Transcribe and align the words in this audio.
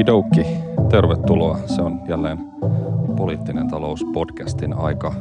Okidoki, 0.00 0.46
tervetuloa. 0.90 1.58
Se 1.66 1.82
on 1.82 2.00
jälleen 2.08 2.38
poliittinen 3.16 3.68
talous 3.68 4.04
podcastin 4.12 4.72
aika 4.72 5.14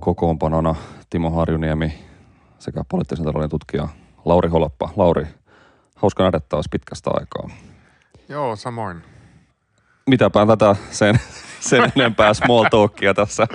kokoonpanona 0.00 0.74
Timo 1.10 1.30
Harjuniemi 1.30 1.94
sekä 2.58 2.84
poliittisen 2.90 3.24
talouden 3.24 3.50
tutkija 3.50 3.88
Lauri 4.24 4.48
Holappa. 4.48 4.88
Lauri, 4.96 5.26
hauska 5.94 6.22
nähdä 6.22 6.40
taas 6.48 6.66
pitkästä 6.70 7.10
aikaa. 7.14 7.50
Joo, 8.28 8.56
samoin. 8.56 9.02
Mitäpä 10.06 10.46
tätä 10.46 10.76
sen, 10.90 11.20
sen 11.60 11.92
enempää 11.96 12.34
small 12.34 12.64
talkia 12.70 13.14
tässä 13.14 13.46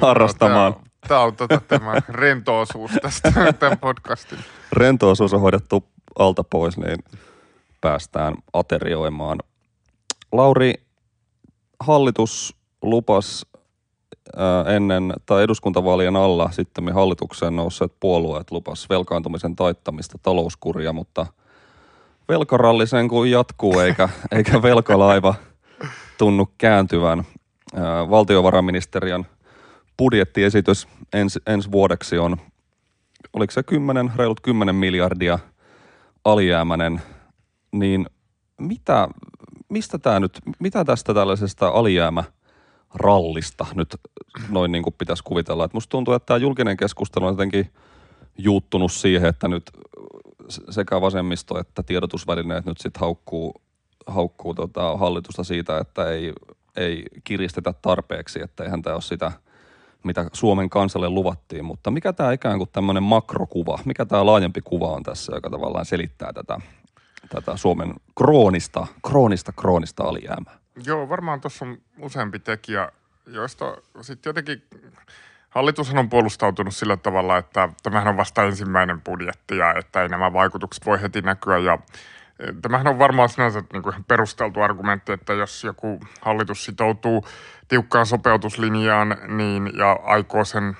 harrastamaan. 0.00 0.72
Tämä 0.72 0.80
on, 0.80 0.90
tämä 1.08 1.20
on 1.20 1.36
tota, 1.36 1.60
tämä 1.68 1.94
rentoosuus 2.08 2.90
tästä 3.02 3.32
tämän 3.58 3.78
podcastin. 3.78 4.38
Rentoosuus 4.72 5.34
on 5.34 5.40
hoidettu 5.40 5.84
alta 6.18 6.44
pois, 6.44 6.78
niin 6.78 6.98
päästään 7.82 8.34
aterioimaan. 8.52 9.38
Lauri, 10.32 10.74
hallitus 11.80 12.56
lupas 12.82 13.46
ennen 14.76 15.12
tai 15.26 15.42
eduskuntavaalien 15.42 16.16
alla 16.16 16.50
sitten 16.50 16.94
hallitukseen 16.94 17.56
nousseet 17.56 17.92
puolueet 18.00 18.50
lupas 18.50 18.88
velkaantumisen 18.88 19.56
taittamista, 19.56 20.18
talouskuria, 20.22 20.92
mutta 20.92 21.26
velkaralli 22.28 22.86
sen 22.86 23.08
kuin 23.08 23.30
jatkuu 23.30 23.80
eikä, 23.80 24.08
eikä 24.36 24.62
velkalaiva 24.62 25.34
tunnu 26.18 26.48
kääntyvän. 26.58 27.24
Valtiovarainministeriön 28.10 29.26
budjettiesitys 29.98 30.88
ens, 31.12 31.38
ensi 31.46 31.72
vuodeksi 31.72 32.18
on, 32.18 32.36
oliko 33.32 33.50
se 33.50 33.62
10, 33.62 34.12
reilut 34.16 34.40
10 34.40 34.74
miljardia 34.74 35.38
alijäämäinen, 36.24 37.02
niin 37.72 38.06
mitä, 38.58 39.08
mistä 39.68 39.98
tämä 39.98 40.20
nyt, 40.20 40.38
mitä 40.58 40.84
tästä 40.84 41.14
tällaisesta 41.14 41.68
alijäämä 41.68 42.24
rallista 42.94 43.66
nyt 43.74 43.96
noin 44.48 44.72
niin 44.72 44.82
kuin 44.82 44.94
pitäisi 44.98 45.24
kuvitella. 45.24 45.64
Et 45.64 45.74
musta 45.74 45.90
tuntuu, 45.90 46.14
että 46.14 46.26
tämä 46.26 46.38
julkinen 46.38 46.76
keskustelu 46.76 47.24
on 47.24 47.32
jotenkin 47.32 47.72
juuttunut 48.38 48.92
siihen, 48.92 49.28
että 49.28 49.48
nyt 49.48 49.70
sekä 50.48 51.00
vasemmisto 51.00 51.58
että 51.58 51.82
tiedotusvälineet 51.82 52.66
nyt 52.66 52.78
sitten 52.78 53.00
haukkuu, 53.00 53.54
haukkuu 54.06 54.54
tota 54.54 54.96
hallitusta 54.96 55.44
siitä, 55.44 55.78
että 55.78 56.10
ei, 56.10 56.32
ei 56.76 57.04
kiristetä 57.24 57.72
tarpeeksi, 57.72 58.42
että 58.42 58.64
eihän 58.64 58.82
tämä 58.82 58.94
ole 58.94 59.02
sitä, 59.02 59.32
mitä 60.04 60.30
Suomen 60.32 60.70
kansalle 60.70 61.08
luvattiin. 61.08 61.64
Mutta 61.64 61.90
mikä 61.90 62.12
tämä 62.12 62.32
ikään 62.32 62.58
kuin 62.58 62.70
tämmöinen 62.72 63.02
makrokuva, 63.02 63.78
mikä 63.84 64.06
tämä 64.06 64.26
laajempi 64.26 64.60
kuva 64.60 64.92
on 64.92 65.02
tässä, 65.02 65.34
joka 65.34 65.50
tavallaan 65.50 65.84
selittää 65.84 66.32
tätä, 66.32 66.60
tätä 67.34 67.56
Suomen 67.56 67.94
kroonista, 68.18 68.86
kroonista, 69.06 69.52
kroonista 69.52 70.04
alijäämää? 70.04 70.58
Joo, 70.86 71.08
varmaan 71.08 71.40
tuossa 71.40 71.64
on 71.64 71.78
useampi 71.98 72.38
tekijä, 72.38 72.92
joista 73.26 73.76
sitten 74.00 74.30
jotenkin 74.30 74.62
hallitushan 75.50 75.98
on 75.98 76.08
puolustautunut 76.08 76.74
sillä 76.74 76.96
tavalla, 76.96 77.38
että 77.38 77.68
tämähän 77.82 78.08
on 78.08 78.16
vasta 78.16 78.44
ensimmäinen 78.44 79.00
budjetti 79.00 79.56
ja 79.56 79.74
että 79.74 80.02
ei 80.02 80.08
nämä 80.08 80.32
vaikutukset 80.32 80.86
voi 80.86 81.02
heti 81.02 81.20
näkyä 81.20 81.58
ja 81.58 81.78
e, 82.38 82.52
Tämähän 82.62 82.86
on 82.86 82.98
varmaan 82.98 83.28
sinänsä 83.28 83.62
niin 83.72 83.82
kuin 83.82 84.04
perusteltu 84.08 84.60
argumentti, 84.60 85.12
että 85.12 85.32
jos 85.32 85.64
joku 85.64 86.00
hallitus 86.20 86.64
sitoutuu 86.64 87.26
tiukkaan 87.68 88.06
sopeutuslinjaan 88.06 89.16
niin, 89.28 89.70
ja 89.78 89.92
aikoo 90.04 90.44
sen 90.44 90.76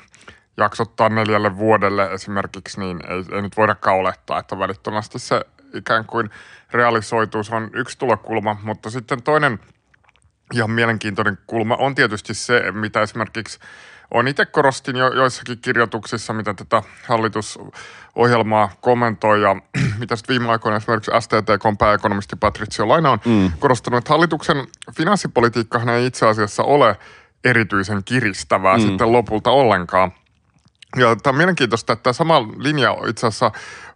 jaksottaa 0.56 1.08
neljälle 1.08 1.56
vuodelle 1.56 2.13
esimerkiksi, 2.13 2.80
niin 2.80 3.01
ei, 3.08 3.24
ei 3.33 3.42
nyt 3.42 3.57
voidakaan 3.57 3.96
olettaa, 3.96 4.39
että 4.39 4.58
välittömästi 4.58 5.19
se 5.19 5.45
ikään 5.74 6.05
kuin 6.05 6.30
realisoituu. 6.72 7.44
Se 7.44 7.55
on 7.55 7.70
yksi 7.74 7.98
tulokulma, 7.98 8.56
mutta 8.62 8.90
sitten 8.90 9.22
toinen– 9.22 9.58
ihan 10.52 10.70
mielenkiintoinen 10.70 11.38
kulma 11.46 11.77
on 11.77 11.94
tietysti 11.94 12.34
se, 12.34 12.72
mitä 12.72 13.02
esimerkiksi 13.02 13.58
on 14.10 14.28
itse 14.28 14.46
korostin 14.46 14.96
jo 14.96 15.12
joissakin 15.12 15.58
kirjoituksissa, 15.58 16.33
mitä 16.33 16.55
tätä 16.55 16.83
hallitusohjelmaa 17.06 18.70
kommentoi 18.80 19.42
ja 19.42 19.56
mitä 20.00 20.16
sitten 20.16 20.34
viime 20.34 20.52
aikoina 20.52 20.77
esimerkiksi 20.77 21.10
STTK 21.20 21.78
pääekonomisti 21.78 22.36
Patricio 22.36 22.89
Laina 22.89 23.10
on 23.10 23.18
mm. 23.24 23.52
korostanut, 23.58 23.98
että 23.98 24.10
hallituksen 24.10 24.66
finanssipolitiikkahan 24.96 25.89
ei 25.89 26.06
itse 26.06 26.27
asiassa 26.27 26.62
ole 26.62 26.96
erityisen 27.44 28.04
kiristävää 28.04 28.77
mm. 28.77 28.83
sitten 28.83 29.12
lopulta 29.12 29.50
ollenkaan. 29.50 30.12
Ja 30.97 31.17
tämä 31.17 31.33
on 31.33 31.36
mielenkiintoista, 31.36 31.92
että 31.92 32.03
tämä 32.03 32.13
sama 32.13 32.42
linja 32.58 32.97
itse 33.08 33.27
asiassa 33.27 33.53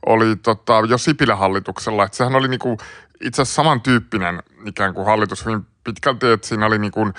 oli 0.06 0.36
tota, 0.36 0.82
jo 0.88 0.98
Sipilän 0.98 1.38
hallituksella, 1.38 2.04
että 2.04 2.16
sehän 2.16 2.34
oli 2.34 2.48
niinku 2.48 2.78
itse 3.20 3.42
asiassa 3.42 3.62
samantyyppinen 3.62 4.42
ikään 4.66 4.94
kuin 4.94 5.06
hallitus 5.06 5.44
hyvin 5.46 5.66
pitkälti, 5.84 6.26
että 6.26 6.46
siinä 6.46 6.66
oli 6.66 6.78
niin 6.78 6.92
kuin, 6.92 7.14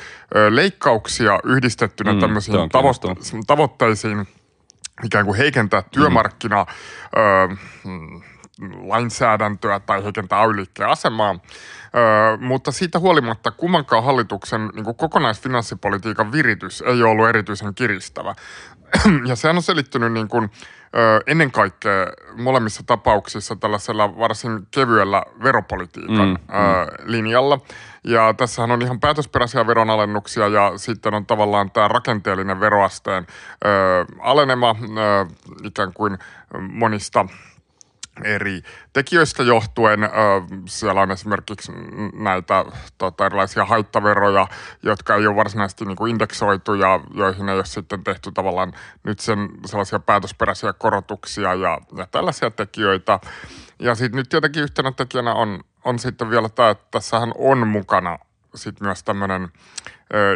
leikkauksia 0.49 1.39
yhdistettynä 1.43 2.13
mm, 2.13 2.19
tämmöisiin 2.19 2.57
tavo- 2.57 3.43
tavoitteisiin 3.47 4.27
ikään 5.03 5.25
kuin 5.25 5.37
heikentää 5.37 5.83
työmarkkina 5.91 6.65
mm. 7.85 8.21
lainsäädäntöä 8.89 9.79
tai 9.79 10.03
heikentää 10.03 10.39
ay 10.39 10.49
asemaa. 10.87 11.31
Ö, 11.33 12.37
mutta 12.37 12.71
siitä 12.71 12.99
huolimatta 12.99 13.51
kummankaan 13.51 14.03
hallituksen 14.03 14.69
niin 14.73 14.83
kuin 14.83 14.95
kokonaisfinanssipolitiikan 14.95 16.31
viritys 16.31 16.81
ei 16.81 17.03
ollut 17.03 17.29
erityisen 17.29 17.75
kiristävä. 17.75 18.35
Ja 19.27 19.35
sehän 19.35 19.57
on 19.57 19.63
selittynyt 19.63 20.13
niin 20.13 20.27
kuin, 20.27 20.51
ö, 20.95 21.21
ennen 21.27 21.51
kaikkea 21.51 22.07
molemmissa 22.37 22.83
tapauksissa 22.85 23.55
tällaisella 23.55 24.17
varsin 24.17 24.67
kevyellä 24.71 25.23
veropolitiikan 25.43 26.29
mm, 26.29 26.35
ö, 26.35 26.35
mm. 26.35 27.11
linjalla. 27.11 27.59
Ja 28.03 28.33
tässähän 28.33 28.71
on 28.71 28.81
ihan 28.81 28.99
päätösperäisiä 28.99 29.67
veronalennuksia 29.67 30.47
ja 30.47 30.73
sitten 30.75 31.13
on 31.13 31.25
tavallaan 31.25 31.71
tämä 31.71 31.87
rakenteellinen 31.87 32.59
veroasteen 32.59 33.27
ö, 33.65 33.69
alenema 34.19 34.75
ö, 34.81 35.25
ikään 35.63 35.93
kuin 35.93 36.17
monista 36.69 37.25
eri 38.23 38.61
tekijöistä 38.93 39.43
johtuen. 39.43 39.99
Siellä 40.65 41.01
on 41.01 41.11
esimerkiksi 41.11 41.71
näitä 42.13 42.65
tota, 42.97 43.25
erilaisia 43.25 43.65
haittaveroja, 43.65 44.47
jotka 44.83 45.15
ei 45.15 45.27
ole 45.27 45.35
varsinaisesti 45.35 45.85
niin 45.85 45.95
kuin 45.95 46.11
indeksoitu 46.11 46.73
ja 46.73 46.99
joihin 47.13 47.49
ei 47.49 47.55
ole 47.55 47.65
sitten 47.65 48.03
tehty 48.03 48.31
tavallaan 48.31 48.73
nyt 49.03 49.19
sen 49.19 49.49
sellaisia 49.65 49.99
päätösperäisiä 49.99 50.73
korotuksia 50.73 51.53
ja, 51.53 51.77
ja 51.97 52.07
tällaisia 52.11 52.51
tekijöitä. 52.51 53.19
Ja 53.79 53.95
sitten 53.95 54.17
nyt 54.17 54.29
tietenkin 54.29 54.63
yhtenä 54.63 54.91
tekijänä 54.91 55.33
on, 55.33 55.59
on 55.85 55.99
sitten 55.99 56.29
vielä 56.29 56.49
tämä, 56.49 56.69
että 56.69 56.85
tässähän 56.91 57.31
on 57.37 57.67
mukana 57.67 58.19
sitten 58.57 58.87
myös 58.87 59.03
tämmöinen 59.03 59.49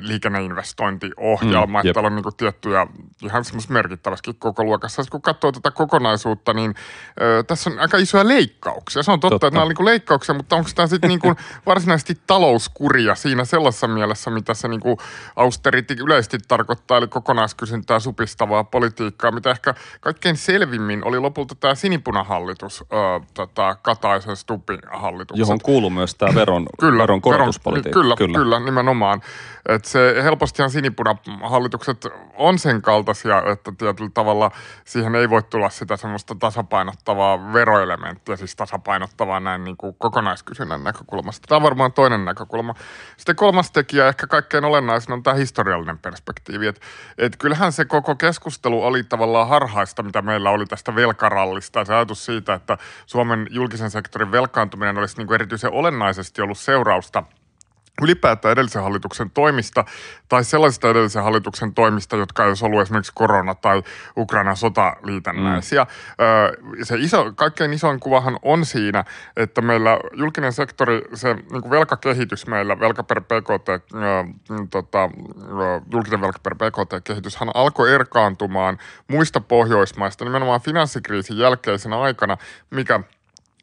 liikenneinvestointiohjelma, 0.02 1.80
mm, 1.84 1.88
että 1.88 1.94
täällä 1.94 2.08
on 2.08 2.16
niin 2.16 2.24
kuin 2.24 2.36
tiettyjä 2.36 2.88
ihan 3.24 3.46
semmoista 3.46 3.74
merkittävästi 3.74 4.34
koko 4.40 4.64
luokassa. 4.64 5.04
Kun 5.12 5.22
katsoo 5.22 5.52
tätä 5.52 5.72
kokonaisuutta, 5.72 6.54
niin 6.54 6.76
ö, 7.22 7.44
tässä 7.44 7.70
on 7.70 7.80
aika 7.80 7.98
isoja 7.98 8.28
leikkauksia. 8.28 9.04
Se 9.04 9.12
on 9.12 9.20
totta, 9.20 9.34
totta. 9.34 9.48
että 9.48 9.56
nämä 9.56 9.64
on 9.64 9.70
niin 9.70 9.76
kuin 9.76 9.86
leikkauksia, 9.86 10.36
mutta 10.36 10.56
onko 10.56 10.70
tämä 10.76 10.88
sitten 10.88 11.08
niin 11.08 11.20
kuin 11.20 11.36
varsinaisesti 11.66 12.18
talouskuria 12.28 13.16
siinä 13.16 13.46
sellaisessa 13.46 13.88
mielessä, 13.88 14.32
mitä 14.32 14.54
se 14.54 14.68
niin 14.68 14.80
kuin 14.80 14.98
austerity 15.36 15.96
yleisesti 16.00 16.38
tarkoittaa, 16.48 16.98
eli 16.98 17.08
kokonaiskysyntää 17.08 18.00
supistavaa 18.00 18.64
politiikkaa, 18.64 19.32
mitä 19.32 19.52
ehkä 19.52 19.74
kaikkein 20.02 20.38
selvimmin 20.38 21.06
oli 21.06 21.20
lopulta 21.20 21.56
tämä 21.56 21.76
sinipunahallitus, 21.76 22.82
ö, 22.82 22.86
tota, 23.34 23.76
Kataisen 23.82 24.36
Stupin 24.36 24.80
hallitus. 24.94 25.40
Johon 25.40 25.60
kuuluu 25.62 25.90
myös 25.90 26.16
tämä 26.16 26.36
veron, 26.36 26.68
kyllä, 26.80 27.02
veron 27.02 27.22
korotuspolitiikka. 27.22 28.00
Veron, 28.00 28.04
kyllä, 28.04 28.11
kyllä, 28.16 28.38
kyllä, 28.38 28.60
nimenomaan. 28.60 29.22
Että 29.70 29.90
se 29.90 30.24
helpostihan 30.24 30.72
sinipunahallitukset 30.72 32.08
on 32.34 32.60
sen 32.60 32.82
kaltaisia, 32.82 33.44
että 33.52 33.72
tietyllä 33.78 34.12
tavalla 34.14 34.52
siihen 34.86 35.16
ei 35.16 35.30
voi 35.30 35.44
tulla 35.44 35.70
sitä 35.70 35.98
semmoista 35.98 36.36
tasapainottavaa 36.36 37.54
veroelementtiä, 37.54 38.36
siis 38.36 38.56
tasapainottavaa 38.56 39.40
näin 39.40 39.64
niin 39.64 39.78
kuin 39.78 39.96
kokonaiskysynnän 39.98 40.84
näkökulmasta. 40.84 41.48
Tämä 41.48 41.58
on 41.58 41.64
varmaan 41.64 41.94
toinen 41.94 42.26
näkökulma. 42.26 42.74
Sitten 43.18 43.36
kolmas 43.36 43.72
tekijä, 43.72 44.08
ehkä 44.08 44.28
kaikkein 44.28 44.66
olennaisin 44.66 45.14
on 45.14 45.24
tämä 45.24 45.36
historiallinen 45.36 45.98
perspektiivi. 45.98 46.68
Että 46.68 46.82
et 47.18 47.38
kyllähän 47.38 47.72
se 47.72 47.86
koko 47.86 48.16
keskustelu 48.16 48.84
oli 48.84 49.04
tavallaan 49.04 49.48
harhaista, 49.48 50.04
mitä 50.04 50.22
meillä 50.22 50.50
oli 50.50 50.66
tästä 50.66 50.96
velkarallista. 50.96 51.86
Se 51.86 51.94
ajatus 51.94 52.26
siitä, 52.26 52.54
että 52.54 52.78
Suomen 53.06 53.48
julkisen 53.50 53.92
sektorin 53.92 54.32
velkaantuminen 54.32 54.98
olisi 54.98 55.18
niin 55.18 55.28
kuin 55.28 55.36
erityisen 55.36 55.72
olennaisesti 55.72 56.42
ollut 56.42 56.58
seurausta– 56.58 57.24
ylipäätään 58.02 58.52
edellisen 58.52 58.84
hallituksen 58.84 59.30
toimista 59.30 59.86
tai 60.30 60.44
sellaisista 60.44 60.90
edellisen 60.90 61.24
hallituksen 61.24 61.74
toimista, 61.74 62.16
jotka 62.16 62.44
ei 62.44 62.50
olisi 62.50 62.66
ollut 62.66 62.82
esimerkiksi 62.82 63.12
korona- 63.16 63.56
tai 63.56 63.84
Ukrainan 64.18 64.58
sotaliitännäisiä. 64.58 65.84
Mm. 65.84 66.84
Se 66.84 66.96
iso, 67.00 67.32
kaikkein 67.36 67.74
isoin 67.74 68.00
kuvahan 68.00 68.40
on 68.42 68.66
siinä, 68.66 69.04
että 69.38 69.62
meillä 69.62 70.00
julkinen 70.14 70.54
sektori, 70.54 71.02
se 71.14 71.34
niin 71.34 71.62
kuin 71.62 71.70
velkakehitys 71.70 72.48
meillä, 72.48 72.80
velka 72.80 73.04
per 73.04 73.22
PKT, 73.22 73.70
äh, 73.70 73.80
tota, 74.70 75.10
julkinen 75.92 76.22
velka 76.22 76.40
per 76.44 76.56
PKT-kehityshän 76.56 77.50
alkoi 77.54 77.94
erkaantumaan 77.94 78.78
muista 79.08 79.42
Pohjoismaista 79.42 80.26
nimenomaan 80.26 80.62
finanssikriisin 80.62 81.38
jälkeisenä 81.38 82.00
aikana, 82.00 82.38
mikä– 82.70 83.00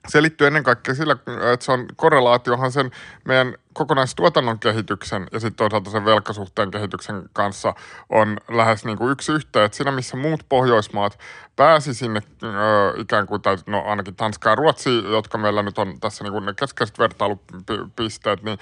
se 0.09 0.23
liittyy 0.23 0.47
ennen 0.47 0.63
kaikkea 0.63 0.95
sillä, 0.95 1.17
että 1.53 1.65
se 1.65 1.73
on 1.73 1.87
korrelaatiohan 1.97 2.73
sen 2.73 2.91
meidän 3.25 3.55
kokonaistuotannon 3.73 4.59
kehityksen 4.59 5.27
ja 5.33 5.41
sitten 5.41 5.57
toisaalta 5.57 5.91
sen 5.91 6.05
velkasuhteen 6.05 6.71
kehityksen 6.71 7.23
kanssa 7.33 7.75
on 8.09 8.37
lähes 8.49 8.85
niin 8.85 8.99
kuin 8.99 9.13
yksi 9.13 9.33
yhteen. 9.33 9.73
Siinä 9.73 9.93
missä 9.93 10.17
muut 10.17 10.47
Pohjoismaat 10.49 11.19
pääsi 11.57 11.95
sinne 11.95 12.21
ö, 12.43 12.49
ikään 12.97 13.27
kuin, 13.27 13.43
tai 13.43 13.57
no 13.67 13.83
ainakin 13.87 14.17
Tanska 14.17 14.51
ja 14.51 14.55
Ruotsi, 14.55 15.03
jotka 15.11 15.39
meillä 15.39 15.63
nyt 15.63 15.79
on 15.79 16.01
tässä 16.01 16.25
niin 16.25 16.33
kuin 16.33 16.47
ne 16.47 16.55
keskeiset 16.55 16.99
vertailupisteet, 16.99 18.43
niin 18.43 18.59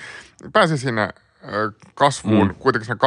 pääsi 0.53 0.79
sinne 0.79 1.09
kasvuun 1.95 2.49
mm. 2.49 2.55
kuitenkin 2.55 2.87
sen 2.87 2.99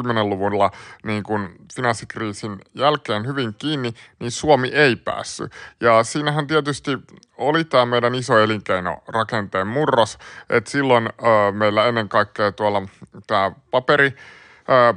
2010-luvulla 0.00 0.70
niin 1.04 1.22
kuin 1.22 1.48
finanssikriisin 1.76 2.58
jälkeen 2.74 3.26
hyvin 3.26 3.54
kiinni, 3.58 3.94
niin 4.18 4.30
Suomi 4.30 4.68
ei 4.68 4.96
päässyt. 4.96 5.52
Ja 5.80 6.04
siinähän 6.04 6.46
tietysti 6.46 6.90
oli 7.38 7.64
tämä 7.64 7.86
meidän 7.86 8.14
iso 8.14 8.38
elinkeinorakenteen 8.38 9.66
murros, 9.66 10.18
että 10.50 10.70
silloin 10.70 11.06
ö, 11.06 11.52
meillä 11.52 11.86
ennen 11.86 12.08
kaikkea 12.08 12.52
tuolla 12.52 12.82
tämä 13.26 13.52
paperi, 13.70 14.16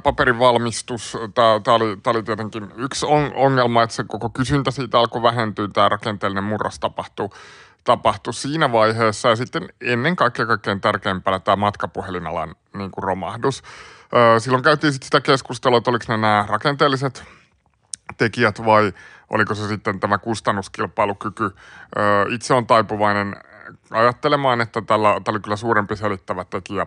paperin 0.02 0.38
valmistus, 0.38 1.16
tämä 1.34 1.76
oli, 1.76 1.96
oli 2.06 2.22
tietenkin 2.22 2.72
yksi 2.76 3.06
ongelma, 3.34 3.82
että 3.82 3.96
se 3.96 4.04
koko 4.08 4.30
kysyntä 4.30 4.70
siitä 4.70 4.98
alkoi 4.98 5.22
vähentyä, 5.22 5.68
tämä 5.72 5.88
rakenteellinen 5.88 6.44
murros 6.44 6.78
tapahtui 6.78 7.28
tapahtui 7.86 8.34
siinä 8.34 8.72
vaiheessa 8.72 9.28
ja 9.28 9.36
sitten 9.36 9.68
ennen 9.80 10.16
kaikkea 10.16 10.46
kaikkein 10.46 10.80
tärkeimpänä 10.80 11.38
tämä 11.38 11.56
matkapuhelinalan 11.56 12.54
niin 12.74 12.90
kuin 12.90 13.04
romahdus. 13.04 13.62
Silloin 14.38 14.62
käytiin 14.62 14.92
sitten 14.92 15.06
sitä 15.06 15.20
keskustelua, 15.20 15.78
että 15.78 15.90
oliko 15.90 16.04
ne 16.08 16.16
nämä 16.16 16.44
rakenteelliset 16.48 17.24
tekijät 18.18 18.64
vai 18.64 18.92
oliko 19.30 19.54
se 19.54 19.68
sitten 19.68 20.00
tämä 20.00 20.18
kustannuskilpailukyky. 20.18 21.50
Itse 22.30 22.54
on 22.54 22.66
taipuvainen 22.66 23.36
ajattelemaan, 23.90 24.60
että 24.60 24.82
tällä, 24.82 25.08
tällä 25.24 25.36
oli 25.36 25.40
kyllä 25.40 25.56
suurempi 25.56 25.96
selittävä 25.96 26.44
tekijä 26.44 26.86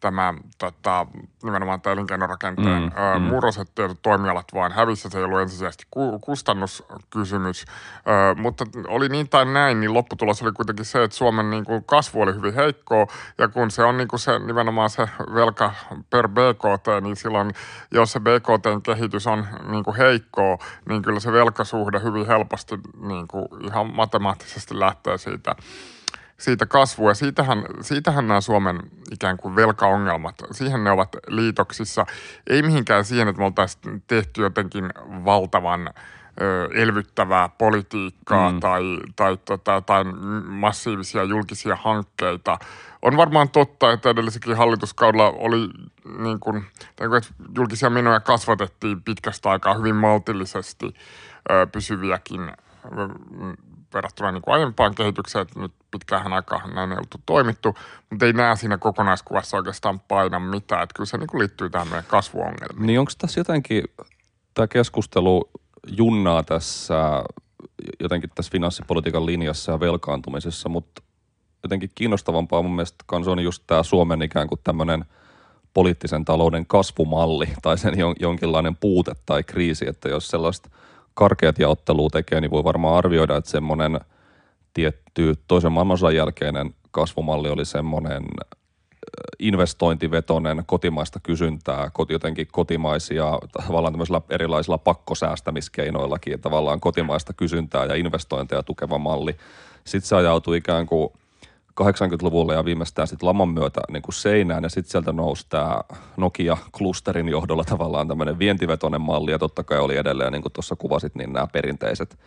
tämä 0.00 0.34
tota, 0.58 1.06
nimenomaan 1.42 1.80
tämä 1.80 1.92
elinkeinorakenteen 1.92 2.82
mm, 2.82 2.90
ö, 3.14 3.18
mm. 3.18 3.24
murros, 3.24 3.58
että 3.58 3.94
toimialat 4.02 4.46
vain 4.54 4.72
hävissä. 4.72 5.08
Se 5.08 5.18
ei 5.18 5.24
ollut 5.24 5.40
ensisijaisesti 5.40 5.86
ku, 5.90 6.18
kustannuskysymys, 6.18 7.64
ö, 7.98 8.34
mutta 8.34 8.66
oli 8.88 9.08
niin 9.08 9.28
tai 9.28 9.44
näin, 9.44 9.80
niin 9.80 9.94
lopputulos 9.94 10.42
oli 10.42 10.52
kuitenkin 10.52 10.84
se, 10.84 11.04
että 11.04 11.16
Suomen 11.16 11.50
niin 11.50 11.64
kuin 11.64 11.84
kasvu 11.84 12.22
oli 12.22 12.34
hyvin 12.34 12.54
heikkoa 12.54 13.06
ja 13.38 13.48
kun 13.48 13.70
se 13.70 13.84
on 13.84 13.96
niin 13.96 14.08
kuin 14.08 14.20
se, 14.20 14.38
nimenomaan 14.38 14.90
se 14.90 15.08
velka 15.34 15.72
per 16.10 16.28
BKT, 16.28 17.02
niin 17.02 17.16
silloin 17.16 17.52
jos 17.90 18.12
se 18.12 18.20
BKT-kehitys 18.20 19.26
on 19.26 19.46
niin 19.70 19.84
kuin 19.84 19.96
heikkoa, 19.96 20.58
niin 20.88 21.02
kyllä 21.02 21.20
se 21.20 21.32
velkasuhde 21.32 22.00
hyvin 22.02 22.26
helposti 22.26 22.74
niin 23.00 23.28
kuin 23.28 23.46
ihan 23.60 23.94
matemaattisesti 23.94 24.78
lähtee 24.78 25.18
siitä– 25.18 25.54
siitä 26.38 26.66
kasvua. 26.66 27.14
Siitähän, 27.14 27.64
siitähän 27.80 28.28
nämä 28.28 28.40
Suomen 28.40 28.80
ikään 29.12 29.36
kuin 29.36 29.56
velkaongelmat, 29.56 30.34
siihen 30.50 30.84
ne 30.84 30.90
ovat 30.90 31.16
liitoksissa. 31.26 32.06
Ei 32.46 32.62
mihinkään 32.62 33.04
siihen, 33.04 33.28
että 33.28 33.40
me 33.40 33.44
oltaisiin 33.44 34.02
tehty 34.06 34.42
jotenkin 34.42 34.90
valtavan 35.24 35.90
ö, 36.40 36.68
elvyttävää 36.74 37.48
politiikkaa 37.48 38.52
mm. 38.52 38.60
tai, 38.60 38.98
tai 39.16 39.36
tota, 39.44 39.80
tai 39.80 40.04
massiivisia 40.44 41.24
julkisia 41.24 41.76
hankkeita. 41.76 42.58
On 43.02 43.16
varmaan 43.16 43.48
totta, 43.48 43.92
että 43.92 44.10
edellisekin 44.10 44.56
hallituskaudella 44.56 45.30
oli 45.30 45.68
niin 46.18 46.40
kuin, 46.40 46.64
että 46.90 47.20
julkisia 47.56 47.90
menoja 47.90 48.20
kasvatettiin 48.20 49.02
pitkästä 49.02 49.50
aikaa 49.50 49.74
hyvin 49.74 49.96
maltillisesti 49.96 50.94
ö, 51.50 51.66
pysyviäkin 51.66 52.52
verrattuna 53.94 54.32
niin 54.32 54.42
kuin 54.42 54.54
aiempaan 54.54 54.94
kehitykseen, 54.94 55.42
että 55.42 55.60
nyt 55.60 55.72
pitkään 55.90 56.32
aikaa 56.32 56.66
näin 56.66 56.92
ei 56.92 56.98
oltu 56.98 57.20
toimittu, 57.26 57.74
mutta 58.10 58.26
ei 58.26 58.32
näe 58.32 58.56
siinä 58.56 58.78
kokonaiskuvassa 58.78 59.56
oikeastaan 59.56 60.00
paina 60.00 60.38
mitään, 60.38 60.82
että 60.82 60.94
kyllä 60.96 61.06
se 61.06 61.18
niin 61.18 61.26
kuin 61.26 61.38
liittyy 61.38 61.70
tähän 61.70 61.88
meidän 61.88 62.04
kasvuongelmiin. 62.08 62.86
Niin 62.86 63.00
onko 63.00 63.12
tässä 63.18 63.40
jotenkin, 63.40 63.84
tämä 64.54 64.66
keskustelu 64.66 65.50
junnaa 65.86 66.42
tässä 66.42 67.24
jotenkin 68.00 68.30
tässä 68.34 68.52
finanssipolitiikan 68.52 69.26
linjassa 69.26 69.72
ja 69.72 69.80
velkaantumisessa, 69.80 70.68
mutta 70.68 71.02
jotenkin 71.62 71.90
kiinnostavampaa 71.94 72.62
mun 72.62 72.74
mielestä 72.74 73.04
kans 73.06 73.28
on 73.28 73.42
just 73.42 73.62
tämä 73.66 73.82
Suomen 73.82 74.22
ikään 74.22 74.48
kuin 74.48 74.60
tämmöinen 74.64 75.04
poliittisen 75.74 76.24
talouden 76.24 76.66
kasvumalli 76.66 77.48
tai 77.62 77.78
sen 77.78 77.94
jonkinlainen 78.20 78.76
puute 78.76 79.12
tai 79.26 79.42
kriisi, 79.42 79.88
että 79.88 80.08
jos 80.08 80.28
sellaista– 80.28 80.70
karkeat 81.18 81.58
jaottelua 81.58 82.08
tekee, 82.10 82.40
niin 82.40 82.50
voi 82.50 82.64
varmaan 82.64 82.96
arvioida, 82.96 83.36
että 83.36 83.50
semmoinen 83.50 84.00
tietty 84.74 85.34
toisen 85.48 85.72
maailmansodan 85.72 86.16
jälkeinen 86.16 86.74
kasvumalli 86.90 87.48
oli 87.48 87.64
semmoinen 87.64 88.24
investointivetoinen 89.38 90.62
kotimaista 90.66 91.20
kysyntää, 91.22 91.90
jotenkin 92.08 92.48
kotimaisia 92.52 93.38
tavallaan 93.66 93.92
tämmöisillä 93.92 94.20
erilaisilla 94.30 94.78
pakkosäästämiskeinoillakin, 94.78 96.40
tavallaan 96.40 96.80
kotimaista 96.80 97.32
kysyntää 97.32 97.84
ja 97.84 97.94
investointeja 97.94 98.62
tukeva 98.62 98.98
malli. 98.98 99.36
Sitten 99.84 100.08
se 100.08 100.16
ajautui 100.16 100.56
ikään 100.56 100.86
kuin 100.86 101.08
80-luvulla 101.80 102.54
ja 102.54 102.64
viimeistään 102.64 103.08
sitten 103.08 103.28
laman 103.28 103.48
myötä 103.48 103.80
niin 103.92 104.02
kuin 104.02 104.14
seinään 104.14 104.62
ja 104.62 104.68
sitten 104.68 104.90
sieltä 104.90 105.12
nousi 105.12 105.46
tämä 105.48 105.80
Nokia-klusterin 106.16 107.28
johdolla 107.28 107.64
tavallaan 107.64 108.08
tämmöinen 108.08 108.38
vientivetoinen 108.38 109.00
malli 109.00 109.30
ja 109.30 109.38
totta 109.38 109.64
kai 109.64 109.78
oli 109.78 109.96
edelleen, 109.96 110.32
niin 110.32 110.42
kuin 110.42 110.52
tuossa 110.52 110.76
kuvasit, 110.76 111.14
niin 111.14 111.32
nämä 111.32 111.46
perinteiset 111.46 112.18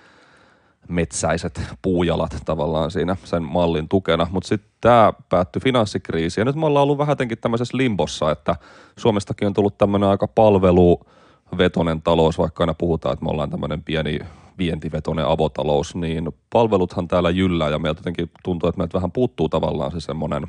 metsäiset 0.88 1.62
puujalat 1.82 2.38
tavallaan 2.46 2.92
siinä 2.92 3.16
sen 3.24 3.44
mallin 3.44 3.90
tukena, 3.90 4.28
mutta 4.32 4.48
sitten 4.48 4.72
tämä 4.82 5.14
päättyi 5.30 5.62
finanssikriisiin 5.62 6.42
ja 6.42 6.46
nyt 6.46 6.56
me 6.56 6.66
ollaan 6.66 6.84
ollut 6.84 6.98
vähän 6.98 7.18
tämmöisessä 7.42 7.78
limbossa, 7.78 8.32
että 8.32 8.56
Suomestakin 8.98 9.48
on 9.48 9.54
tullut 9.54 9.78
tämmöinen 9.78 10.10
aika 10.10 10.28
palveluvetoinen 10.28 12.02
talous, 12.02 12.38
vaikka 12.38 12.64
aina 12.64 12.74
puhutaan, 12.74 13.14
että 13.14 13.26
me 13.26 13.32
ollaan 13.32 13.50
tämmöinen 13.50 13.84
pieni 13.84 14.20
vientivetoinen 14.62 15.26
avotalous, 15.26 15.96
niin 15.96 16.30
palveluthan 16.50 17.08
täällä 17.08 17.30
jyllää 17.30 17.70
ja 17.70 17.80
meiltä 17.80 18.00
jotenkin 18.00 18.32
tuntuu, 18.44 18.70
että 18.70 18.78
meiltä 18.78 18.94
vähän 18.94 19.12
puuttuu 19.12 19.50
tavallaan 19.50 19.92
se 19.92 20.00
semmoinen, 20.00 20.48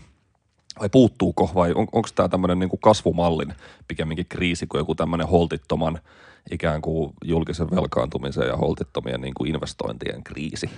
vai 0.80 0.88
puuttuuko 0.88 1.50
vai 1.54 1.72
on, 1.72 1.86
onko 1.92 2.08
tämä 2.14 2.28
tämmöinen 2.28 2.58
niin 2.58 2.70
kasvumallin 2.80 3.54
pikemminkin 3.88 4.26
kriisi 4.28 4.66
kuin 4.66 4.78
joku 4.78 4.94
tämmöinen 4.94 5.28
holtittoman 5.28 5.98
ikään 6.50 6.82
kuin 6.82 7.12
julkisen 7.24 7.70
velkaantumisen 7.70 8.46
ja 8.46 8.56
holtittomien 8.56 9.20
niin 9.20 9.34
kuin 9.34 9.54
investointien 9.54 10.24
kriisi? 10.24 10.70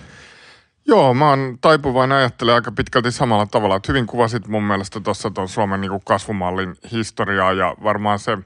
Joo, 0.87 1.13
mä 1.13 1.29
oon 1.29 1.57
taipuvainen 1.61 2.17
ajattelemaan 2.17 2.55
aika 2.55 2.71
pitkälti 2.71 3.11
samalla 3.11 3.45
tavalla. 3.45 3.75
Että 3.75 3.91
hyvin 3.91 4.07
kuvasit 4.07 4.47
mun 4.47 4.63
mielestä 4.63 4.99
tuossa 4.99 5.31
tuon 5.31 5.49
Suomen 5.49 5.81
niin 5.81 5.91
kasvumallin 6.05 6.75
historiaa 6.91 7.53
ja 7.53 7.75
varmaan 7.83 8.19
se 8.19 8.37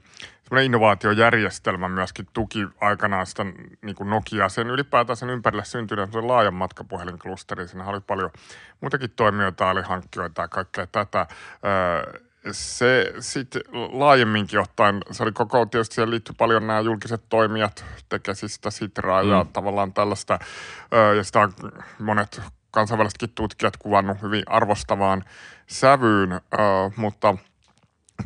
innovaatiojärjestelmä 0.58 1.88
myöskin 1.88 2.26
tuki 2.32 2.66
aikanaan 2.80 3.26
sitä 3.26 3.44
niin 3.82 3.96
kuin 3.96 4.10
Nokia, 4.10 4.48
sen 4.48 4.70
ylipäätään 4.70 5.16
sen 5.16 5.30
ympärille 5.30 5.64
syntyneen 5.64 6.28
laajan 6.28 6.54
matkapuhelinklusteri. 6.54 7.68
Siinä 7.68 7.86
oli 7.86 8.00
paljon 8.00 8.30
muitakin 8.80 9.10
toimijoita, 9.16 9.70
oli 9.70 9.82
hankkijoita 9.82 10.42
ja 10.42 10.48
kaikkea 10.48 10.86
tätä. 10.86 11.26
Se 12.52 13.12
sitten 13.20 13.62
laajemminkin 13.92 14.60
ottaen, 14.60 15.00
se 15.10 15.22
oli 15.22 15.32
koko, 15.32 15.66
tietysti 15.66 15.94
siihen 15.94 16.10
liittyi 16.10 16.34
paljon 16.38 16.66
nämä 16.66 16.80
julkiset 16.80 17.22
toimijat, 17.28 17.84
Tekesistä, 18.08 18.70
Sitraa 18.70 19.22
mm. 19.22 19.30
ja 19.30 19.46
tavallaan 19.52 19.92
tällaista, 19.92 20.38
ja 21.16 21.24
sitä 21.24 21.40
on 21.40 21.52
monet 21.98 22.40
kansainvälisetkin 22.70 23.32
tutkijat 23.34 23.76
kuvannut 23.76 24.22
hyvin 24.22 24.42
arvostavaan 24.46 25.24
sävyyn, 25.66 26.40
mutta– 26.96 27.36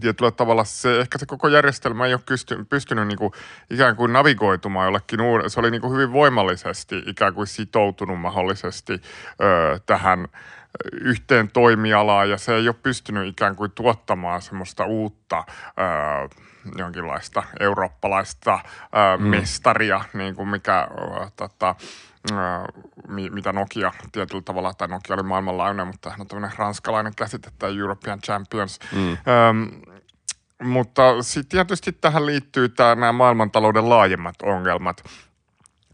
tietyllä 0.01 0.31
tavalla 0.31 0.65
se, 0.65 1.01
ehkä 1.01 1.19
se 1.19 1.27
koko 1.27 1.49
järjestelmä 1.49 2.07
ei 2.07 2.15
ole 2.15 2.21
pysty, 2.27 2.65
pystynyt 2.65 3.09
niin 3.09 3.19
kuin, 3.19 3.33
ikään 3.71 3.97
kuin 3.97 4.13
navigoitumaan 4.13 4.87
jollekin 4.87 5.21
uuden. 5.21 5.51
Se 5.51 5.61
oli 5.61 5.71
niin 5.71 5.81
kuin 5.81 5.93
hyvin 5.93 6.13
voimallisesti 6.13 7.03
ikään 7.07 7.35
kuin 7.35 7.47
sitoutunut 7.47 8.21
mahdollisesti 8.21 8.93
ö, 8.93 9.81
tähän 9.87 10.29
yhteen 10.93 11.51
toimialaan 11.51 12.31
ja 12.31 12.39
se 12.39 12.55
ei 12.55 12.69
ole 12.69 12.77
pystynyt 12.83 13.29
ikään 13.29 13.57
kuin 13.57 13.71
tuottamaan 13.71 14.43
semmoista 14.43 14.85
uutta 14.85 15.45
ö, 15.49 16.29
jonkinlaista 16.79 17.43
eurooppalaista 17.61 18.55
ö, 18.65 19.19
mm. 19.19 19.27
mestaria, 19.27 20.01
niin 20.15 20.35
kuin 20.35 20.49
mikä 20.49 20.89
ö, 20.91 21.31
tota, 21.37 21.75
mitä 23.31 23.53
Nokia 23.53 23.93
tietyllä 24.13 24.43
tavalla, 24.43 24.75
tai 24.75 24.89
Nokia 24.89 25.15
oli 25.15 25.23
maailmanlaajuinen, 25.23 25.87
mutta 25.87 26.15
on 26.21 26.27
tämmöinen 26.27 26.59
ranskalainen 26.59 27.13
käsite, 27.17 27.51
tai 27.59 27.79
European 27.79 28.21
Champions. 28.21 28.79
Mm. 28.93 29.11
Öm, 29.11 29.71
mutta 30.63 31.23
sitten 31.23 31.49
tietysti 31.49 31.93
tähän 31.93 32.27
liittyy 32.27 32.69
tämä, 32.69 32.95
nämä 32.95 33.13
maailmantalouden 33.13 33.89
laajemmat 33.89 34.35
ongelmat. 34.43 35.05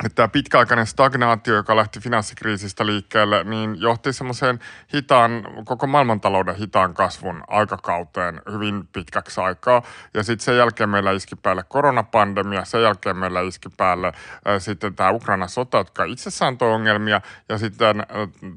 Että 0.04 0.14
tämä 0.14 0.28
pitkäaikainen 0.28 0.86
stagnaatio, 0.86 1.54
joka 1.54 1.76
lähti 1.76 2.00
finanssikriisistä 2.00 2.86
liikkeelle, 2.86 3.44
niin 3.44 3.80
johti 3.80 4.12
semmoiseen 4.12 4.58
hitaan, 4.92 5.46
koko 5.64 5.86
maailmantalouden 5.86 6.56
hitaan 6.56 6.94
kasvun 6.94 7.44
aikakauteen 7.48 8.42
hyvin 8.52 8.88
pitkäksi 8.92 9.40
aikaa. 9.40 9.82
Ja 10.14 10.22
sitten 10.22 10.44
sen 10.44 10.56
jälkeen 10.56 10.88
meillä 10.88 11.12
iski 11.12 11.36
päälle 11.36 11.64
koronapandemia, 11.68 12.64
sen 12.64 12.82
jälkeen 12.82 13.16
meillä 13.16 13.40
iski 13.40 13.68
päälle 13.76 14.06
äh, 14.06 14.14
sitten 14.58 14.94
tämä 14.94 15.10
Ukrainan 15.10 15.48
sota, 15.48 15.78
jotka 15.78 16.04
itsessään 16.04 16.58
toi 16.58 16.72
ongelmia, 16.72 17.20
ja 17.48 17.58
sitten 17.58 18.00
äh, 18.00 18.06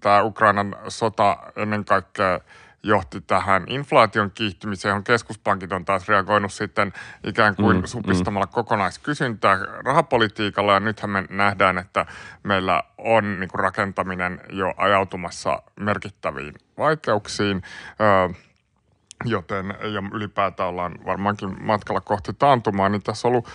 tämä 0.02 0.22
Ukrainan 0.22 0.76
sota 0.88 1.38
ennen 1.56 1.86
kaikkea 1.86 2.40
johti 2.84 3.22
tähän 3.22 3.64
inflaation 3.68 4.32
kiihtymiseen, 4.32 4.90
johon 4.90 5.04
keskuspankit 5.04 5.72
on 5.72 5.86
taas 5.86 6.08
reagoinut 6.08 6.54
sitten 6.54 6.94
ikään 7.24 7.56
kuin 7.56 7.78
mm, 7.78 7.86
supistamalla 7.86 8.46
mm. 8.46 8.52
kokonaiskysyntää 8.52 9.58
rahapolitiikalla. 9.86 10.74
Ja 10.74 10.80
nythän 10.80 11.10
me 11.10 11.26
nähdään, 11.30 11.78
että 11.78 12.06
meillä 12.44 12.84
on 12.98 13.40
niin 13.40 13.50
kuin 13.50 13.60
rakentaminen 13.60 14.42
jo 14.50 14.74
ajautumassa 14.78 15.62
merkittäviin 15.80 16.54
vaikeuksiin. 16.78 17.62
Öö, 18.02 18.30
joten 19.26 19.66
ja 19.82 20.04
ylipäätään 20.14 20.70
ollaan 20.70 20.96
varmaankin 21.06 21.64
matkalla 21.64 22.02
kohti 22.02 22.34
taantumaa, 22.34 22.90
niin 22.90 23.04
tässä 23.04 23.28
on 23.28 23.32
ollut 23.32 23.48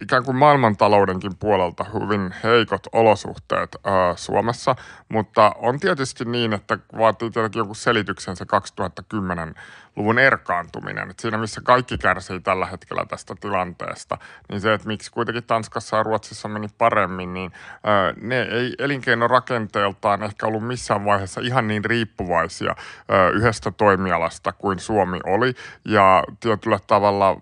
ikään 0.00 0.24
kuin 0.24 0.36
maailmantaloudenkin 0.36 1.36
puolelta 1.36 1.84
hyvin 1.84 2.34
heikot 2.44 2.86
olosuhteet 2.92 3.76
ää, 3.84 4.16
Suomessa, 4.16 4.76
mutta 5.08 5.52
on 5.58 5.80
tietysti 5.80 6.24
niin, 6.24 6.52
että 6.52 6.78
vaatii 6.98 7.30
tietenkin 7.30 7.58
joku 7.58 7.74
selityksen 7.74 8.36
se 8.36 8.44
2010-luvun 8.44 10.18
erkaantuminen. 10.18 11.10
Et 11.10 11.18
siinä 11.18 11.38
missä 11.38 11.60
kaikki 11.60 11.98
kärsii 11.98 12.40
tällä 12.40 12.66
hetkellä 12.66 13.04
tästä 13.08 13.34
tilanteesta, 13.40 14.18
niin 14.48 14.60
se, 14.60 14.74
että 14.74 14.86
miksi 14.86 15.10
kuitenkin 15.10 15.44
Tanskassa 15.44 15.96
ja 15.96 16.02
Ruotsissa 16.02 16.48
meni 16.48 16.68
paremmin, 16.78 17.34
niin 17.34 17.52
ää, 17.84 18.12
ne 18.20 18.42
ei 18.42 18.74
elinkeinorakenteeltaan 18.78 20.22
ehkä 20.22 20.46
ollut 20.46 20.66
missään 20.66 21.04
vaiheessa 21.04 21.40
ihan 21.40 21.68
niin 21.68 21.84
riippuvaisia 21.84 22.74
ää, 23.08 23.28
yhdestä 23.28 23.70
toimialasta 23.70 24.52
kuin 24.52 24.78
Suomi 24.78 25.20
oli. 25.24 25.54
Ja 25.84 26.24
tietyllä 26.40 26.78
tavalla 26.86 27.40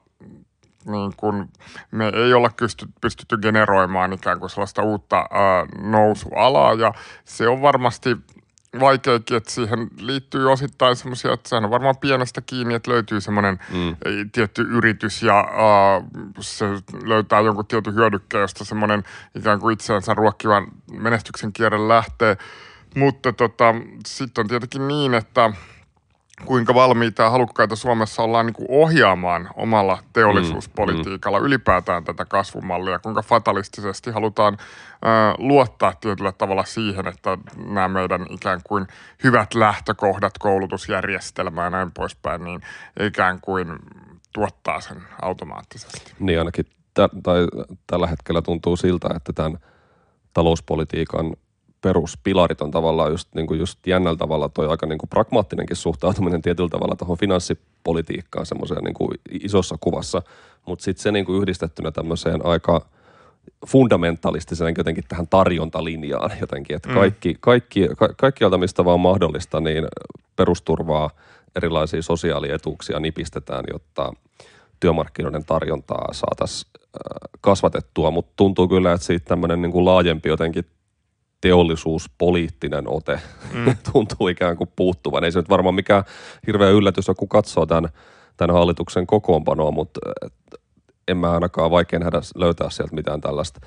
niin 0.87 1.13
kun 1.17 1.49
me 1.91 2.13
ei 2.15 2.35
olla 2.35 2.51
pysty, 2.57 2.87
pystytty 3.01 3.39
generoimaan 3.39 4.13
ikään 4.13 4.41
kuin 4.41 4.51
sellaista 4.51 4.83
uutta 4.83 5.17
ää, 5.17 5.67
nousualaa 5.91 6.75
ja 6.75 6.93
se 7.25 7.49
on 7.49 7.63
varmasti 7.63 8.17
vaikeakin, 8.81 9.37
että 9.37 9.51
siihen 9.51 9.89
liittyy 9.99 10.53
osittain 10.53 10.97
semmoisia, 10.97 11.33
että 11.33 11.49
sehän 11.49 11.65
on 11.65 11.71
varmaan 11.71 11.97
pienestä 11.97 12.41
kiinni, 12.41 12.75
että 12.75 12.91
löytyy 12.91 13.21
semmoinen 13.21 13.59
mm. 13.73 13.97
tietty 14.33 14.63
yritys 14.63 15.23
ja 15.23 15.41
uh, 15.41 16.11
se 16.41 16.65
löytää 17.05 17.41
jonkun 17.41 17.67
tietyn 17.67 17.95
hyödykkeen, 17.95 18.41
josta 18.41 18.65
semmoinen 18.65 19.03
ikään 19.35 19.61
kuin 19.61 19.73
itseänsä 19.73 20.15
ruokkivan 20.15 20.67
menestyksen 20.93 21.53
kierre 21.53 21.89
lähtee. 21.89 22.37
Mutta 22.97 23.33
tota, 23.33 23.75
sitten 24.07 24.43
on 24.43 24.49
tietenkin 24.49 24.89
niin, 24.89 25.15
että– 25.15 25.51
kuinka 26.45 26.75
valmiita 26.75 27.23
ja 27.23 27.31
halukkaita 27.31 27.77
Suomessa 27.77 28.23
ollaan 28.23 28.47
niin 28.47 28.55
kuin 28.55 28.67
ohjaamaan 28.69 29.51
omalla 29.57 29.99
teollisuuspolitiikalla 30.13 31.39
mm, 31.39 31.43
mm. 31.43 31.47
ylipäätään 31.47 32.05
tätä 32.05 32.25
kasvumallia, 32.25 32.99
kuinka 32.99 33.23
fatalistisesti 33.23 34.11
halutaan 34.11 34.57
ö, 34.61 35.07
luottaa 35.39 35.93
tietyllä 36.01 36.33
tavalla 36.33 36.65
siihen, 36.65 37.07
että 37.07 37.39
nämä 37.67 37.89
meidän 37.89 38.27
ikään 38.31 38.61
kuin 38.65 38.87
hyvät 39.25 39.55
lähtökohdat 39.55 40.39
koulutusjärjestelmään 40.39 41.67
ja 41.67 41.71
näin 41.71 41.93
poispäin, 41.93 42.45
niin 42.45 42.61
ikään 43.01 43.41
kuin 43.41 43.69
tuottaa 44.33 44.81
sen 44.81 45.03
automaattisesti. 45.23 46.15
Niin 46.19 46.39
ainakin 46.39 46.65
t- 46.65 47.23
tai 47.23 47.47
tällä 47.87 48.07
hetkellä 48.07 48.43
tuntuu 48.43 48.77
siltä, 48.77 49.09
että 49.17 49.33
tämän 49.33 49.59
talouspolitiikan 50.33 51.37
peruspilarit 51.85 52.61
on 52.61 52.71
tavallaan 52.71 53.11
just, 53.11 53.29
niin 53.35 53.47
kuin 53.47 53.61
just 53.61 53.87
jännällä 53.87 54.17
tavalla 54.17 54.49
toi 54.49 54.69
aika 54.69 54.87
niin 54.87 54.99
kuin 54.99 55.11
pragmaattinenkin 55.11 55.77
suhtautuminen 55.77 56.43
tietyllä 56.43 56.69
tavalla 56.69 56.97
tuohon 56.97 57.19
finanssipolitiikkaan 57.19 58.47
semmoiseen 58.47 58.85
niin 58.85 58.95
kuin 58.95 59.11
isossa 59.31 59.77
kuvassa, 59.81 60.23
mutta 60.67 60.85
sitten 60.85 61.03
se 61.03 61.13
niin 61.13 61.25
kuin 61.25 61.43
yhdistettynä 61.43 61.91
tämmöiseen 61.91 62.47
aika 62.47 62.87
fundamentalistiseen 63.67 64.75
jotenkin 64.79 65.05
tähän 65.09 65.27
tarjontalinjaan 65.29 66.31
jotenkin, 66.41 66.77
että 66.77 66.89
mm. 66.89 66.95
kaikki, 66.95 67.37
kaikki, 67.41 67.89
ka, 67.97 68.09
kaikkialta 68.17 68.59
mistä 68.59 68.85
vaan 68.85 69.01
mahdollista, 69.01 69.61
niin 69.61 69.85
perusturvaa, 70.37 71.11
erilaisia 71.57 72.03
sosiaalietuuksia 72.03 73.01
nipistetään, 73.01 73.65
jotta 73.73 74.13
työmarkkinoiden 74.81 75.45
tarjontaa 75.45 76.13
saataisiin 76.13 76.73
kasvatettua, 77.41 78.11
mutta 78.11 78.33
tuntuu 78.37 78.69
kyllä, 78.69 78.93
että 78.93 79.07
siitä 79.07 79.25
tämmöinen 79.25 79.63
niin 79.63 79.73
kuin 79.73 79.85
laajempi 79.85 80.29
jotenkin 80.29 80.65
teollisuuspoliittinen 81.45 82.89
ote 82.89 83.21
mm. 83.53 83.77
tuntuu 83.93 84.29
ikään 84.29 84.57
kuin 84.57 84.71
puuttuvan. 84.77 85.25
Ei 85.25 85.33
se 85.33 85.39
nyt 85.39 85.49
varmaan 85.49 85.75
mikään 85.75 86.05
hirveä 86.47 86.71
yllätys 86.71 87.07
kun 87.17 87.29
katsoo 87.29 87.67
tämän, 87.67 87.91
tämän 88.37 88.57
hallituksen 88.57 89.07
kokoonpanoa, 89.07 89.71
mutta 89.71 90.01
en 91.09 91.17
mä 91.17 91.33
ainakaan 91.33 91.71
vaikea 91.71 91.99
nähdä 91.99 92.21
löytää 92.35 92.71
sieltä 92.71 92.95
mitään 92.95 93.21
tällaista 93.21 93.61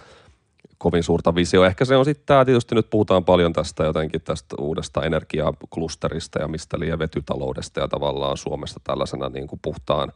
kovin 0.77 1.03
suurta 1.03 1.35
visio. 1.35 1.65
Ehkä 1.65 1.85
se 1.85 1.95
on 1.95 2.05
sitten 2.05 2.25
tämä, 2.25 2.45
tietysti 2.45 2.75
nyt 2.75 2.89
puhutaan 2.89 3.25
paljon 3.25 3.53
tästä 3.53 3.83
jotenkin 3.83 4.21
tästä 4.21 4.55
uudesta 4.59 5.03
energiaklusterista 5.03 6.41
ja 6.41 6.47
mistä 6.47 6.79
liian 6.79 6.99
vetytaloudesta 6.99 7.79
ja 7.79 7.87
tavallaan 7.87 8.37
Suomesta 8.37 8.79
tällaisena 8.83 9.29
niin 9.29 9.47
kuin 9.47 9.59
puhtaan 9.61 10.11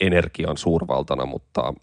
energian 0.00 0.56
suurvaltana, 0.56 1.26
mutta 1.26 1.74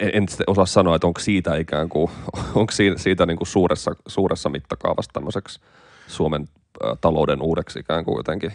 en, 0.00 0.10
en 0.12 0.26
osaa 0.46 0.66
sanoa, 0.66 0.96
että 0.96 1.06
onko 1.06 1.20
siitä 1.20 1.56
ikään 1.56 1.88
kuin, 1.88 2.10
onko 2.54 2.72
siitä, 2.72 2.98
siitä 2.98 3.26
niin 3.26 3.36
kuin 3.36 3.48
suuressa, 3.48 3.96
suuressa 4.06 4.48
mittakaavassa 4.48 5.10
tämmöiseksi 5.12 5.60
Suomen 6.06 6.48
talouden 7.00 7.42
uudeksi 7.42 7.78
ikään 7.78 8.04
kuin 8.04 8.16
jotenkin 8.16 8.52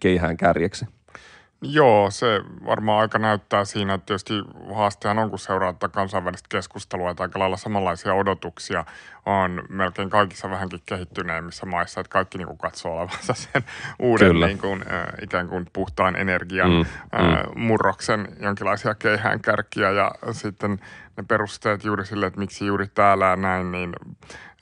keihään 0.00 0.36
kärjeksi. 0.36 0.86
Joo, 1.62 2.10
se 2.10 2.40
varmaan 2.66 3.00
aika 3.00 3.18
näyttää 3.18 3.64
siinä, 3.64 3.94
että 3.94 4.06
tietysti 4.06 4.34
haastehan 4.74 5.18
on, 5.18 5.30
kun 5.30 5.38
seuraa 5.38 5.72
tätä 5.72 5.88
kansainvälistä 5.88 6.46
keskustelua, 6.48 7.10
että 7.10 7.22
aika 7.22 7.38
lailla 7.38 7.56
samanlaisia 7.56 8.14
odotuksia 8.14 8.84
on 9.26 9.62
melkein 9.68 10.10
kaikissa 10.10 10.50
vähänkin 10.50 10.82
kehittyneimmissä 10.86 11.66
maissa, 11.66 12.00
että 12.00 12.10
kaikki 12.10 12.38
niin 12.38 12.46
kuin 12.46 12.58
katsoo 12.58 12.92
olevansa 12.92 13.34
sen 13.52 13.64
uuden 13.98 14.40
niin 14.40 14.58
kuin, 14.58 14.84
äh, 14.92 15.06
ikään 15.22 15.48
kuin 15.48 15.66
puhtaan 15.72 16.16
energian 16.16 16.70
mm, 16.70 16.80
äh, 16.80 17.44
murroksen 17.56 18.28
jonkinlaisia 18.40 18.94
keihäänkärkiä 18.94 19.90
ja 19.90 20.10
sitten 20.32 20.78
ne 21.16 21.24
perusteet 21.28 21.84
juuri 21.84 22.06
sille, 22.06 22.26
että 22.26 22.40
miksi 22.40 22.66
juuri 22.66 22.86
täällä 22.88 23.26
ja 23.26 23.36
näin, 23.36 23.72
niin 23.72 23.92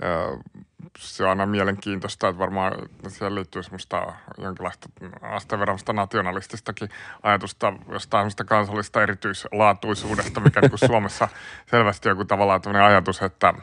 äh, 0.04 0.64
se 0.98 1.22
on 1.24 1.30
aina 1.30 1.46
mielenkiintoista, 1.46 2.28
että 2.28 2.38
varmaan 2.38 2.72
siellä 3.08 3.34
liittyy 3.34 3.62
semmoista 3.62 4.12
jonkinlaista 4.38 4.88
asteverrasta 5.22 5.92
nationalististakin 5.92 6.88
ajatusta 7.22 7.72
jostain 7.92 8.20
semmoista 8.20 8.44
kansallista 8.44 9.02
erityislaatuisuudesta, 9.02 10.40
mikä 10.40 10.60
niin 10.60 10.70
kuin 10.70 10.88
Suomessa 10.88 11.28
selvästi 11.66 12.08
joku 12.08 12.24
tavallaan 12.24 12.62
tämmöinen 12.62 12.88
ajatus, 12.88 13.22
että 13.22 13.54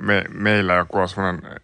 me, 0.00 0.24
meillä 0.32 0.74
joku 0.74 0.98
on 0.98 1.08
semmoinen 1.08 1.60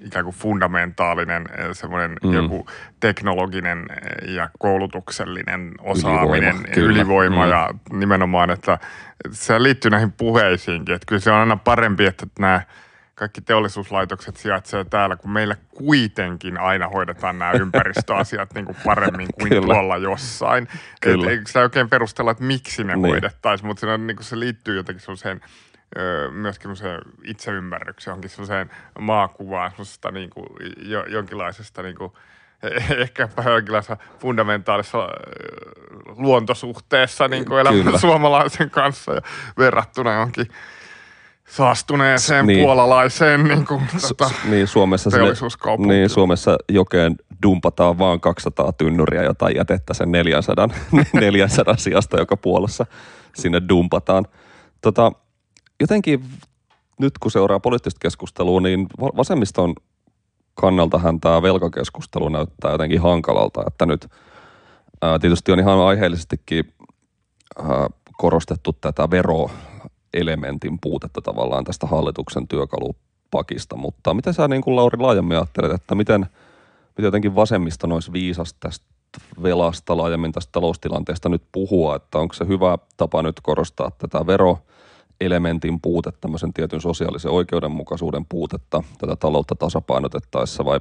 ikään 0.00 0.24
kuin 0.24 0.36
fundamentaalinen 0.36 1.48
semmoinen 1.72 2.16
mm. 2.24 2.32
joku 2.32 2.66
teknologinen 3.00 3.86
ja 4.26 4.50
koulutuksellinen 4.58 5.74
osaaminen, 5.80 6.56
ylivoima, 6.56 6.90
ylivoima 6.90 7.44
mm. 7.44 7.50
ja 7.50 7.70
nimenomaan, 7.92 8.50
että 8.50 8.78
se 9.30 9.62
liittyy 9.62 9.90
näihin 9.90 10.12
puheisiinkin, 10.12 10.94
että 10.94 11.06
kyllä 11.06 11.20
se 11.20 11.30
on 11.30 11.38
aina 11.38 11.56
parempi, 11.56 12.06
että 12.06 12.26
nämä– 12.38 12.62
kaikki 13.18 13.40
teollisuuslaitokset 13.40 14.36
sijaitsee 14.36 14.84
täällä, 14.84 15.16
kun 15.16 15.30
meillä 15.30 15.56
kuitenkin 15.70 16.60
aina 16.60 16.88
hoidetaan 16.88 17.38
nämä 17.38 17.52
ympäristöasiat 17.52 18.54
niin 18.54 18.64
kuin 18.64 18.76
paremmin 18.84 19.28
kuin 19.40 19.48
Kyllä. 19.48 19.74
tuolla 19.74 19.96
jossain. 19.96 20.68
Kyllä. 21.00 21.24
Et, 21.24 21.30
eikö 21.30 21.46
sitä 21.46 21.60
oikein 21.60 21.88
perustella, 21.88 22.30
että 22.30 22.44
miksi 22.44 22.84
ne 22.84 22.96
niin. 22.96 23.06
hoidettaisiin, 23.06 23.66
mutta 23.66 23.80
se, 23.80 23.98
niin 23.98 24.16
se 24.20 24.38
liittyy 24.38 24.76
jotenkin 24.76 25.00
sellaiseen 25.00 25.40
myöskin 26.30 26.70
itseymmärrykseen, 27.24 28.12
johonkin 28.12 28.30
sellaiseen 28.30 28.70
maakuvaan, 28.98 29.70
semmoisesta 29.70 30.10
niin 30.10 30.30
kuin, 30.30 30.46
jo, 30.78 31.04
jonkinlaisesta 31.04 31.82
niin 31.82 31.96
kuin, 31.96 32.12
ehkäpä 32.96 33.42
jonkinlaisessa 33.42 33.96
fundamentaalisessa 34.20 35.08
luontosuhteessa 36.16 37.28
niin 37.28 37.44
kuin 37.44 37.60
elämän 37.60 37.98
suomalaisen 37.98 38.70
kanssa 38.70 39.12
ja 39.12 39.20
verrattuna 39.58 40.12
johonkin– 40.12 40.46
saastuneeseen 41.48 42.46
niin. 42.46 42.64
puolalaiseen 42.64 43.44
niin 43.44 43.66
kuin, 43.66 43.80
Su- 43.80 44.08
tota, 44.08 44.30
niin, 44.44 44.66
Suomessa 44.66 45.10
niin, 45.78 46.10
Suomessa 46.10 46.56
jokeen 46.68 47.16
dumpataan 47.42 47.98
vaan 47.98 48.20
200 48.20 48.72
tynnyriä 48.72 49.22
jotain 49.22 49.56
jätettä 49.56 49.94
sen 49.94 50.12
400, 50.12 50.68
400 51.12 51.76
sijasta, 51.84 52.18
joka 52.18 52.36
puolessa 52.36 52.86
sinne 53.34 53.62
dumpataan. 53.68 54.26
Tota, 54.80 55.12
jotenkin 55.80 56.24
nyt 57.00 57.18
kun 57.18 57.30
seuraa 57.30 57.60
poliittista 57.60 57.98
keskustelua, 58.02 58.60
niin 58.60 58.86
vasemmiston 59.00 59.74
kannaltahan 60.54 61.20
tämä 61.20 61.42
velkakeskustelu 61.42 62.28
näyttää 62.28 62.72
jotenkin 62.72 63.00
hankalalta, 63.00 63.62
että 63.66 63.86
nyt 63.86 64.06
ää, 65.02 65.18
tietysti 65.18 65.52
on 65.52 65.60
ihan 65.60 65.78
aiheellisestikin 65.78 66.74
ää, 67.58 67.88
korostettu 68.16 68.72
tätä 68.72 69.10
vero, 69.10 69.50
elementin 70.14 70.78
puutetta 70.80 71.20
tavallaan 71.20 71.64
tästä 71.64 71.86
hallituksen 71.86 72.48
työkalupakista. 72.48 73.76
Mutta 73.76 74.14
miten 74.14 74.34
sä 74.34 74.48
niin 74.48 74.62
kuin 74.62 74.76
Lauri 74.76 74.98
laajemmin 74.98 75.36
ajattelet, 75.36 75.72
että 75.72 75.94
miten, 75.94 76.20
miten 76.88 77.04
jotenkin 77.04 77.34
vasemmista 77.34 77.88
olisi 77.92 78.12
viisas 78.12 78.54
tästä 78.54 78.86
velasta 79.42 79.96
laajemmin 79.96 80.32
tästä 80.32 80.52
taloustilanteesta 80.52 81.28
nyt 81.28 81.42
puhua, 81.52 81.96
että 81.96 82.18
onko 82.18 82.34
se 82.34 82.46
hyvä 82.46 82.78
tapa 82.96 83.22
nyt 83.22 83.40
korostaa 83.42 83.90
tätä 83.90 84.26
vero 84.26 84.58
elementin 85.20 85.80
puutetta, 85.80 86.20
tämmöisen 86.20 86.52
tietyn 86.52 86.80
sosiaalisen 86.80 87.30
oikeudenmukaisuuden 87.30 88.26
puutetta 88.28 88.82
tätä 88.98 89.16
taloutta 89.16 89.54
tasapainotettaessa 89.54 90.64
vai 90.64 90.80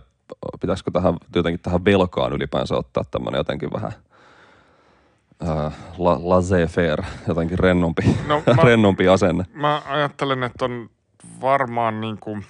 pitäisikö 0.62 0.91
tähän, 0.91 1.17
jotenkin 1.36 1.60
tähän 1.63 1.86
velkaan 1.86 2.34
ylipäänsä 2.34 2.75
ottaa 2.75 3.03
tämmöinen 3.12 3.39
jotenkin 3.39 3.69
vähän 3.74 3.93
äh, 5.44 5.74
la, 5.98 6.15
laissez-faire, 6.15 7.06
jotenkin 7.27 7.60
rennompi, 7.60 8.01
no, 8.27 8.44
mä, 8.58 8.63
rennompi 8.63 9.08
asenne? 9.08 9.46
Mä 9.53 9.82
ajattelen, 9.86 10.44
että 10.44 10.65
on 10.65 10.89
varmaan 11.41 12.01
niin 12.01 12.17
kuin 12.20 12.46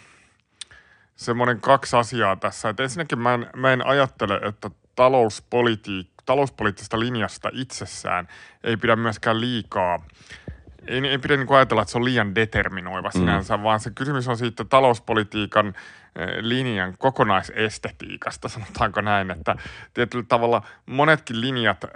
semmoinen 1.16 1.62
kaksi 1.62 1.96
asiaa 1.96 2.36
tässä. 2.36 2.70
Että 2.70 2.84
ensinnäkin 2.84 3.20
mä 3.20 3.34
en, 3.34 3.48
mä 3.56 3.74
en 3.74 3.88
ajattele, 3.88 4.40
että 4.44 4.70
talouspolitiik, 4.96 6.08
talouspoliittista 6.26 7.00
linjasta 7.00 7.50
itsessään 7.54 8.28
ei 8.64 8.78
pidä 8.78 8.96
myöskään 8.96 9.42
liikaa 9.42 10.00
ei, 10.88 11.08
ei 11.08 11.18
pidä 11.18 11.38
niin 11.38 11.54
ajatella, 11.56 11.82
että 11.82 11.92
se 11.92 11.98
on 11.98 12.06
liian 12.06 12.36
determinoiva 12.36 13.10
mm. 13.14 13.20
sinänsä, 13.20 13.58
mm. 13.58 13.64
vaan 13.64 13.80
se 13.80 13.92
kysymys 13.92 14.28
on 14.28 14.38
siitä 14.38 14.66
talouspolitiikan 14.66 15.74
linjan 16.42 16.96
kokonaisestetiikasta, 16.98 18.50
sanotaanko 18.50 19.02
näin, 19.02 19.32
että 19.32 19.56
tietyllä 19.94 20.26
tavalla 20.28 20.62
monetkin 20.86 21.42
linjat 21.42 21.84
ö, 21.84 21.88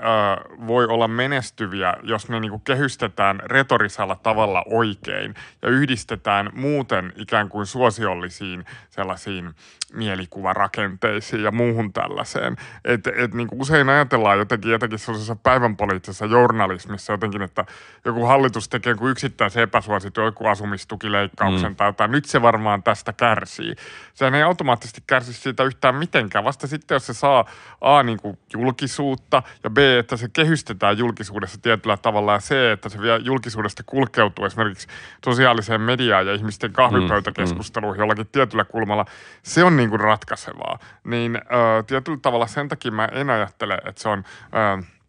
voi 0.67 0.85
olla 0.85 1.07
menestyviä, 1.07 1.93
jos 2.03 2.29
ne 2.29 2.39
niin 2.39 2.51
kuin 2.51 2.61
kehystetään 2.61 3.39
retorisella 3.45 4.15
tavalla 4.15 4.63
oikein 4.65 5.35
ja 5.61 5.69
yhdistetään 5.69 6.49
muuten 6.53 7.13
ikään 7.15 7.49
kuin 7.49 7.65
suosiollisiin 7.65 8.65
sellaisiin 8.89 9.55
mielikuvarakenteisiin 9.93 11.43
ja 11.43 11.51
muuhun 11.51 11.93
tällaiseen. 11.93 12.55
Et, 12.85 13.07
et 13.07 13.33
niin 13.33 13.47
kuin 13.47 13.61
usein 13.61 13.89
ajatellaan 13.89 14.37
jotenkin, 14.37 14.71
jotenkin 14.71 14.99
sellaisessa 14.99 15.35
päivänpoliittisessa 15.35 16.25
journalismissa 16.25 17.13
jotenkin, 17.13 17.41
että 17.41 17.65
joku 18.05 18.25
hallitus 18.25 18.69
tekee 18.69 18.95
kuin 18.95 19.11
yksittäisen 19.11 19.63
epäsuositun 19.63 20.25
joku 20.25 20.47
asumistukileikkauksen 20.47 21.71
mm. 21.71 21.75
tai 21.75 21.87
jotain. 21.87 22.11
Nyt 22.11 22.25
se 22.25 22.41
varmaan 22.41 22.83
tästä 22.83 23.13
kärsii 23.13 23.75
sehän 24.13 24.35
ei 24.35 24.43
automaattisesti 24.43 25.03
kärsi 25.07 25.33
siitä 25.33 25.63
yhtään 25.63 25.95
mitenkään. 25.95 26.43
Vasta 26.43 26.67
sitten, 26.67 26.95
jos 26.95 27.05
se 27.05 27.13
saa 27.13 27.45
A 27.81 28.03
niin 28.03 28.17
kuin 28.17 28.39
julkisuutta 28.53 29.43
ja 29.63 29.69
B, 29.69 29.77
että 29.77 30.17
se 30.17 30.29
kehystetään 30.33 30.97
julkisuudessa 30.97 31.61
tietyllä 31.61 31.97
tavalla 31.97 32.33
ja 32.33 32.39
C, 32.39 32.51
että 32.73 32.89
se 32.89 33.01
vielä 33.01 33.17
julkisuudesta 33.17 33.83
kulkeutuu 33.85 34.45
esimerkiksi 34.45 34.87
sosiaaliseen 35.25 35.81
mediaan 35.81 36.27
ja 36.27 36.33
ihmisten 36.33 36.73
kahvipöytäkeskusteluihin 36.73 37.97
mm, 37.97 38.01
jollakin 38.01 38.27
tietyllä 38.31 38.63
kulmalla, 38.63 39.05
se 39.43 39.63
on 39.63 39.77
niin 39.77 39.89
kuin 39.89 39.99
ratkaisevaa. 39.99 40.79
Niin 41.03 41.35
äh, 41.35 41.85
tietyllä 41.87 42.19
tavalla 42.21 42.47
sen 42.47 42.67
takia 42.67 42.91
mä 42.91 43.09
en 43.11 43.29
ajattele, 43.29 43.77
että 43.85 44.01
se 44.01 44.09
on... 44.09 44.23
Äh, 44.55 45.00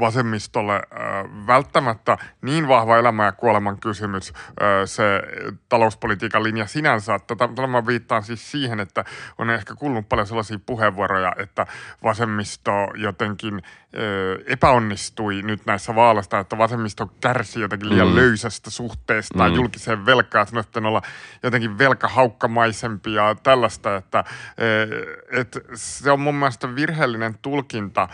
vasemmistolle 0.00 0.74
äh, 0.74 1.46
välttämättä 1.46 2.18
niin 2.42 2.68
vahva 2.68 2.98
elämä 2.98 3.24
ja 3.24 3.32
kuoleman 3.32 3.80
kysymys 3.80 4.32
äh, 4.36 4.66
se 4.84 5.22
talouspolitiikan 5.68 6.42
linja 6.42 6.66
sinänsä. 6.66 7.18
Tätä 7.26 7.66
mä 7.66 7.86
viittaan 7.86 8.22
siis 8.22 8.50
siihen, 8.50 8.80
että 8.80 9.04
on 9.38 9.50
ehkä 9.50 9.74
kuulunut 9.74 10.08
paljon 10.08 10.26
sellaisia 10.26 10.58
puheenvuoroja, 10.66 11.32
että 11.38 11.66
vasemmisto 12.02 12.70
jotenkin 12.94 13.62
epäonnistui 14.46 15.42
nyt 15.42 15.66
näissä 15.66 15.94
vaaleissa, 15.94 16.38
että 16.38 16.58
vasemmisto 16.58 17.06
kärsi 17.20 17.60
jotenkin 17.60 17.88
liian 17.88 18.08
mm. 18.08 18.14
löysästä 18.14 18.70
suhteesta 18.70 19.48
mm. 19.48 19.54
julkiseen 19.54 20.06
velkaan, 20.06 20.46
että 20.60 20.80
olla 20.80 21.02
jotenkin 21.42 21.78
velkahaukkamaisempia 21.78 23.28
ja 23.28 23.34
tällaista, 23.34 23.96
että, 23.96 24.24
että 25.30 25.60
se 25.74 26.10
on 26.10 26.20
mun 26.20 26.34
mielestä 26.34 26.74
virheellinen 26.74 27.38
tulkinta 27.42 28.08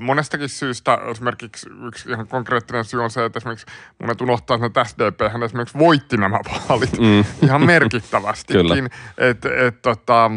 monestakin 0.00 0.48
syystä. 0.48 0.98
Esimerkiksi 1.20 1.70
yksi 1.86 2.10
ihan 2.10 2.26
konkreettinen 2.28 2.84
syy 2.84 3.04
on 3.04 3.10
se, 3.10 3.24
että 3.24 3.38
esimerkiksi 3.38 3.66
monet 3.98 4.20
unohtaa, 4.20 4.58
että 4.66 4.84
SDP 4.84 5.32
hän 5.32 5.42
esimerkiksi 5.42 5.78
voitti 5.78 6.16
nämä 6.16 6.38
vaalit 6.68 6.98
mm. 6.98 7.24
ihan 7.42 7.66
merkittävästikin. 7.66 8.88
että 9.18 9.48
et, 9.66 9.82
tota, 9.82 10.30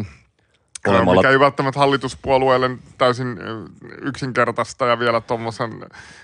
Olemalla... 0.88 1.20
Mikä 1.20 1.30
ei 1.30 1.40
välttämättä 1.40 1.80
hallituspuolueelle 1.80 2.70
täysin 2.98 3.38
yksinkertaista 4.02 4.86
ja 4.86 4.98
vielä 4.98 5.20
tuommoisen 5.20 5.70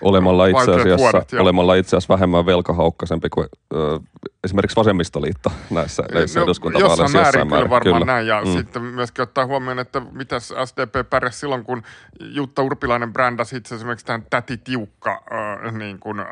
olemalla 0.00 0.46
itse 0.46 0.74
asiassa, 0.74 1.22
ja... 1.32 1.42
olemalla 1.42 1.74
itse 1.74 1.96
asiassa 1.96 2.14
vähemmän 2.14 2.46
velkahaukkaisempi 2.46 3.28
kuin 3.28 3.46
ö, 3.74 4.00
esimerkiksi 4.44 4.76
vasemmistoliitto 4.76 5.52
näissä, 5.70 6.02
näissä 6.14 6.40
no, 6.40 6.44
eduskuntavaaleissa. 6.44 7.02
Jossain 7.02 7.22
määrin, 7.22 7.48
kyllä 7.48 7.70
varmaan 7.70 8.00
kyllä. 8.00 8.12
näin 8.12 8.26
ja 8.26 8.42
mm. 8.44 8.52
sitten 8.52 8.82
myöskin 8.82 9.22
ottaa 9.22 9.46
huomioon, 9.46 9.78
että 9.78 10.02
mitä 10.12 10.40
SDP 10.40 11.10
pärjäsi 11.10 11.38
silloin, 11.38 11.64
kun 11.64 11.82
Jutta 12.20 12.62
Urpilainen 12.62 13.12
brändäsi 13.12 13.56
itse 13.56 13.74
esimerkiksi 13.74 14.06
tämän 14.06 14.26
täti 14.30 14.56
tiukka 14.56 15.22
äh, 15.66 15.72
niin 15.72 15.98
kuin, 15.98 16.20
äh, 16.20 16.26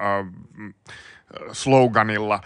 sloganilla, 1.52 2.40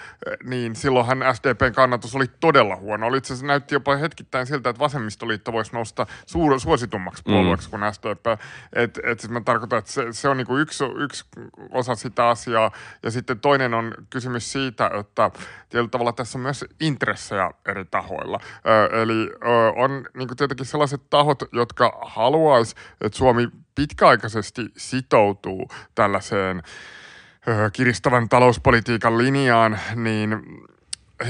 niin 0.45 0.77
silloinhan 0.77 1.19
SDPn 1.35 1.73
kannatus 1.75 2.17
oli 2.17 2.27
todella 2.41 2.77
huono. 2.77 3.07
Oli 3.07 3.19
itse 3.19 3.47
näytti 3.47 3.75
jopa 3.75 3.97
hetkittäin 3.97 4.47
siltä, 4.47 4.71
että 4.71 4.81
vasemmistoliitto 4.81 5.53
voisi 5.53 5.73
nousta 5.73 6.07
suur, 6.27 6.61
suositummaksi 6.61 7.23
mm. 7.27 7.33
puolueeksi 7.33 7.69
mm. 7.69 7.71
kuin 7.71 7.95
SDP. 7.95 8.27
Et, 8.73 8.99
et 9.05 9.21
siis 9.21 9.31
mä 9.31 9.41
tarkoitan, 9.41 9.79
että 9.79 9.93
se, 9.93 10.07
se 10.11 10.29
on 10.29 10.37
niinku 10.37 10.57
yksi, 10.57 10.85
yksi 10.97 11.25
osa 11.71 11.95
sitä 11.95 12.29
asiaa. 12.29 12.71
Ja 13.03 13.11
sitten 13.11 13.41
toinen 13.41 13.75
on 13.75 13.95
kysymys 14.11 14.53
siitä, 14.53 14.91
että 15.01 15.31
tietyllä 15.69 15.91
tavalla 15.91 16.13
tässä 16.13 16.39
on 16.39 16.43
myös 16.43 16.65
intressejä 16.81 17.51
eri 17.67 17.85
tahoilla. 17.85 18.41
Ö, 18.67 19.03
eli 19.03 19.31
ö, 19.33 19.49
on 19.77 20.05
niinku 20.17 20.35
tietenkin 20.35 20.67
sellaiset 20.67 21.03
tahot, 21.11 21.43
jotka 21.53 21.99
haluaisi, 22.03 22.75
että 23.01 23.19
Suomi 23.19 23.49
pitkäaikaisesti 23.75 24.63
sitoutuu 24.77 25.69
tällaiseen– 25.95 26.63
kiristävän 27.73 28.29
talouspolitiikan 28.29 29.19
linjaan, 29.19 29.79
niin 29.95 30.43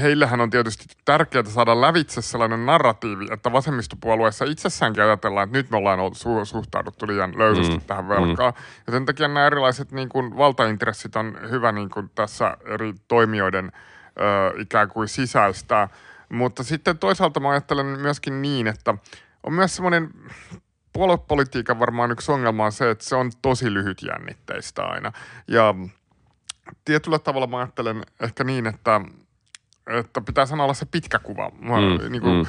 heillähän 0.01 0.41
on 0.41 0.49
tietysti 0.49 0.85
tärkeää 1.05 1.43
saada 1.43 1.81
lävitse 1.81 2.21
sellainen 2.21 2.65
narratiivi, 2.65 3.27
että 3.31 3.51
vasemmistopuolueessa 3.51 4.45
itsessäänkin 4.45 5.03
ajatellaan, 5.03 5.43
että 5.43 5.57
nyt 5.57 5.69
me 5.69 5.77
ollaan 5.77 5.99
su- 5.99 6.45
suhtauduttu 6.45 7.07
liian 7.07 7.37
löysästi 7.37 7.75
mm. 7.75 7.81
tähän 7.81 8.09
velkaan. 8.09 8.53
Mm. 8.53 8.63
Ja 8.87 8.93
sen 8.93 9.05
takia 9.05 9.27
nämä 9.27 9.45
erilaiset 9.45 9.91
niin 9.91 10.09
kuin, 10.09 10.37
valtaintressit 10.37 11.15
on 11.15 11.37
hyvä 11.49 11.71
niin 11.71 11.89
kuin, 11.89 12.11
tässä 12.15 12.57
eri 12.65 12.93
toimijoiden 13.07 13.71
ö, 13.75 14.61
ikään 14.61 14.89
kuin 14.89 15.07
sisäistää. 15.07 15.89
Mutta 16.29 16.63
sitten 16.63 16.97
toisaalta 16.97 17.39
mä 17.39 17.49
ajattelen 17.49 17.85
myöskin 17.85 18.41
niin, 18.41 18.67
että 18.67 18.95
on 19.43 19.53
myös 19.53 19.75
semmoinen 19.75 20.09
puoluepolitiikan 20.93 21.79
varmaan 21.79 22.11
yksi 22.11 22.31
ongelma 22.31 22.65
on 22.65 22.71
se, 22.71 22.89
että 22.89 23.05
se 23.05 23.15
on 23.15 23.31
tosi 23.41 23.73
lyhytjännitteistä 23.73 24.83
aina. 24.83 25.11
Ja 25.47 25.75
tietyllä 26.85 27.19
tavalla 27.19 27.47
mä 27.47 27.57
ajattelen 27.57 28.03
ehkä 28.19 28.43
niin, 28.43 28.67
että 28.67 29.01
että 29.87 30.21
pitää 30.21 30.45
sanoa 30.45 30.63
olla 30.63 30.73
se 30.73 30.85
pitkä 30.85 31.19
kuva. 31.19 31.51
Mä, 31.59 31.75
mm, 31.75 32.11
niin 32.11 32.21
kuin, 32.21 32.47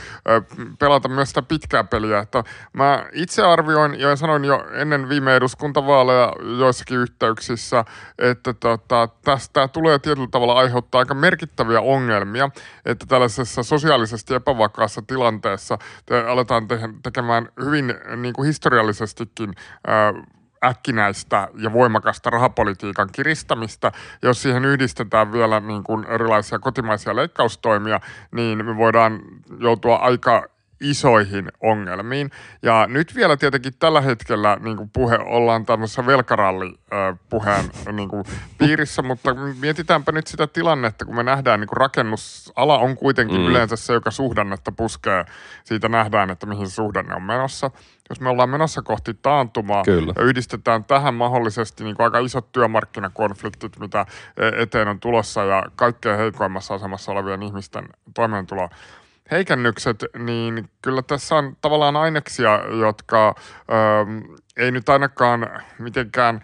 mm. 0.59 0.77
pelata 0.77 1.09
myös 1.09 1.29
sitä 1.29 1.43
pitkää 1.43 1.85
peliä. 1.85 2.19
Että 2.19 2.45
mä 2.73 3.07
itse 3.13 3.43
arvioin 3.43 4.01
ja 4.01 4.17
sanoin 4.17 4.45
jo 4.45 4.67
ennen 4.73 5.09
viime 5.09 5.37
eduskuntavaaleja 5.37 6.33
joissakin 6.59 6.99
yhteyksissä, 6.99 7.85
että 8.19 8.55
tota, 8.55 9.09
tästä 9.25 9.69
tulee 9.69 9.99
tietyllä 9.99 10.29
tavalla 10.31 10.55
aiheuttaa 10.55 10.99
aika 10.99 11.15
merkittäviä 11.15 11.81
ongelmia, 11.81 12.51
että 12.85 13.07
tällaisessa 13.07 13.63
sosiaalisesti 13.63 14.35
epävakaassa 14.35 15.03
tilanteessa 15.07 15.79
te 16.07 16.21
aletaan 16.21 16.69
te- 16.69 16.89
tekemään 17.03 17.49
hyvin 17.65 17.95
niin 18.17 18.35
kuin 18.35 18.47
historiallisestikin 18.47 19.55
ää, 19.87 20.13
äkkinäistä 20.65 21.49
ja 21.59 21.73
voimakasta 21.73 22.31
rahapolitiikan 22.31 23.09
kiristämistä. 23.13 23.93
Jos 24.23 24.43
siihen 24.43 24.65
yhdistetään 24.65 25.33
vielä 25.33 25.61
niin 25.61 25.85
kuin 25.85 26.05
erilaisia 26.05 26.59
kotimaisia 26.59 27.17
leikkaustoimia, 27.17 28.01
niin 28.33 28.67
me 28.67 28.77
voidaan 28.77 29.21
joutua 29.61 29.97
aika 29.97 30.54
isoihin 30.91 31.49
ongelmiin. 31.61 32.31
Ja 32.63 32.87
nyt 32.87 33.15
vielä 33.15 33.37
tietenkin 33.37 33.73
tällä 33.79 34.01
hetkellä 34.01 34.57
niin 34.61 34.77
kuin 34.77 34.91
puhe 34.93 35.19
ollaan 35.19 35.67
tämmöisessä 35.67 36.07
velkarallipuheen 36.07 37.65
niin 37.93 38.09
kuin 38.09 38.25
piirissä, 38.59 39.03
mutta 39.03 39.35
mietitäänpä 39.61 40.13
nyt 40.13 40.27
sitä 40.27 40.47
tilannetta, 40.47 41.05
kun 41.05 41.17
me 41.17 41.23
nähdään 41.23 41.61
niin 41.61 41.69
kuin 41.69 41.77
rakennusala 41.77 42.79
on 42.79 42.97
kuitenkin 42.97 43.41
mm. 43.41 43.47
yleensä 43.47 43.77
se, 43.77 43.93
joka 43.93 44.11
suhdannetta 44.11 44.73
puskee. 44.73 45.25
Siitä 45.65 45.89
nähdään, 45.89 46.31
että 46.31 46.47
mihin 46.47 46.71
suhdanne 46.71 47.15
on 47.15 47.23
menossa. 47.23 47.71
Jos 48.09 48.21
me 48.21 48.29
ollaan 48.29 48.51
menossa 48.51 48.83
kohti 48.83 49.15
taantumaa 49.15 49.85
Kyllä. 49.85 50.13
ja 50.17 50.23
yhdistetään 50.23 50.85
tähän 50.85 51.15
mahdollisesti 51.15 51.85
niin 51.85 51.97
kuin 51.97 52.05
aika 52.05 52.19
isot 52.19 52.53
työmarkkinakonfliktit, 52.53 53.79
mitä 53.79 54.07
e- 54.37 54.63
eteen 54.63 54.89
on 54.89 55.01
tulossa 55.01 55.45
ja 55.45 55.63
kaikkein 55.77 56.19
heikoimmassa 56.19 56.75
asemassa 56.75 57.13
olevien 57.13 57.43
ihmisten 57.43 57.89
toimeentulo 58.15 58.69
heikennykset, 59.31 60.05
niin 60.19 60.69
kyllä 60.83 61.03
tässä 61.03 61.35
on 61.37 61.57
tavallaan 61.61 61.97
aineksia, 61.97 62.61
jotka 62.81 63.35
ö, 63.39 63.73
ei 64.57 64.71
nyt 64.71 64.89
ainakaan 64.89 65.49
mitenkään 65.79 66.41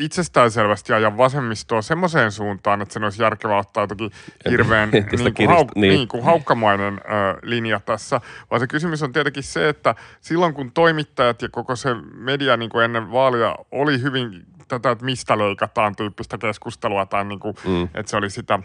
itsestäänselvästi 0.00 0.92
ajan 0.92 1.16
vasemmistoa 1.16 1.82
semmoiseen 1.82 2.32
suuntaan, 2.32 2.82
että 2.82 2.92
sen 2.94 3.04
olisi 3.04 3.22
järkevää 3.22 3.58
ottaa 3.58 3.82
jotenkin 3.82 4.10
hirveän 4.50 4.90
niin 4.92 5.34
kuin, 5.34 5.48
hauk- 5.48 5.72
niin. 5.74 5.94
niin 5.94 6.08
kuin 6.08 6.24
haukkamainen 6.24 6.94
ö, 7.04 7.38
linja 7.42 7.80
tässä, 7.80 8.20
vaan 8.50 8.60
se 8.60 8.66
kysymys 8.66 9.02
on 9.02 9.12
tietenkin 9.12 9.42
se, 9.42 9.68
että 9.68 9.94
silloin 10.20 10.54
kun 10.54 10.72
toimittajat 10.72 11.42
ja 11.42 11.48
koko 11.48 11.76
se 11.76 11.88
media 12.14 12.56
niin 12.56 12.70
kuin 12.70 12.84
ennen 12.84 13.12
vaalia 13.12 13.54
oli 13.72 14.02
hyvin 14.02 14.46
tätä, 14.68 14.90
että 14.90 15.04
mistä 15.04 15.38
leikataan 15.38 15.96
tyyppistä 15.96 16.38
keskustelua 16.38 17.06
tai 17.06 17.24
niin 17.24 17.40
kuin, 17.40 17.54
Mm. 17.64 17.82
että 17.94 18.10
se 18.10 18.16
oli 18.16 18.30
sitä 18.30 18.58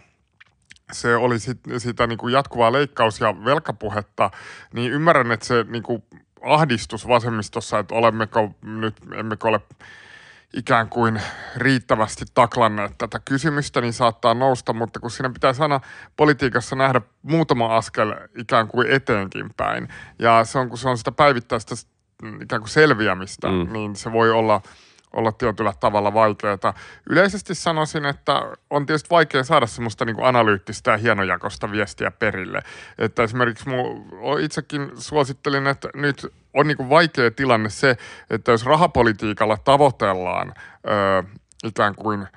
se 0.94 1.16
oli 1.16 1.40
sit, 1.40 1.60
sitä 1.78 2.08
niin 2.08 2.18
kuin 2.18 2.34
jatkuvaa 2.34 2.72
leikkaus- 2.72 3.22
ja 3.22 3.46
velkapuhetta, 3.46 4.32
niin 4.74 4.92
ymmärrän, 4.92 5.32
että 5.32 5.46
se 5.46 5.66
niin 5.70 5.84
kuin 5.84 6.04
ahdistus 6.42 7.08
vasemmistossa, 7.08 7.80
että 7.80 7.96
olemmeko 7.96 8.56
nyt, 8.62 8.96
emmekö 9.14 9.48
ole 9.48 9.62
ikään 10.54 10.90
kuin 10.90 11.22
riittävästi 11.56 12.26
taklanneet 12.34 12.98
tätä 12.98 13.22
kysymystä, 13.26 13.82
niin 13.82 13.94
saattaa 13.94 14.34
nousta, 14.34 14.74
mutta 14.74 15.00
kun 15.00 15.12
siinä 15.12 15.30
pitää 15.30 15.54
aina 15.60 15.80
politiikassa 16.18 16.76
nähdä 16.76 17.02
muutama 17.22 17.76
askel 17.78 18.14
ikään 18.38 18.68
kuin 18.68 18.88
eteenkin 18.92 19.50
päin, 19.58 19.88
ja 20.20 20.44
se 20.44 20.60
on, 20.60 20.70
kun 20.70 20.78
se 20.78 20.90
on 20.90 20.98
sitä 20.98 21.12
päivittäistä 21.12 21.76
ikään 22.42 22.62
kuin 22.62 22.70
selviämistä, 22.70 23.48
mm. 23.48 23.74
niin 23.74 23.96
se 23.96 24.12
voi 24.12 24.32
olla 24.32 24.62
olla 25.14 25.32
tietyllä 25.32 25.74
tavalla 25.80 26.14
vaikeaa. 26.14 26.74
Yleisesti 27.10 27.56
sanoisin, 27.56 28.06
että 28.06 28.42
on 28.70 28.86
tietysti 28.86 29.10
vaikea 29.10 29.44
saada 29.44 29.68
semmoista 29.68 30.06
niin 30.06 30.16
kuin 30.16 30.26
analyyttistä 30.26 30.92
ja 30.92 30.98
hienojakosta 30.98 31.72
viestiä 31.72 32.12
perille. 32.12 32.60
Että 32.98 33.24
esimerkiksi 33.24 33.70
mu, 33.70 34.06
itsekin 34.40 34.92
suosittelin, 34.96 35.68
että 35.68 35.90
nyt 35.96 36.28
on 36.54 36.68
niin 36.68 36.78
kuin 36.78 36.90
vaikea 36.90 37.32
tilanne 37.32 37.70
se, 37.70 37.98
että 38.30 38.52
jos 38.52 38.66
rahapolitiikalla 38.66 39.58
tavoitellaan 39.58 40.54
ö, 40.90 41.24
ikään 41.64 41.96
kuin 41.96 42.28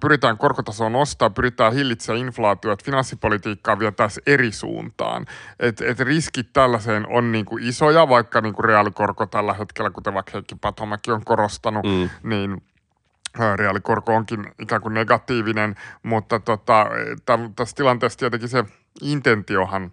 pyritään 0.00 0.38
korkotasoa 0.38 0.88
nostaa, 0.88 1.30
pyritään 1.30 1.72
hillitsemään 1.72 2.20
inflaatiota, 2.20 2.72
että 2.72 2.84
finanssipolitiikkaa 2.84 3.78
vietäisiin 3.78 4.22
eri 4.26 4.52
suuntaan. 4.52 5.26
Et, 5.60 5.80
et 5.80 6.00
riskit 6.00 6.52
tällaiseen 6.52 7.06
on 7.08 7.32
niinku 7.32 7.56
isoja, 7.60 8.08
vaikka 8.08 8.40
niinku 8.40 8.62
reaalikorko 8.62 9.26
tällä 9.26 9.54
hetkellä, 9.54 9.90
kuten 9.90 10.14
vaikka 10.14 10.32
Heikki 10.34 10.54
Patomäki 10.60 11.10
on 11.10 11.24
korostanut, 11.24 11.86
Mm. 11.86 12.10
niin 12.30 12.62
reaalikorko 13.56 14.14
onkin 14.14 14.46
ikään 14.58 14.82
kuin 14.82 14.94
negatiivinen, 14.94 15.74
mutta 16.02 16.40
tota, 16.40 16.86
tässä 17.56 17.76
tilanteessa 17.76 18.18
tietenkin 18.18 18.48
se 18.48 18.64
intentiohan 19.02 19.90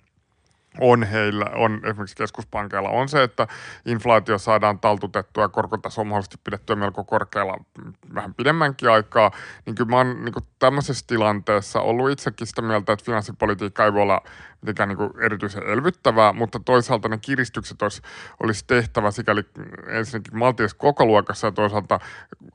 on 0.80 1.04
heillä, 1.04 1.46
on 1.56 1.82
esimerkiksi 1.86 2.16
keskuspankeilla, 2.16 2.90
on 2.90 3.10
se, 3.10 3.24
että 3.24 3.48
inflaatio 3.86 4.38
saadaan 4.38 4.80
taltutettua 4.80 5.44
ja 5.44 5.50
korkotaso 5.50 6.04
mahdollisesti 6.04 6.38
pidettyä 6.44 6.76
melko 6.76 7.04
korkealla 7.04 7.58
mm, 7.84 7.94
vähän 8.16 8.34
pidemmänkin 8.34 8.90
aikaa, 8.90 9.32
niin 9.66 9.76
kyllä 9.76 9.90
mä 9.90 9.98
oon 9.98 10.26
niin 10.26 10.34
kuin 10.34 10.44
tämmöisessä 10.60 11.06
tilanteessa 11.08 11.82
ollut 11.82 12.12
itsekin 12.12 12.48
sitä 12.48 12.62
mieltä, 12.62 12.94
että 12.94 13.06
finanssipolitiikka 13.06 13.86
ei 13.86 13.94
voi 13.94 14.02
olla 14.02 14.22
mitenkään 14.62 14.90
niin 14.90 15.26
erityisen 15.26 15.64
elvyttävää, 15.64 16.34
mutta 16.34 16.60
toisaalta 16.60 17.10
ne 17.10 17.18
kiristykset 17.18 17.82
olisi, 17.82 18.02
olisi 18.44 18.64
tehtävä 18.68 19.12
sikäli 19.12 19.44
ensinnäkin 19.88 20.38
maltillisessa 20.38 20.78
koko 20.78 21.06
luokassa 21.06 21.48
ja 21.48 21.52
toisaalta 21.52 22.00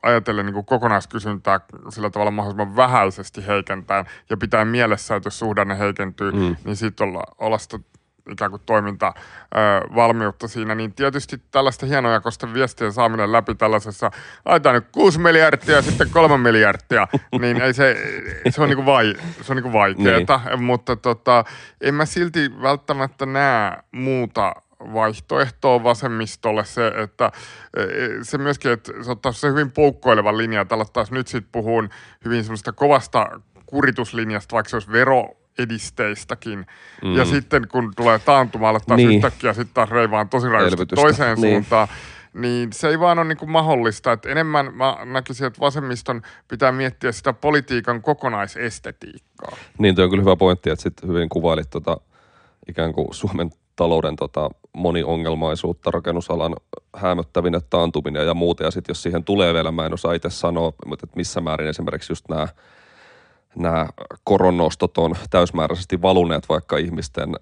ajatellen 0.03 0.45
niin 0.45 0.65
kokonaiskysyntää 0.65 1.59
sillä 1.89 2.09
tavalla 2.09 2.31
mahdollisimman 2.31 2.75
vähäisesti 2.75 3.47
heikentää 3.47 4.05
ja 4.29 4.37
pitää 4.37 4.65
mielessä, 4.65 5.15
että 5.15 5.27
jos 5.27 5.39
suhdanne 5.39 5.79
heikentyy, 5.79 6.31
Mm. 6.31 6.39
mm. 6.39 6.55
niin 6.65 6.75
sitten 6.75 7.07
olla, 7.07 7.23
olla 7.37 7.57
sitä 7.57 7.79
ikään 8.31 8.51
kuin 8.51 8.61
toiminta 8.65 9.13
ö, 9.15 9.95
valmiutta 9.95 10.47
siinä, 10.47 10.75
niin 10.75 10.93
tietysti 10.93 11.41
tällaista 11.51 11.85
hienojakoista 11.85 12.53
viestien 12.53 12.93
saaminen 12.93 13.31
läpi 13.31 13.55
tällaisessa, 13.55 14.11
laitetaan 14.45 14.75
nyt 14.75 14.87
6 14.91 15.19
miljardia 15.19 15.75
ja 15.75 15.81
sitten 15.81 16.09
3 16.09 16.37
miljardia, 16.37 17.07
niin 17.41 17.61
ei 17.61 17.73
se, 17.73 17.97
se 18.49 18.61
on 18.61 18.69
niinku 18.69 18.85
vai, 18.85 19.15
se 19.41 19.51
on 19.51 19.55
niinku 19.55 19.73
vaikeeta, 19.73 20.39
mutta 20.57 20.95
tota, 20.95 21.43
en 21.81 21.93
mä 21.95 22.05
silti 22.05 22.61
välttämättä 22.61 23.25
näe 23.25 23.77
muuta 23.91 24.53
vaihtoehtoa 24.79 25.83
vasemmistolle. 25.83 26.65
Se, 26.65 26.87
että 26.87 27.31
e, 27.77 27.83
se 28.21 28.37
myöskin, 28.37 28.71
että 28.71 28.91
se 29.01 29.11
ottaa 29.11 29.31
se 29.31 29.49
hyvin 29.49 29.71
poukkoilevan 29.71 30.37
linjan, 30.37 30.61
että 30.61 30.75
alettaisiin 30.75 31.15
nyt 31.15 31.27
sitten 31.27 31.51
puhua 31.51 31.83
hyvin 32.25 32.43
semmoista 32.43 32.71
kovasta 32.71 33.41
kurituslinjasta, 33.65 34.53
vaikka 34.53 34.69
se 34.69 34.75
olisi 34.75 34.91
vero 34.91 35.38
edisteistäkin. 35.59 36.65
Mm. 37.03 37.15
Ja 37.15 37.25
sitten 37.25 37.67
kun 37.71 37.93
tulee 37.95 38.19
taantuma, 38.19 38.69
aletaan 38.69 38.97
Niin. 38.97 39.11
yhtäkkiä 39.11 39.53
sitten 39.53 39.73
taas 39.73 39.89
reivaan 39.89 40.29
tosi 40.29 40.49
rajusti 40.49 40.85
toiseen 40.85 41.41
Niin. 41.41 41.53
suuntaan. 41.53 41.87
Niin 42.33 42.73
se 42.73 42.87
ei 42.87 42.99
vaan 42.99 43.19
ole 43.19 43.27
niin 43.27 43.51
mahdollista. 43.51 44.11
Että 44.11 44.29
enemmän 44.29 44.73
mä 44.73 44.97
näkisin, 45.05 45.47
että 45.47 45.59
vasemmiston 45.59 46.21
pitää 46.47 46.71
miettiä 46.71 47.11
sitä 47.11 47.33
politiikan 47.33 48.01
kokonaisestetiikkaa. 48.01 49.57
Niin, 49.77 49.95
toi 49.95 50.03
on 50.03 50.09
kyllä 50.09 50.23
hyvä 50.23 50.35
pointti, 50.35 50.69
että 50.69 50.83
sitten 50.83 51.09
hyvin 51.09 51.29
kuvailit 51.29 51.69
tota, 51.69 51.97
ikään 52.67 52.93
kuin 52.93 53.07
Suomen 53.11 53.49
talouden 53.75 54.15
tota, 54.15 54.49
moniongelmaisuutta, 54.73 55.91
rakennusalan 55.91 56.55
häämöttävinen 56.95 57.61
taantuminen 57.69 58.27
ja 58.27 58.33
muuta. 58.33 58.63
Ja 58.63 58.71
sitten 58.71 58.91
jos 58.93 59.03
siihen 59.03 59.23
tulee 59.23 59.53
vielä, 59.53 59.71
mä 59.71 59.85
en 59.85 59.93
osaa 59.93 60.13
itse 60.13 60.29
sanoa, 60.29 60.73
mutta 60.85 61.05
että 61.05 61.17
missä 61.17 61.41
määrin 61.41 61.67
esimerkiksi 61.67 62.11
just 62.11 62.29
nämä 62.29 62.47
nämä 63.55 63.87
koronnostot 64.23 64.97
on 64.97 65.15
täysmääräisesti 65.29 66.01
valuneet 66.01 66.49
vaikka 66.49 66.77
ihmisten, 66.77 67.35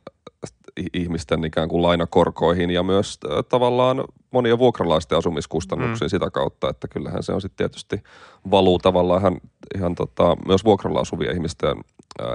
ihmisten 0.93 1.45
ikään 1.45 1.69
kuin 1.69 1.81
lainakorkoihin 1.81 2.69
ja 2.69 2.83
myös 2.83 3.19
tavallaan 3.49 4.03
monien 4.31 4.59
vuokralaisten 4.59 5.17
asumiskustannuksiin 5.17 6.05
mm. 6.05 6.09
sitä 6.09 6.29
kautta, 6.29 6.69
että 6.69 6.87
kyllähän 6.87 7.23
se 7.23 7.33
on 7.33 7.41
sitten 7.41 7.57
tietysti 7.57 8.03
valuu 8.51 8.79
tavallaan 8.79 9.21
ihan, 9.21 9.37
ihan 9.75 9.95
tota, 9.95 10.37
myös 10.47 10.65
vuokralla 10.65 10.99
asuvien 10.99 11.33
ihmisten 11.33 11.77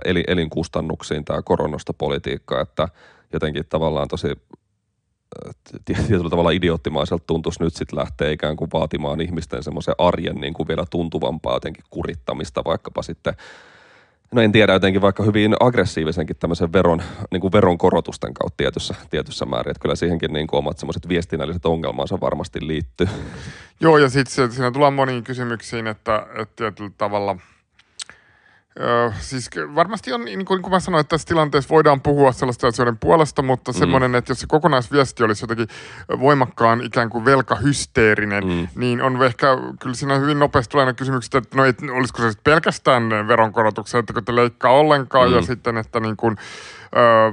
eli, 0.04 0.24
elinkustannuksiin 0.26 1.24
tämä 1.24 1.42
koronostopolitiikka, 1.42 2.60
että 2.60 2.88
jotenkin 3.32 3.64
tavallaan 3.68 4.08
tosi 4.08 4.28
tietyllä 5.84 6.30
tavalla 6.30 6.50
idioottimaiselta 6.50 7.24
tuntuisi 7.26 7.62
nyt 7.62 7.74
sitten 7.74 7.98
lähteä 7.98 8.30
ikään 8.30 8.56
kuin 8.56 8.70
vaatimaan 8.72 9.20
ihmisten 9.20 9.62
semmoisen 9.62 9.94
arjen 9.98 10.36
niin 10.36 10.54
kuin 10.54 10.68
vielä 10.68 10.84
tuntuvampaa 10.90 11.56
jotenkin 11.56 11.84
kurittamista 11.90 12.62
vaikkapa 12.64 13.02
sitten 13.02 13.34
No 14.32 14.42
en 14.42 14.52
tiedä, 14.52 14.72
jotenkin 14.72 15.02
vaikka 15.02 15.22
hyvin 15.22 15.54
aggressiivisenkin 15.60 16.36
tämmöisen 16.36 16.72
veron, 16.72 17.02
niin 17.30 17.40
kuin 17.40 17.52
veronkorotusten 17.52 18.34
kautta 18.34 18.56
tietyssä, 18.56 18.94
tietyssä 19.10 19.46
määrin. 19.46 19.70
Että 19.70 19.80
kyllä 19.80 19.94
siihenkin 19.94 20.32
niin 20.32 20.46
kuin 20.46 20.58
omat 20.58 20.78
semmoiset 20.78 21.08
viestinnälliset 21.08 21.66
ongelmansa 21.66 22.20
varmasti 22.20 22.66
liittyy. 22.66 23.06
Joo, 23.80 23.98
ja 23.98 24.08
sitten 24.08 24.52
siinä 24.52 24.70
tullaan 24.70 24.92
moniin 24.92 25.24
kysymyksiin, 25.24 25.86
että, 25.86 26.26
että 26.36 26.54
tietyllä 26.56 26.90
tavalla– 26.98 27.36
Öö, 28.80 29.10
siis 29.20 29.50
varmasti 29.74 30.12
on, 30.12 30.24
niin 30.24 30.44
kuin, 30.44 30.56
niin 30.56 30.62
kuin 30.62 30.70
mä 30.72 30.80
sanoin, 30.80 31.00
että 31.00 31.08
tässä 31.08 31.28
tilanteessa 31.28 31.68
voidaan 31.70 32.00
puhua 32.00 32.32
sellaisten 32.32 32.68
asioiden 32.68 32.98
puolesta, 32.98 33.42
mutta 33.42 33.72
mm. 33.72 33.78
semmoinen, 33.78 34.14
että 34.14 34.30
jos 34.30 34.40
se 34.40 34.46
kokonaisviesti 34.46 35.22
olisi 35.24 35.42
jotenkin 35.44 35.68
voimakkaan 36.20 36.80
ikään 36.80 37.10
kuin 37.10 37.24
velkahysteerinen, 37.24 38.44
Mm. 38.46 38.68
niin 38.74 39.02
on 39.02 39.22
ehkä, 39.22 39.46
kyllä 39.80 39.94
siinä 39.94 40.18
hyvin 40.18 40.38
nopeasti 40.38 40.72
tulee 40.72 40.86
ne 40.86 40.92
kysymykset, 40.94 41.34
että 41.34 41.56
no 41.56 41.64
et, 41.64 41.78
olisiko 41.92 42.22
se 42.22 42.32
pelkästään 42.44 43.08
veronkorotuksia, 43.28 44.00
että 44.00 44.12
kun 44.12 44.24
te 44.24 44.34
leikkaa 44.36 44.72
ollenkaan, 44.72 45.28
Mm. 45.30 45.34
ja 45.36 45.42
sitten, 45.42 45.76
että 45.76 46.00
niin 46.00 46.16
kuin, 46.16 46.36
öö, 46.96 47.32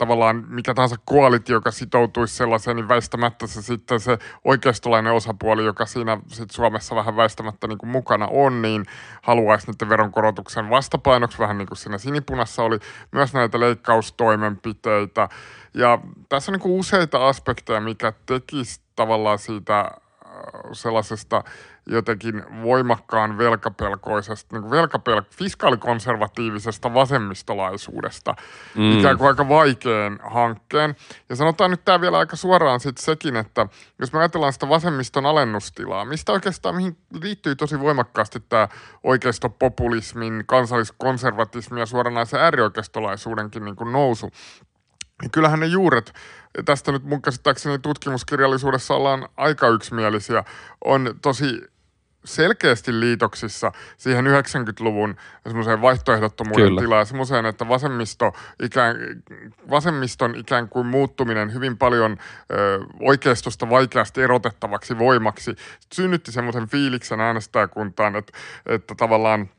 tavallaan 0.00 0.44
mikä 0.48 0.74
tahansa 0.74 0.96
koalitio, 1.04 1.56
joka 1.56 1.70
sitoutuisi 1.70 2.36
sellaiseen, 2.36 2.76
niin 2.76 2.88
väistämättä 2.88 3.46
se 3.46 3.62
sitten 3.62 4.00
se 4.00 4.18
oikeistolainen 4.44 5.12
osapuoli, 5.12 5.64
joka 5.64 5.86
siinä 5.86 6.18
sit 6.26 6.50
Suomessa 6.50 6.94
vähän 6.94 7.16
väistämättä 7.16 7.66
niin 7.66 7.78
kuin 7.78 7.90
mukana 7.90 8.28
on, 8.30 8.62
niin 8.62 8.86
haluaisi 9.22 9.70
niiden 9.70 9.88
veronkorotuksen 9.88 10.70
vastapainoksi, 10.70 11.38
vähän 11.38 11.58
niin 11.58 11.68
kuin 11.68 11.78
siinä 11.78 11.98
sinipunassa 11.98 12.62
oli, 12.62 12.78
myös 13.12 13.34
näitä 13.34 13.60
leikkaustoimenpiteitä. 13.60 15.28
Ja 15.74 15.98
tässä 16.28 16.50
on 16.50 16.52
niin 16.52 16.62
kuin 16.62 16.80
useita 16.80 17.28
aspekteja, 17.28 17.80
mikä 17.80 18.12
tekisi 18.26 18.80
tavallaan 18.96 19.38
siitä 19.38 19.90
sellaisesta 20.74 21.44
jotenkin 21.86 22.42
voimakkaan 22.62 23.38
velkapelkoisesta, 23.38 24.56
niin 24.56 24.62
kuin 24.62 24.72
velkapel- 24.72 25.34
fiskaalikonservatiivisesta 25.36 26.94
vasemmistolaisuudesta 26.94 28.34
Mm. 28.74 28.82
mm. 28.82 28.98
ikään 28.98 29.18
kuin 29.18 29.28
aika 29.28 29.48
vaikean 29.48 30.18
hankkeen. 30.22 30.96
Ja 31.28 31.36
sanotaan 31.36 31.70
nyt 31.70 31.84
tämä 31.84 32.00
vielä 32.00 32.18
aika 32.18 32.36
suoraan 32.36 32.80
sitten 32.80 33.04
sekin, 33.04 33.36
että 33.36 33.66
jos 33.98 34.12
me 34.12 34.18
ajatellaan 34.18 34.52
sitä 34.52 34.68
vasemmiston 34.68 35.26
alennustilaa, 35.26 36.04
mistä 36.04 36.32
oikeastaan 36.32 36.76
mihin 36.76 36.96
liittyy 37.22 37.56
tosi 37.56 37.80
voimakkaasti 37.80 38.40
tämä 38.48 38.68
oikeistopopulismin, 39.04 40.44
kansalliskonservatismin 40.46 41.80
ja 41.80 41.86
suoranaisen 41.86 42.40
äärioikeistolaisuudenkin 42.40 43.64
niin 43.64 43.76
kuin 43.76 43.92
nousu, 43.92 44.30
niin 45.20 45.30
kyllähän 45.30 45.60
ne 45.60 45.66
juuret, 45.66 46.12
tästä 46.64 46.92
nyt 46.92 47.04
mun 47.04 47.22
käsittääkseni 47.22 47.78
tutkimuskirjallisuudessa 47.78 48.94
ollaan 48.94 49.28
aika 49.36 49.68
yksimielisiä, 49.68 50.44
on 50.84 51.14
tosi 51.22 51.60
selkeästi 52.24 53.00
liitoksissa 53.00 53.72
siihen 53.96 54.24
90-luvun 54.26 55.16
semmoiseen 55.46 55.82
vaihtoehdottomuuden 55.82 56.66
Kyllä. 56.66 56.80
tilaan, 56.80 57.06
semmoiseen, 57.06 57.46
että 57.46 57.68
vasemmisto 57.68 58.32
ikään, 58.62 58.96
vasemmiston 59.70 60.34
ikään 60.34 60.68
kuin 60.68 60.86
muuttuminen 60.86 61.54
hyvin 61.54 61.78
paljon 61.78 62.16
ö, 62.52 62.80
oikeistosta 63.00 63.70
vaikeasti 63.70 64.22
erotettavaksi 64.22 64.98
voimaksi 64.98 65.56
synnytti 65.92 66.32
semmoisen 66.32 66.68
fiiliksen 66.68 67.20
äänestäjäkuntaan, 67.20 68.16
että, 68.16 68.32
että 68.66 68.94
tavallaan 68.94 69.50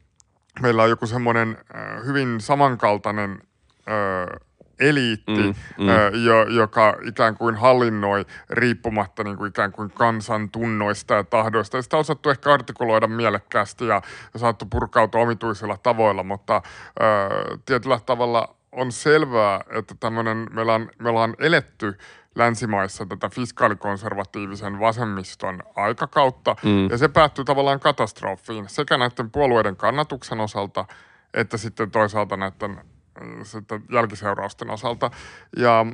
meillä 0.62 0.84
on 0.84 0.90
joku 0.90 1.08
semmoinen 1.08 1.58
hyvin 2.06 2.42
samankaltainen 2.42 3.42
ö, 3.88 4.40
eliitti, 4.82 5.32
Mm, 5.44 5.54
mm. 5.78 5.90
Ö, 5.90 6.12
jo, 6.26 6.44
joka 6.44 6.96
ikään 7.08 7.38
kuin 7.38 7.56
hallinnoi 7.56 8.26
riippumatta 8.50 9.24
niin 9.24 9.38
kuin 9.38 9.50
ikään 9.50 9.72
kuin 9.72 9.92
kansan 9.92 10.50
tunnoista 10.50 11.14
ja 11.14 11.24
tahdoista. 11.24 11.78
Ja 11.78 11.82
sitä 11.82 11.96
on 11.98 12.02
osattu 12.02 12.30
ehkä 12.30 12.54
artikuloida 12.54 13.08
mielekkäästi 13.08 13.88
ja 13.88 14.02
saattu 14.36 14.66
purkautua 14.66 15.22
omituisilla 15.22 15.78
tavoilla, 15.78 16.24
mutta 16.24 16.62
ö, 17.02 17.58
tietyllä 17.66 18.00
tavalla 18.06 18.56
on 18.72 18.92
selvää, 18.92 19.62
että 19.70 19.96
tämmöinen, 20.00 20.48
meillä 20.52 20.74
on, 20.74 20.90
me 21.00 21.10
ollaan 21.10 21.36
eletty 21.40 21.98
länsimaissa 22.36 23.06
tätä 23.06 23.30
fiskaalikonservatiivisen 23.30 24.80
vasemmiston 24.80 25.64
aikakautta, 25.76 26.56
Mm. 26.64 26.90
ja 26.90 26.98
se 26.98 27.08
päättyy 27.08 27.46
tavallaan 27.46 27.80
katastrofiin 27.80 28.70
sekä 28.70 28.98
näiden 28.98 29.32
puolueiden 29.32 29.76
kannatuksen 29.76 30.40
osalta, 30.40 30.86
että 31.34 31.58
sitten 31.58 31.92
toisaalta 31.92 32.38
näiden 32.38 32.82
sitten 33.44 33.84
jälkiseurausten 33.92 34.70
osalta. 34.70 35.12
Ja 35.58 35.86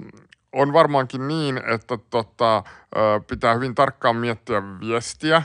on 0.53 0.73
varmaankin 0.73 1.27
niin, 1.27 1.57
että 1.73 1.97
tota, 2.09 2.57
ö, 2.57 3.19
pitää 3.29 3.53
hyvin 3.53 3.75
tarkkaan 3.75 4.15
miettiä 4.15 4.61
viestiä 4.79 5.37
ö, 5.37 5.43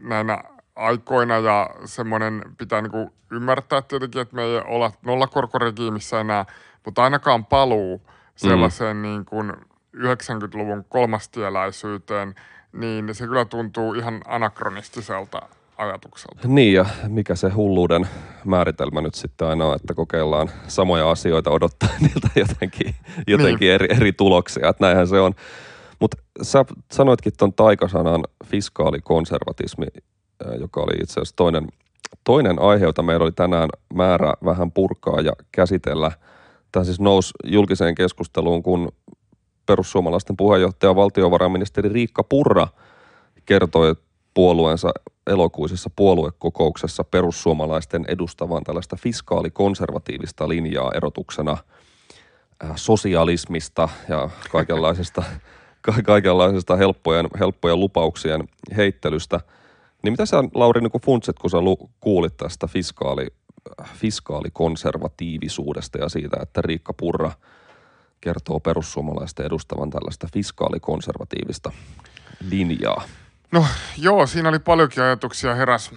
näinä 0.00 0.38
aikoina 0.76 1.38
ja 1.38 1.70
semmoinen 1.84 2.42
pitää 2.58 2.82
niinku 2.82 3.12
ymmärtää 3.30 3.82
tietenkin, 3.82 4.20
että 4.20 4.36
me 4.36 4.42
ei 4.42 4.62
olla 4.64 4.92
nollakorkoregiimissä 5.02 6.20
enää, 6.20 6.46
mutta 6.84 7.04
ainakaan 7.04 7.44
paluu 7.44 8.02
sellaiseen 8.36 8.96
mm. 8.96 9.02
niin 9.02 9.24
kuin 9.24 9.52
90-luvun 9.96 10.84
kolmastieläisyyteen, 10.88 12.34
niin 12.72 13.14
se 13.14 13.26
kyllä 13.26 13.44
tuntuu 13.44 13.94
ihan 13.94 14.20
anakronistiselta 14.26 15.42
ajatukselta. 15.78 16.48
Niin 16.48 16.74
ja 16.74 16.86
mikä 17.08 17.34
se 17.34 17.48
hulluuden 17.48 18.08
määritelmä 18.44 19.00
nyt 19.00 19.14
sitten 19.14 19.48
aina 19.48 19.66
on, 19.66 19.76
että 19.76 19.94
kokeillaan 19.94 20.50
samoja 20.68 21.10
asioita 21.10 21.50
odottaa 21.50 21.88
niiltä 22.00 22.28
jotenkin, 22.36 22.94
jotenkin 23.26 23.66
Niin. 23.66 23.74
eri, 23.74 23.88
eri 23.96 24.12
tuloksia, 24.12 24.68
että 24.68 24.84
näinhän 24.84 25.08
se 25.08 25.20
on. 25.20 25.34
Mutta 26.00 26.16
sä 26.42 26.64
sanoitkin 26.92 27.32
tuon 27.38 27.52
taikasanan 27.52 28.24
fiskaalikonservatismi, 28.46 29.86
joka 30.60 30.80
oli 30.80 31.02
itse 31.02 31.12
asiassa 31.12 31.36
toinen, 31.36 31.66
toinen 32.24 32.58
aihe, 32.58 32.84
jota 32.84 33.02
meillä 33.02 33.24
oli 33.24 33.32
tänään 33.32 33.68
määrä 33.94 34.34
vähän 34.44 34.72
purkaa 34.72 35.20
ja 35.20 35.32
käsitellä. 35.52 36.12
Tämä 36.72 36.84
siis 36.84 37.00
nousi 37.00 37.32
julkiseen 37.44 37.94
keskusteluun, 37.94 38.62
kun 38.62 38.92
perussuomalaisten 39.66 40.36
puheenjohtaja 40.36 40.96
valtiovarainministeri 40.96 41.88
Riikka 41.88 42.24
Purra 42.24 42.68
kertoi 43.46 43.94
puolueensa 44.34 44.90
elokuisessa 45.28 45.90
puoluekokouksessa 45.96 47.04
perussuomalaisten 47.04 48.04
edustavan 48.08 48.64
tällaista 48.64 48.96
fiskaalikonservatiivista 48.96 50.48
linjaa 50.48 50.92
erotuksena 50.94 51.52
äh, 51.52 51.58
sosialismista 52.76 53.88
ja 54.08 54.30
kaikenlaisesta, 54.50 55.24
ka- 55.82 56.02
kaikenlaisesta 56.02 56.76
helppojen, 56.76 57.28
helppojen 57.38 57.80
lupauksien 57.80 58.48
heittelystä. 58.76 59.40
Niin 60.02 60.12
mitä 60.12 60.26
sä 60.26 60.44
Lauri 60.54 60.80
niin 60.80 61.02
funtsit, 61.04 61.38
kun 61.38 61.50
sä 61.50 61.60
lu- 61.60 61.90
kuulit 62.00 62.36
tästä 62.36 62.66
fiskaali, 62.66 63.26
äh, 63.80 63.94
fiskaalikonservatiivisuudesta 63.94 65.98
ja 65.98 66.08
siitä, 66.08 66.36
että 66.42 66.62
Riikka 66.62 66.92
Purra 66.92 67.32
kertoo 68.20 68.60
perussuomalaisten 68.60 69.46
edustavan 69.46 69.90
tällaista 69.90 70.28
fiskaalikonservatiivista 70.32 71.72
linjaa? 72.50 73.02
No 73.52 73.66
joo, 73.96 74.26
siinä 74.26 74.48
oli 74.48 74.58
paljonkin 74.58 75.02
ajatuksia 75.02 75.54
heräs. 75.54 75.90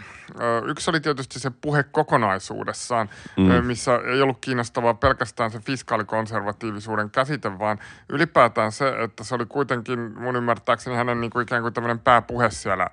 Yksi 0.65 0.89
oli 0.89 0.99
tietysti 0.99 1.39
se 1.39 1.49
puhe 1.61 1.83
kokonaisuudessaan, 1.83 3.09
Mm. 3.37 3.65
missä 3.65 3.99
ei 4.05 4.21
ollut 4.21 4.37
kiinnostavaa 4.41 4.93
pelkästään 4.93 5.51
se 5.51 5.59
fiskaalikonservatiivisuuden 5.59 7.09
käsite, 7.11 7.59
vaan 7.59 7.79
ylipäätään 8.09 8.71
se, 8.71 8.93
että 9.03 9.23
se 9.23 9.35
oli 9.35 9.45
kuitenkin 9.45 9.99
mun 10.19 10.35
ymmärtääkseni 10.35 10.95
hänen 10.95 11.21
niin 11.21 11.31
kuin 11.31 11.43
ikään 11.43 11.61
kuin 11.61 11.73
tämmöinen 11.73 11.99
pääpuhe 11.99 12.49
siellä, 12.49 12.87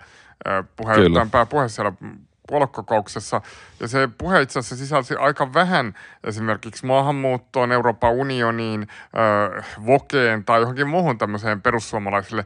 puheenjohtajan 0.77 1.31
pääpuhe 1.31 1.69
siellä 1.69 1.93
puoluekokouksessa. 2.49 3.41
Ja 3.81 3.89
se 3.89 4.09
puhe 4.19 4.43
itse 4.43 4.59
asiassa 4.59 4.77
sisälsi 4.77 5.15
aika 5.15 5.55
vähän 5.55 5.95
esimerkiksi 6.25 6.87
maahanmuuttoon, 6.87 7.73
Euroopan 7.73 8.13
unioniin, 8.13 8.87
ö, 9.59 9.63
vokeen 9.87 10.45
tai 10.45 10.61
johonkin 10.61 10.89
muuhun 10.89 11.19
tämmöiseen 11.19 11.63
perussuomalaisille 11.63 12.45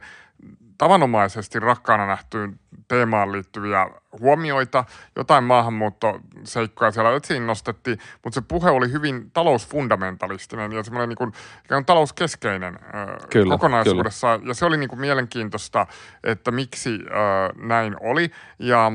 tavanomaisesti 0.77 1.59
rakkaana 1.59 2.07
nähtyyn 2.07 2.59
teemaan 2.87 3.31
liittyviä 3.31 3.89
huomioita, 4.19 4.83
jotain 5.15 5.43
maahanmuuttoseikkoja 5.43 6.91
siellä 6.91 7.15
esiin 7.23 7.47
nostettiin, 7.47 7.97
mutta 8.23 8.35
se 8.35 8.45
puhe 8.47 8.69
oli 8.69 8.91
hyvin 8.91 9.31
talousfundamentalistinen 9.31 10.71
ja 10.71 10.83
semmoinen 10.83 11.09
niin 11.09 11.17
kuin, 11.17 11.29
ikään 11.65 11.79
kuin 11.79 11.85
talouskeskeinen 11.85 12.79
Kyllä, 13.29 13.53
kokonaisuudessaan. 13.53 14.47
Ja 14.47 14.53
se 14.53 14.65
oli 14.65 14.77
niin 14.77 14.89
kuin 14.89 14.99
mielenkiintoista, 14.99 15.87
että 16.23 16.51
miksi 16.51 16.89
ö, 16.89 17.13
näin 17.67 17.95
oli. 17.99 18.31
Ja 18.59 18.91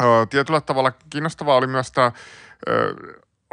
ö, 0.00 0.26
tietyllä 0.30 0.60
tavalla 0.60 0.92
kiinnostavaa 1.10 1.56
oli 1.56 1.66
myös 1.66 1.92
tämä 1.92 2.12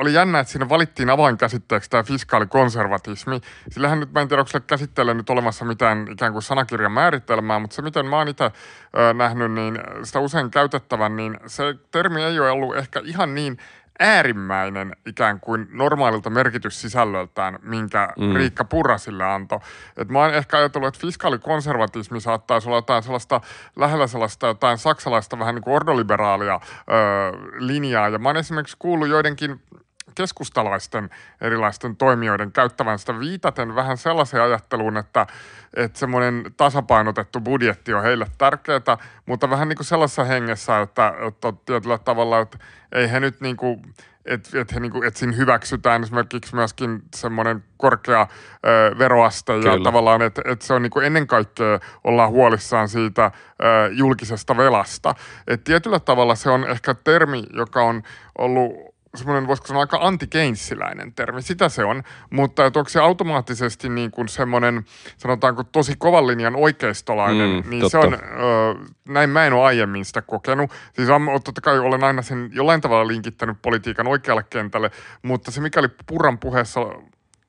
oli 0.01 0.13
jännä, 0.13 0.39
että 0.39 0.51
siinä 0.51 0.69
valittiin 0.69 1.09
avainkäsitteeksi 1.09 1.89
tämä 1.89 2.03
fiskaalikonservatismi. 2.03 3.41
Sillähän 3.69 3.99
nyt, 3.99 4.11
mä 4.13 4.21
en 4.21 4.27
tiedä, 4.27 4.41
onko 4.41 4.49
sille 4.49 4.63
käsitteelle 4.67 5.13
nyt 5.13 5.29
olemassa 5.29 5.65
mitään 5.65 6.07
ikään 6.11 6.33
kuin 6.33 6.43
sanakirjan 6.43 6.91
määritelmää, 6.91 7.59
mutta 7.59 7.75
se, 7.75 7.81
miten 7.81 8.05
mä 8.05 8.17
oon 8.17 8.27
itse 8.27 8.43
ö, 8.45 9.13
nähnyt, 9.13 9.51
niin 9.51 9.79
sitä 10.03 10.19
usein 10.19 10.51
käytettävän, 10.51 11.15
niin 11.15 11.37
se 11.47 11.63
termi 11.91 12.23
ei 12.23 12.39
ole 12.39 12.51
ollut 12.51 12.77
ehkä 12.77 13.01
ihan 13.03 13.35
niin 13.35 13.57
äärimmäinen 13.99 14.95
ikään 15.05 15.39
kuin 15.39 15.67
normaalilta 15.71 16.29
merkityssisällöltään, 16.29 17.59
minkä 17.61 18.09
mm. 18.19 18.35
Riikka 18.35 18.65
Purra 18.65 18.97
sille 18.97 19.23
antoi. 19.23 19.59
Et 19.97 20.09
mä 20.09 20.19
oon 20.19 20.33
ehkä 20.33 20.57
ajatellut, 20.57 20.87
että 20.87 21.01
fiskaalikonservatismi 21.01 22.21
saattaisi 22.21 22.69
olla 22.69 22.77
jotain 22.77 23.03
sellaista, 23.03 23.41
lähellä 23.75 24.07
sellaista 24.07 24.47
jotain 24.47 24.77
saksalaista 24.77 25.39
vähän 25.39 25.55
niin 25.55 25.63
kuin 25.63 25.75
ordoliberaalia 25.75 26.53
ö, 26.53 26.87
linjaa. 27.59 28.09
Ja 28.09 28.19
mä 28.19 28.29
oon 28.29 28.37
esimerkiksi 28.37 28.75
kuullut 28.79 29.07
joidenkin 29.07 29.61
keskustalaisten 30.15 31.09
erilaisten 31.41 31.95
toimijoiden 31.95 32.51
käyttävän 32.51 32.99
sitä 32.99 33.19
viitaten 33.19 33.75
vähän 33.75 33.97
sellaiseen 33.97 34.43
ajatteluun, 34.43 34.97
että, 34.97 35.27
että 35.75 35.99
semmoinen 35.99 36.43
tasapainotettu 36.57 37.41
budjetti 37.41 37.93
on 37.93 38.03
heille 38.03 38.25
tärkeää, 38.37 38.97
mutta 39.25 39.49
vähän 39.49 39.69
niin 39.69 39.77
kuin 39.77 39.87
sellaisessa 39.87 40.23
hengessä, 40.23 40.81
että, 40.81 41.13
että 41.27 41.53
tietyllä 41.65 41.97
tavalla, 41.97 42.39
että 42.39 42.57
ei 42.91 43.11
he 43.11 43.19
nyt 43.19 43.41
niin 43.41 43.57
kuin, 43.57 43.81
että, 44.25 44.73
he 44.73 44.79
niin 44.79 45.03
että 45.03 45.19
siinä 45.19 45.35
hyväksytään 45.35 46.03
esimerkiksi 46.03 46.55
myöskin 46.55 47.03
semmoinen 47.15 47.63
korkea 47.77 48.27
ö, 48.65 48.97
veroaste 48.97 49.53
ja 49.53 49.61
Kyllä. 49.61 49.83
tavallaan, 49.83 50.21
että, 50.21 50.41
että 50.45 50.65
se 50.65 50.73
on 50.73 50.81
niin 50.81 51.03
ennen 51.03 51.27
kaikkea 51.27 51.79
ollaan 52.03 52.29
huolissaan 52.29 52.89
siitä 52.89 53.25
ö, 53.25 53.89
julkisesta 53.91 54.57
velasta. 54.57 55.15
Että 55.47 55.63
tietyllä 55.63 55.99
tavalla 55.99 56.35
se 56.35 56.49
on 56.49 56.67
ehkä 56.69 56.93
termi, 56.93 57.43
joka 57.53 57.83
on 57.83 58.03
ollut 58.37 58.90
semmoinen, 59.15 59.47
voisiko 59.47 59.67
sanoa 59.67 59.81
aika 59.81 59.97
anti-Keynesiläinen 60.01 61.13
termi, 61.13 61.41
sitä 61.41 61.69
se 61.69 61.83
on, 61.83 62.03
mutta 62.29 62.65
että 62.65 62.79
onko 62.79 62.89
se 62.89 62.99
automaattisesti 62.99 63.89
niin 63.89 64.11
kuin 64.11 64.27
semmoinen, 64.27 64.85
sanotaanko 65.17 65.63
tosi 65.63 65.95
kovan 65.97 66.27
linjan 66.27 66.55
oikeistolainen, 66.55 67.49
Mm, 67.49 67.69
niin 67.69 67.81
totta. 67.81 68.01
se 68.01 68.07
on, 68.07 68.13
ö, 68.13 68.17
näin 69.07 69.29
mä 69.29 69.45
en 69.45 69.53
ole 69.53 69.63
aiemmin 69.63 70.05
sitä 70.05 70.21
kokenut. 70.21 70.71
Siis 70.93 71.09
totta 71.43 71.61
kai 71.61 71.79
olen 71.79 72.03
aina 72.03 72.21
sen 72.21 72.49
jollain 72.53 72.81
tavalla 72.81 73.07
linkittänyt 73.07 73.57
politiikan 73.61 74.07
oikealle 74.07 74.43
kentälle, 74.49 74.91
mutta 75.21 75.51
se 75.51 75.61
mikä 75.61 75.79
oli 75.79 75.89
Purran 76.05 76.37
puheessa 76.37 76.79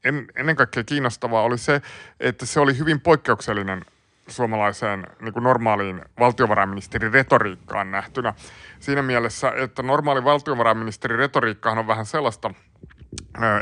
en, 0.05 0.27
ennen 0.37 0.57
kaikkea 0.57 0.85
kiinnostavaa 0.85 1.43
oli 1.43 1.59
se, 1.59 1.83
että 2.21 2.47
se 2.47 2.61
oli 2.61 2.79
hyvin 2.79 3.01
poikkeuksellinen 3.01 3.85
suomalaiseen 4.29 5.07
niin 5.21 5.33
kuin 5.33 5.43
normaaliin 5.43 6.03
valtiovarainministerin 6.19 7.13
retoriikkaan 7.13 7.91
nähtynä. 7.91 8.35
Siinä 8.81 9.03
mielessä, 9.03 9.53
että 9.57 9.83
normaali 9.83 10.25
valtiovarainministerin 10.25 11.19
retoriikkahan 11.19 11.79
on 11.79 11.87
vähän 11.87 12.07
sellaista, 12.07 12.51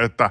että 0.04 0.30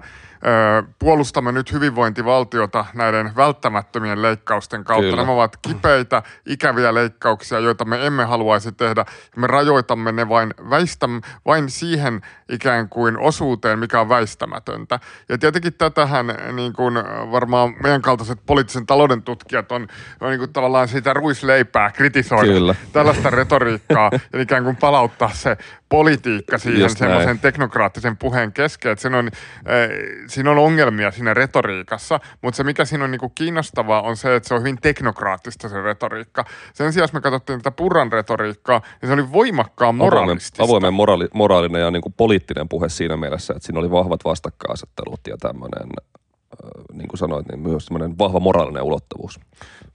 puolustamme 1.00 1.52
nyt 1.52 1.72
hyvinvointivaltiota 1.72 2.86
näiden 2.94 3.32
välttämättömien 3.36 4.22
leikkausten 4.22 4.84
kautta. 4.84 5.04
Kyllä. 5.10 5.22
Nämä 5.22 5.32
ovat 5.32 5.58
kipeitä, 5.62 6.24
ikäviä 6.46 6.94
leikkauksia, 6.94 7.60
joita 7.60 7.86
me 7.86 8.06
emme 8.06 8.26
haluaisi 8.26 8.72
tehdä. 8.72 9.06
Me 9.36 9.48
rajoitamme 9.48 10.12
ne 10.12 10.30
vain, 10.30 10.54
väistäm, 10.70 11.22
vain 11.46 11.70
siihen 11.70 12.22
ikään 12.50 12.90
kuin 12.90 13.18
osuuteen, 13.18 13.80
mikä 13.80 14.02
on 14.02 14.10
väistämätöntä. 14.10 15.00
Ja 15.30 15.38
tietenkin 15.38 15.74
tätähän 15.74 16.26
niin 16.54 16.74
kuin 16.74 16.94
varmaan 17.32 17.76
meidän 17.84 18.02
kaltaiset 18.02 18.40
poliittisen 18.46 18.86
talouden 18.86 19.22
tutkijat 19.22 19.72
on, 19.72 19.88
on 20.22 20.30
niin 20.30 20.40
kuin 20.40 20.54
tavallaan 20.54 20.88
siitä 20.88 21.14
ruisleipää 21.14 21.92
kritisoida 21.92 22.54
Kyllä. 22.54 22.76
tällaista 22.94 23.30
retoriikkaa 23.30 24.12
ja 24.34 24.42
ikään 24.42 24.64
kuin 24.64 24.76
palauttaa 24.76 25.32
se 25.34 25.58
politiikka 25.90 26.58
siihen 26.58 26.90
semmoisen 26.90 27.40
teknokraattisen 27.40 28.18
puheen 28.18 28.54
keskeen. 28.54 28.92
Että 28.92 29.02
siinä, 29.02 29.18
on, 29.18 29.32
siinä 30.30 30.52
on 30.52 30.58
ongelmia 30.58 31.12
siinä 31.12 31.34
retoriikassa, 31.34 32.20
mutta 32.42 32.58
se 32.58 32.64
mikä 32.64 32.86
siinä 32.86 33.04
on 33.04 33.12
niinku 33.12 33.30
kiinnostavaa 33.30 34.02
on 34.02 34.18
se, 34.18 34.36
että 34.36 34.50
se 34.50 34.54
on 34.54 34.60
hyvin 34.60 34.78
teknokraattista 34.82 35.70
se 35.70 35.82
retoriikka. 35.82 36.46
Sen 36.74 36.94
sijaan, 36.94 37.04
jos 37.04 37.14
me 37.14 37.22
katsottiin 37.22 37.60
tätä 37.60 37.72
Purran 37.72 38.12
retoriikkaa, 38.12 38.82
niin 39.02 39.08
se 39.08 39.14
oli 39.14 39.32
voimakkaan 39.32 39.96
moralistista. 39.96 40.64
Avoimen, 40.64 40.76
avoimen 40.76 40.94
moraali, 40.94 41.28
moraalinen 41.34 41.82
ja 41.82 41.92
niinku 41.92 42.14
poliittinen 42.18 42.70
puhe 42.70 42.90
siinä 42.90 43.18
mielessä, 43.18 43.54
että 43.54 43.66
siinä 43.66 43.80
oli 43.80 43.92
vahvat 43.92 44.26
vastakkainasettelut 44.26 45.20
ja 45.28 45.38
tämmöinen 45.38 45.90
niin 46.94 47.08
kuin 47.08 47.18
sanoit, 47.18 47.48
niin 47.48 47.60
myös 47.60 47.86
semmoinen 47.86 48.18
vahva 48.18 48.40
moraalinen 48.40 48.84
ulottuvuus. 48.84 49.40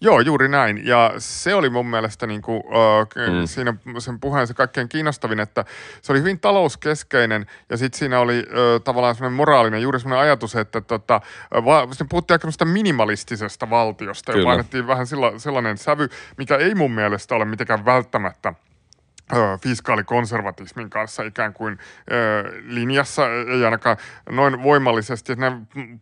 Joo, 0.05 0.21
juuri 0.21 0.49
näin. 0.49 0.87
Ja 0.87 1.13
se 1.19 1.55
oli 1.55 1.71
mun 1.71 1.87
mielestä 1.87 2.27
niin 2.27 2.43
kuin, 2.43 2.57
uh, 2.57 3.07
mm. 3.17 3.47
siinä 3.47 3.75
sen 3.99 4.21
puheen 4.21 4.47
se 4.47 4.55
kaikkein 4.55 4.89
kiinnostavin, 4.89 5.41
että 5.41 5.65
se 6.03 6.13
oli 6.13 6.19
hyvin 6.19 6.41
talouskeskeinen 6.41 7.47
ja 7.71 7.77
sitten 7.77 7.99
siinä 7.99 8.21
oli 8.21 8.39
uh, 8.39 8.81
tavallaan 8.85 9.15
semmoinen 9.15 9.37
moraalinen, 9.37 9.83
juuri 9.83 10.01
semmoinen 10.01 10.25
ajatus, 10.25 10.57
että 10.57 10.81
tota, 10.81 11.21
va, 11.65 11.89
puhuttiin 12.09 12.41
aika 12.45 12.65
minimalistisesta 12.65 13.71
valtiosta 13.71 14.33
Kyllä. 14.33 14.43
ja 14.43 14.47
painettiin 14.47 14.87
vähän 14.87 15.07
silla, 15.07 15.39
sellainen 15.39 15.79
sävy, 15.79 16.09
mikä 16.39 16.57
ei 16.57 16.75
mun 16.75 16.93
mielestä 16.93 17.35
ole 17.35 17.45
mitenkään 17.45 17.85
välttämättä– 17.85 18.55
fiskaalikonservatismin 19.63 20.91
kanssa 20.91 21.23
ikään 21.23 21.53
kuin 21.53 21.79
linjassa, 22.63 23.23
ei 23.29 23.65
ainakaan 23.65 23.97
noin 24.31 24.63
voimallisesti. 24.63 25.33
Että 25.33 25.53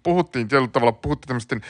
puhuttiin 0.02 0.48
tietyllä 0.48 0.68
tavalla, 0.68 0.92
puhuttiin 0.92 1.28
tämmöisten 1.28 1.60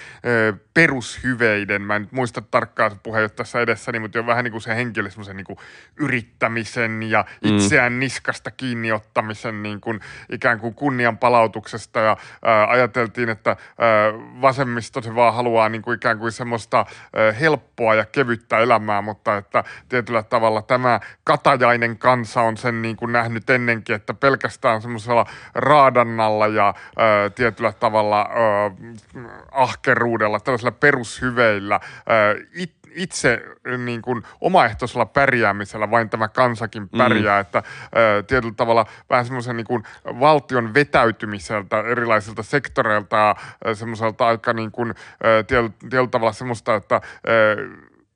perushyveiden, 0.74 1.82
mä 1.82 1.96
en 1.96 2.02
nyt 2.02 2.12
muista 2.12 2.40
tarkkaan 2.40 2.90
puheenjohtajassa 3.02 3.60
edessäni, 3.60 3.98
mutta 3.98 4.18
jo 4.18 4.26
vähän 4.26 4.44
niin 4.44 4.52
kuin 4.52 4.62
se 4.62 4.76
henkilö 4.76 5.10
semmoisen 5.10 5.36
niin 5.36 5.58
yrittämisen 5.96 7.02
ja 7.02 7.24
mm. 7.44 7.56
itseään 7.56 7.92
mm. 7.92 7.98
niskasta 7.98 8.50
kiinni 8.50 8.92
ottamisen 8.92 9.62
niin 9.62 9.80
kuin 9.80 10.00
ikään 10.30 10.60
kuin 10.60 10.74
kunnian 10.74 11.18
palautuksesta 11.18 12.00
ja 12.00 12.16
ää, 12.42 12.70
ajateltiin, 12.70 13.28
että 13.28 13.50
ää, 13.50 14.12
vasemmisto 14.40 15.02
se 15.02 15.14
vaan 15.14 15.34
haluaa 15.34 15.68
niin 15.68 15.82
kuin 15.82 15.96
ikään 15.96 16.18
kuin 16.18 16.32
semmoista 16.32 16.76
ää, 17.16 17.32
helppoa 17.32 17.94
ja 17.94 18.04
kevyttä 18.04 18.58
elämää, 18.58 19.02
mutta 19.02 19.36
että 19.36 19.64
tietyllä 19.88 20.22
tavalla 20.22 20.62
tämä 20.62 21.00
kat- 21.30 21.41
katajainen 21.42 21.98
kansa 21.98 22.42
on 22.42 22.56
sen 22.56 22.82
niin 22.82 22.96
kuin 22.96 23.12
nähnyt 23.12 23.50
ennenkin, 23.50 23.96
että 23.96 24.14
pelkästään 24.14 24.82
semmoisella 24.82 25.26
raadannalla 25.54 26.46
ja 26.46 26.74
ö, 26.76 27.30
tietyllä 27.30 27.72
tavalla 27.72 28.30
ö, 28.30 28.70
ahkeruudella, 29.50 30.40
tällaisilla 30.40 30.72
perushyveillä 30.72 31.80
ö, 31.84 32.44
it, 32.54 32.72
itse 32.94 33.42
niin 33.84 34.02
kuin 34.02 34.22
omaehtoisella 34.40 35.06
pärjäämisellä 35.06 35.90
vain 35.90 36.10
tämä 36.10 36.28
kansakin 36.28 36.82
mm. 36.82 36.98
pärjää, 36.98 37.36
mm. 37.36 37.40
että 37.40 37.62
ö, 37.96 38.22
tietyllä 38.22 38.54
tavalla 38.56 38.86
vähän 39.10 39.24
semmoisen 39.24 39.56
niin 39.56 39.66
kuin 39.66 39.82
valtion 40.04 40.74
vetäytymiseltä 40.74 41.80
erilaisilta 41.80 42.42
sektoreilta 42.42 43.16
ja 43.16 43.74
semmoiselta 43.74 44.26
aika 44.26 44.52
niin 44.52 44.70
kuin, 44.70 44.90
ö, 45.24 45.44
tietyllä, 45.44 45.70
tietyllä 45.80 46.06
tavalla 46.06 46.32
semmoista, 46.32 46.74
että 46.74 47.00
ö, 47.28 47.56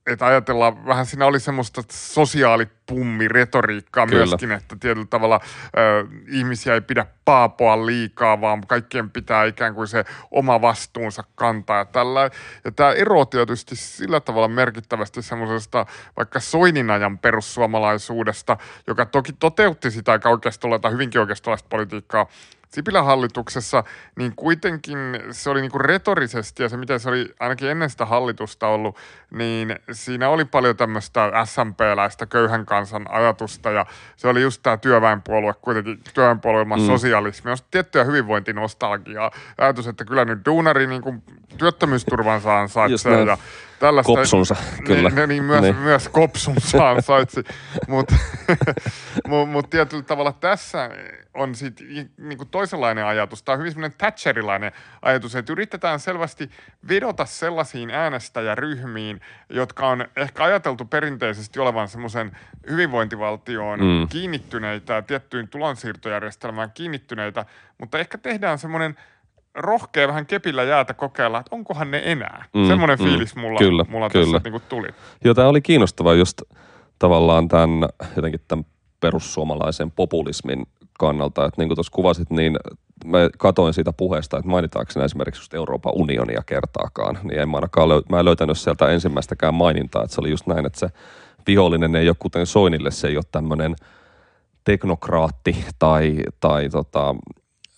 että 0.06 0.26
ajatellaan, 0.26 0.86
vähän 0.86 1.06
siinä 1.06 1.26
oli 1.26 1.40
semmoista 1.40 1.82
sosiaalipummi-retoriikkaa 1.92 4.06
Kyllä. 4.06 4.26
myöskin, 4.26 4.52
että 4.52 4.76
tietyllä 4.80 5.06
tavalla 5.10 5.40
ö, 5.78 6.06
ihmisiä 6.28 6.74
ei 6.74 6.80
pidä 6.80 7.06
paapoa 7.24 7.86
liikaa, 7.86 8.40
vaan 8.40 8.66
kaikkien 8.66 9.10
pitää 9.10 9.44
ikään 9.44 9.74
kuin 9.74 9.88
se 9.88 10.04
oma 10.30 10.60
vastuunsa 10.60 11.24
kantaa 11.34 11.78
ja 11.78 11.84
tällä. 11.84 12.30
Ja 12.64 12.72
tämä 12.72 12.92
ero 12.92 13.24
tietysti 13.24 13.76
sillä 13.76 14.20
tavalla 14.20 14.48
merkittävästi 14.48 15.22
semmoisesta 15.22 15.86
vaikka 16.16 16.40
Soinin 16.40 16.90
ajan 16.90 17.18
perussuomalaisuudesta, 17.18 18.56
joka 18.86 19.06
toki 19.06 19.32
toteutti 19.32 19.90
sitä 19.90 20.12
aika 20.12 20.28
oikeistolaista, 20.28 20.90
hyvinkin 20.90 21.20
oikeistolaista 21.20 21.68
politiikkaa, 21.68 22.26
Sipilän 22.68 23.04
hallituksessa, 23.04 23.84
niin 24.16 24.32
kuitenkin 24.36 24.98
se 25.30 25.50
oli 25.50 25.60
niinku 25.60 25.78
retorisesti 25.78 26.62
ja 26.62 26.68
se 26.68 26.76
miten 26.76 27.00
se 27.00 27.08
oli 27.08 27.34
ainakin 27.40 27.70
ennen 27.70 27.90
sitä 27.90 28.06
hallitusta 28.06 28.68
ollut, 28.68 28.96
niin 29.30 29.76
siinä 29.92 30.28
oli 30.28 30.44
paljon 30.44 30.76
tämmöistä 30.76 31.32
SMP-läistä 31.44 32.26
köyhän 32.26 32.66
kansan 32.66 33.06
ajatusta 33.10 33.70
ja 33.70 33.86
se 34.16 34.28
oli 34.28 34.42
just 34.42 34.62
tämä 34.62 34.76
työväenpuolue, 34.76 35.54
kuitenkin 35.62 36.00
työväenpuolue 36.14 36.64
mm. 36.64 36.86
sosialismi, 36.86 37.50
on 37.50 37.56
tiettyä 37.70 38.04
hyvinvointinostalgiaa. 38.04 39.30
Ajatus, 39.58 39.86
että 39.86 40.04
kyllä 40.04 40.24
nyt 40.24 40.44
duunari 40.46 40.86
niin 40.86 41.02
kuin 41.02 41.22
työttömyysturvansa 41.58 42.60
ansaitsee 42.60 43.24
ja 43.24 43.38
tällaista. 43.78 44.12
Kopsunsa, 44.12 44.56
kyllä. 44.86 45.10
Niin, 45.10 45.28
niin 45.28 45.44
myös, 45.44 45.62
niin. 45.62 45.76
myös 45.76 46.08
kopsunsa 46.08 46.88
ansaitsi, 46.90 47.44
mutta 47.88 48.14
mut, 49.28 49.50
mut 49.50 49.70
tietyllä 49.70 50.02
tavalla 50.02 50.32
tässä 50.32 50.90
on 51.34 51.54
sitten 51.54 52.10
niinku 52.18 52.44
toisenlainen 52.44 53.04
ajatus. 53.04 53.42
Tämä 53.42 53.54
on 53.54 53.58
hyvin 53.58 53.72
semmoinen 53.72 53.98
Thatcherilainen 53.98 54.72
ajatus, 55.02 55.36
että 55.36 55.52
yritetään 55.52 56.00
selvästi 56.00 56.50
vedota 56.88 57.24
sellaisiin 57.26 57.90
äänestäjäryhmiin, 57.90 59.20
jotka 59.50 59.88
on 59.88 60.04
ehkä 60.16 60.44
ajateltu 60.44 60.84
perinteisesti 60.84 61.60
olevan 61.60 61.88
semmoisen 61.88 62.36
hyvinvointivaltioon 62.70 63.80
mm. 63.80 64.08
kiinnittyneitä, 64.08 65.02
tiettyyn 65.02 65.48
tulonsiirtojärjestelmään 65.48 66.70
kiinnittyneitä, 66.74 67.44
mutta 67.78 67.98
ehkä 67.98 68.18
tehdään 68.18 68.58
semmoinen– 68.58 68.96
rohkea 69.56 70.08
vähän 70.08 70.26
kepillä 70.26 70.62
jäätä 70.62 70.94
kokeilla, 70.94 71.38
että 71.38 71.54
onkohan 71.54 71.90
ne 71.90 72.02
enää. 72.04 72.44
Mm, 72.54 72.66
Semmoinen 72.66 72.98
mm, 72.98 73.04
fiilis 73.04 73.36
mulla, 73.36 73.58
kyllä, 73.58 73.84
mulla 73.88 74.10
kyllä. 74.10 74.40
tässä 74.40 74.50
niin 74.50 74.62
tuli. 74.68 74.88
Joo, 75.24 75.34
tämä 75.34 75.48
oli 75.48 75.60
kiinnostava 75.60 76.14
just 76.14 76.42
tavallaan 76.98 77.48
tämän, 77.48 77.88
jotenkin 78.16 78.40
tämän 78.48 78.64
perussuomalaisen 79.00 79.90
populismin 79.90 80.66
kannalta, 80.98 81.44
että 81.44 81.60
niin 81.60 81.68
kuin 81.68 81.76
tuossa 81.76 81.92
kuvasit, 81.92 82.30
niin 82.30 82.56
mä 83.04 83.18
katoin 83.38 83.74
siitä 83.74 83.92
puheesta, 83.92 84.38
että 84.38 84.50
mainitaanko 84.50 85.00
esimerkiksi 85.04 85.40
just 85.40 85.54
Euroopan 85.54 85.92
unionia 85.96 86.42
kertaakaan, 86.46 87.18
niin 87.22 87.40
en 87.40 87.48
mä 87.48 87.56
ainakaan 87.56 87.88
löy- 87.88 88.02
mä 88.10 88.18
en 88.18 88.24
löytänyt 88.24 88.58
sieltä 88.58 88.88
ensimmäistäkään 88.88 89.54
mainintaa, 89.54 90.02
että 90.02 90.14
se 90.14 90.20
oli 90.20 90.30
just 90.30 90.46
näin, 90.46 90.66
että 90.66 90.78
se 90.78 90.88
vihollinen 91.46 91.96
ei 91.96 92.08
ole 92.08 92.16
kuten 92.18 92.46
Soinille, 92.46 92.90
se 92.90 93.08
ei 93.08 93.16
ole 93.16 93.24
tämmöinen 93.32 93.76
teknokraatti 94.64 95.64
tai, 95.78 96.16
tai 96.40 96.68
tota, 96.68 97.14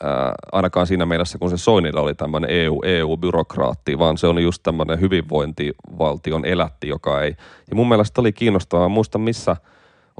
ää, 0.02 0.32
ainakaan 0.52 0.86
siinä 0.86 1.06
mielessä, 1.06 1.38
kun 1.38 1.50
se 1.50 1.56
Soinilla 1.56 2.00
oli 2.00 2.14
tämmöinen 2.14 2.50
EU, 2.50 2.82
EU-byrokraatti, 2.84 3.98
vaan 3.98 4.18
se 4.18 4.26
on 4.26 4.42
just 4.42 4.62
tämmöinen 4.62 5.00
hyvinvointivaltion 5.00 6.44
elätti, 6.44 6.88
joka 6.88 7.22
ei. 7.22 7.36
Ja 7.70 7.76
mun 7.76 7.88
mielestä 7.88 8.20
oli 8.20 8.32
kiinnostavaa, 8.32 8.88
muista 8.88 9.18
missä, 9.18 9.56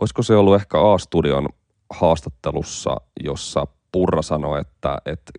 olisiko 0.01 0.23
se 0.23 0.37
ollut 0.37 0.55
ehkä 0.55 0.93
A-studion 0.93 1.49
haastattelussa, 1.91 2.97
jossa 3.25 3.67
Purra 3.93 4.23
sanoi, 4.23 4.61
että, 4.61 4.99
että 5.07 5.33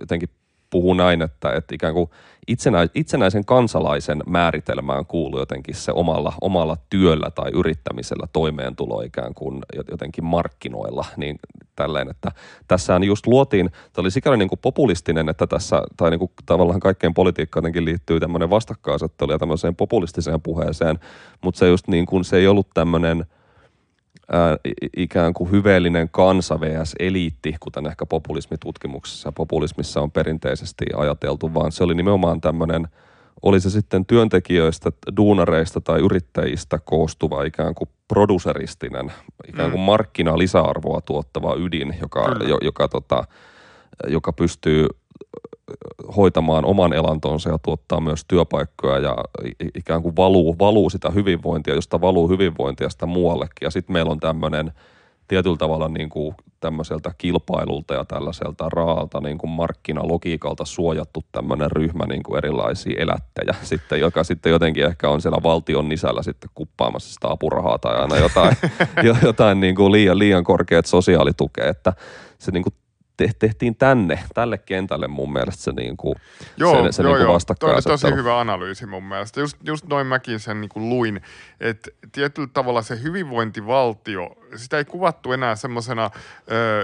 jotenkin 0.00 0.28
puhuu 0.72 0.94
näin, 0.94 1.22
että, 1.22 1.52
että 1.52 1.74
ikään 1.74 1.94
kuin 1.94 2.10
itsenä, 2.48 2.78
itsenäisen 2.94 3.44
kansalaisen 3.44 4.22
määritelmään 4.26 5.06
kuuluu 5.06 5.38
jotenkin 5.38 5.74
se 5.74 5.92
omalla, 5.92 6.32
omalla 6.40 6.76
työllä 6.90 7.30
tai 7.30 7.50
yrittämisellä 7.54 8.26
toimeentulo 8.32 9.02
ikään 9.02 9.34
kuin 9.34 9.62
jotenkin 9.90 10.24
markkinoilla, 10.24 11.04
niin 11.16 11.38
tälleen, 11.76 12.10
että 12.10 12.32
tässähän 12.68 13.04
just 13.04 13.26
luotiin, 13.26 13.70
tämä 13.70 14.02
oli 14.02 14.10
sikäli 14.10 14.36
niin 14.36 14.48
kuin 14.48 14.58
populistinen, 14.62 15.28
että 15.28 15.46
tässä, 15.46 15.82
tai 15.96 16.10
niin 16.10 16.18
kuin 16.18 16.30
tavallaan 16.46 16.80
kaikkeen 16.80 17.14
politiikkaan 17.14 17.62
jotenkin 17.62 17.84
liittyy 17.84 18.20
tämmöinen 18.20 18.50
vastakkainasettelu 18.50 19.32
ja 19.32 19.38
tämmöiseen 19.38 19.76
populistiseen 19.76 20.40
puheeseen, 20.40 20.98
mutta 21.42 21.58
se 21.58 21.68
just 21.68 21.88
niin 21.88 22.06
kuin, 22.06 22.24
se 22.24 22.36
ei 22.36 22.46
ollut 22.46 22.68
tämmöinen– 22.74 23.24
ää, 24.32 24.56
ikään 24.96 25.34
kuin 25.34 25.50
hyveellinen 25.50 26.08
kansa 26.08 26.60
vs. 26.60 26.94
eliitti, 26.98 27.56
kuten 27.60 27.86
ehkä 27.86 28.06
populismitutkimuksessa 28.06 29.28
ja 29.28 29.32
populismissa 29.32 30.00
on 30.00 30.10
perinteisesti 30.10 30.84
ajateltu, 30.96 31.54
vaan 31.54 31.72
se 31.72 31.84
oli 31.84 31.94
nimenomaan 31.94 32.40
tämmöinen, 32.40 32.88
oli 33.42 33.60
se 33.60 33.70
sitten 33.70 34.06
työntekijöistä, 34.06 34.92
duunareista 35.16 35.80
tai 35.80 36.00
yrittäjistä 36.00 36.78
koostuva 36.84 37.44
ikään 37.44 37.74
kuin 37.74 37.88
produseristinen, 38.08 39.12
ikään 39.48 39.70
kuin 39.70 39.80
mm. 39.80 39.84
markkina 39.84 40.38
lisäarvoa 40.38 41.00
tuottava 41.00 41.54
ydin, 41.58 41.94
joka, 42.00 42.36
jo, 42.48 42.58
joka, 42.62 42.88
tota, 42.88 43.24
joka 44.08 44.32
pystyy 44.32 44.86
hoitamaan 46.16 46.64
oman 46.64 46.92
elantonsa 46.92 47.50
ja 47.50 47.58
tuottaa 47.58 48.00
myös 48.00 48.24
työpaikkoja 48.28 48.98
ja 48.98 49.16
ikään 49.74 50.02
kuin 50.02 50.16
valuu, 50.16 50.58
valuu 50.58 50.90
sitä 50.90 51.10
hyvinvointia, 51.10 51.74
josta 51.74 52.00
valuu 52.00 52.28
hyvinvointia 52.28 52.90
sitä 52.90 53.06
muuallekin. 53.06 53.66
Ja 53.66 53.70
sitten 53.70 53.92
meillä 53.92 54.10
on 54.10 54.20
tämmöinen 54.20 54.72
tietyllä 55.28 55.56
tavalla 55.56 55.88
niin 55.88 56.08
kuin 56.08 56.34
tämmöiseltä 56.60 57.14
kilpailulta 57.18 57.94
ja 57.94 58.04
tällaiselta 58.04 58.68
raalta 58.68 59.20
niin 59.20 59.38
kuin 59.38 59.50
markkinalogiikalta 59.50 60.64
suojattu 60.64 61.24
tämmöinen 61.32 61.70
ryhmä 61.70 62.06
niin 62.06 62.22
kuin 62.22 62.38
erilaisia 62.38 63.02
elättejä, 63.02 63.54
sitten, 63.72 64.00
joka 64.00 64.24
sitten 64.24 64.50
jotenkin 64.50 64.84
ehkä 64.84 65.08
on 65.08 65.20
siellä 65.20 65.42
valtion 65.42 65.88
nisällä 65.88 66.22
sitten 66.22 66.50
kuppaamassa 66.54 67.14
sitä 67.14 67.30
apurahaa 67.30 67.78
tai 67.78 67.96
aina 67.96 68.16
jotain, 68.16 68.56
jotain 69.22 69.60
niin 69.60 69.74
kuin 69.74 69.92
liian, 69.92 70.18
liian 70.18 70.44
korkeat 70.44 70.86
sosiaalitukea, 70.86 71.68
että 71.68 71.92
se 72.38 72.50
niin 72.50 72.62
kuin 72.62 72.74
tehtiin 73.38 73.76
tänne, 73.76 74.18
tälle 74.34 74.58
kentälle 74.58 75.08
mun 75.08 75.32
mielestä 75.32 75.62
se, 75.62 75.72
niin 75.72 75.96
kuin, 75.96 76.14
joo, 76.56 76.84
se, 76.84 76.92
se 76.92 77.02
joo, 77.02 77.14
niin 77.14 77.22
joo. 77.22 77.34
vastakkain 77.34 77.72
Toi, 77.72 77.82
tosi 77.82 78.14
hyvä 78.14 78.40
analyysi 78.40 78.86
mun 78.86 79.04
mielestä. 79.04 79.40
Just, 79.40 79.56
just 79.64 79.86
noin 79.86 80.06
mäkin 80.06 80.40
sen 80.40 80.60
niin 80.60 80.68
kuin 80.68 80.88
luin, 80.88 81.20
että 81.60 81.90
tietyllä 82.12 82.48
tavalla 82.52 82.82
se 82.82 83.02
hyvinvointivaltio, 83.02 84.36
sitä 84.56 84.78
ei 84.78 84.84
kuvattu 84.84 85.32
enää 85.32 85.56
semmoisena 85.56 86.10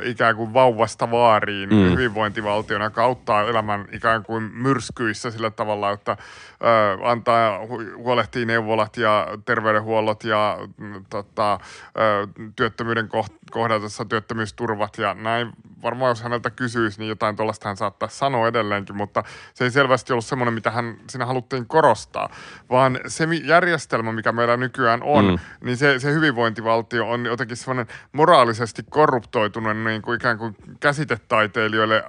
ikään 0.05 0.37
kuin 0.37 0.55
vauvasta 0.55 1.11
vaariin 1.11 1.69
mm. 1.69 1.91
hyvinvointivaltiona, 1.91 2.85
joka 2.85 3.05
auttaa 3.05 3.43
elämän 3.43 3.89
ikään 3.93 4.23
kuin 4.23 4.43
myrskyissä 4.43 5.31
sillä 5.31 5.51
tavalla, 5.51 5.91
että 5.91 6.13
ö, 6.13 7.09
antaa, 7.09 7.61
huolehtii 7.97 8.47
neuvolat 8.47 8.97
ja 8.97 9.27
terveydenhuollot 9.45 10.25
ja 10.25 10.59
mm, 10.77 11.05
tota, 11.11 11.53
ö, 11.53 12.27
työttömyyden 12.57 13.09
kohdatessa 13.51 14.05
työttömyysturvat 14.05 14.99
ja 14.99 15.15
näin. 15.15 15.53
Varmaan 15.83 16.11
jos 16.11 16.23
häneltä 16.23 16.51
kysyisi, 16.51 16.99
niin 16.99 17.09
jotain 17.09 17.37
tuollaista 17.37 17.69
hän 17.69 17.77
saattaa 17.77 18.09
sanoa 18.09 18.49
edelleenkin, 18.49 18.97
mutta 18.97 19.25
se 19.55 19.65
ei 19.65 19.71
selvästi 19.71 20.13
ollut 20.13 20.25
semmoinen, 20.25 20.55
mitä 20.55 20.71
hän 20.71 20.97
siinä 21.11 21.27
haluttiin 21.27 21.67
korostaa, 21.67 22.29
vaan 22.71 23.01
se 23.07 23.25
järjestelmä, 23.45 24.13
mikä 24.13 24.33
meillä 24.33 24.57
nykyään 24.57 25.03
on, 25.03 25.25
mm. 25.25 25.39
niin 25.65 25.77
se, 25.77 25.99
se 25.99 26.13
hyvinvointivaltio 26.13 27.11
on 27.11 27.25
jotenkin 27.27 27.57
semmoinen 27.57 27.87
moraalisesti 28.13 28.83
korruptoitunut 28.91 29.77
niin 29.77 30.03
kuin 30.03 30.17
ikään 30.17 30.39
kuin 30.39 30.57
käsitetaiteilijoille 30.81 31.97
ä, 31.97 32.01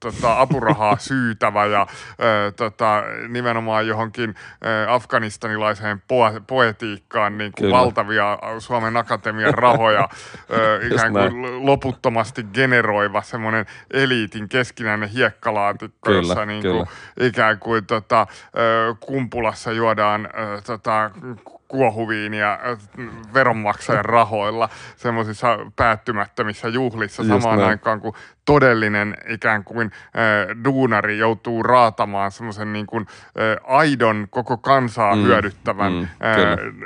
tota, 0.00 0.40
apurahaa 0.40 0.96
syytävä 1.08 1.66
ja 1.66 1.80
ä, 1.80 1.86
tota, 2.56 3.02
nimenomaan 3.28 3.86
johonkin 3.86 4.30
ä, 4.30 4.94
afganistanilaiseen 4.94 5.98
po- 5.98 6.40
poetiikkaan 6.46 7.38
niin 7.38 7.52
kuin 7.58 7.70
valtavia 7.70 8.38
Suomen 8.58 8.96
Akatemian 8.96 9.54
rahoja 9.54 10.02
ä, 10.02 10.08
ikään 10.92 11.12
kuin 11.12 11.66
loputtomasti 11.66 12.46
generoiva 13.04 13.22
semmoinen 13.22 13.66
eliitin 13.90 14.48
keskinäinen 14.48 15.08
hiekkalaatikko, 15.08 16.10
kyllä, 16.10 16.18
jossa 16.18 16.46
niin 16.46 16.62
kuin, 16.62 16.86
ikään 17.20 17.58
kuin 17.58 17.86
tota, 17.86 18.26
kumpulassa 19.00 19.72
juodaan 19.72 20.28
tota, 20.66 21.10
kuohuviinia 21.68 22.58
veronmaksajan 23.34 24.04
rahoilla 24.04 24.68
semmoisissa 24.96 25.58
päättymättömissä 25.76 26.68
juhlissa 26.68 27.22
Just 27.22 27.42
samaan 27.42 27.58
näin. 27.58 27.70
aikaan, 27.70 28.00
kun 28.00 28.14
todellinen 28.44 29.16
ikään 29.28 29.64
kuin 29.64 29.90
äh, 30.04 30.64
duunari 30.64 31.18
joutuu 31.18 31.62
raatamaan 31.62 32.32
semmoisen 32.32 32.72
niin 32.72 32.86
kuin 32.86 33.06
äh, 33.06 33.76
aidon 33.76 34.26
koko 34.30 34.56
kansaa 34.56 35.16
mm, 35.16 35.22
hyödyttävän 35.22 35.92
mm, 35.92 36.02
äh, 36.02 36.08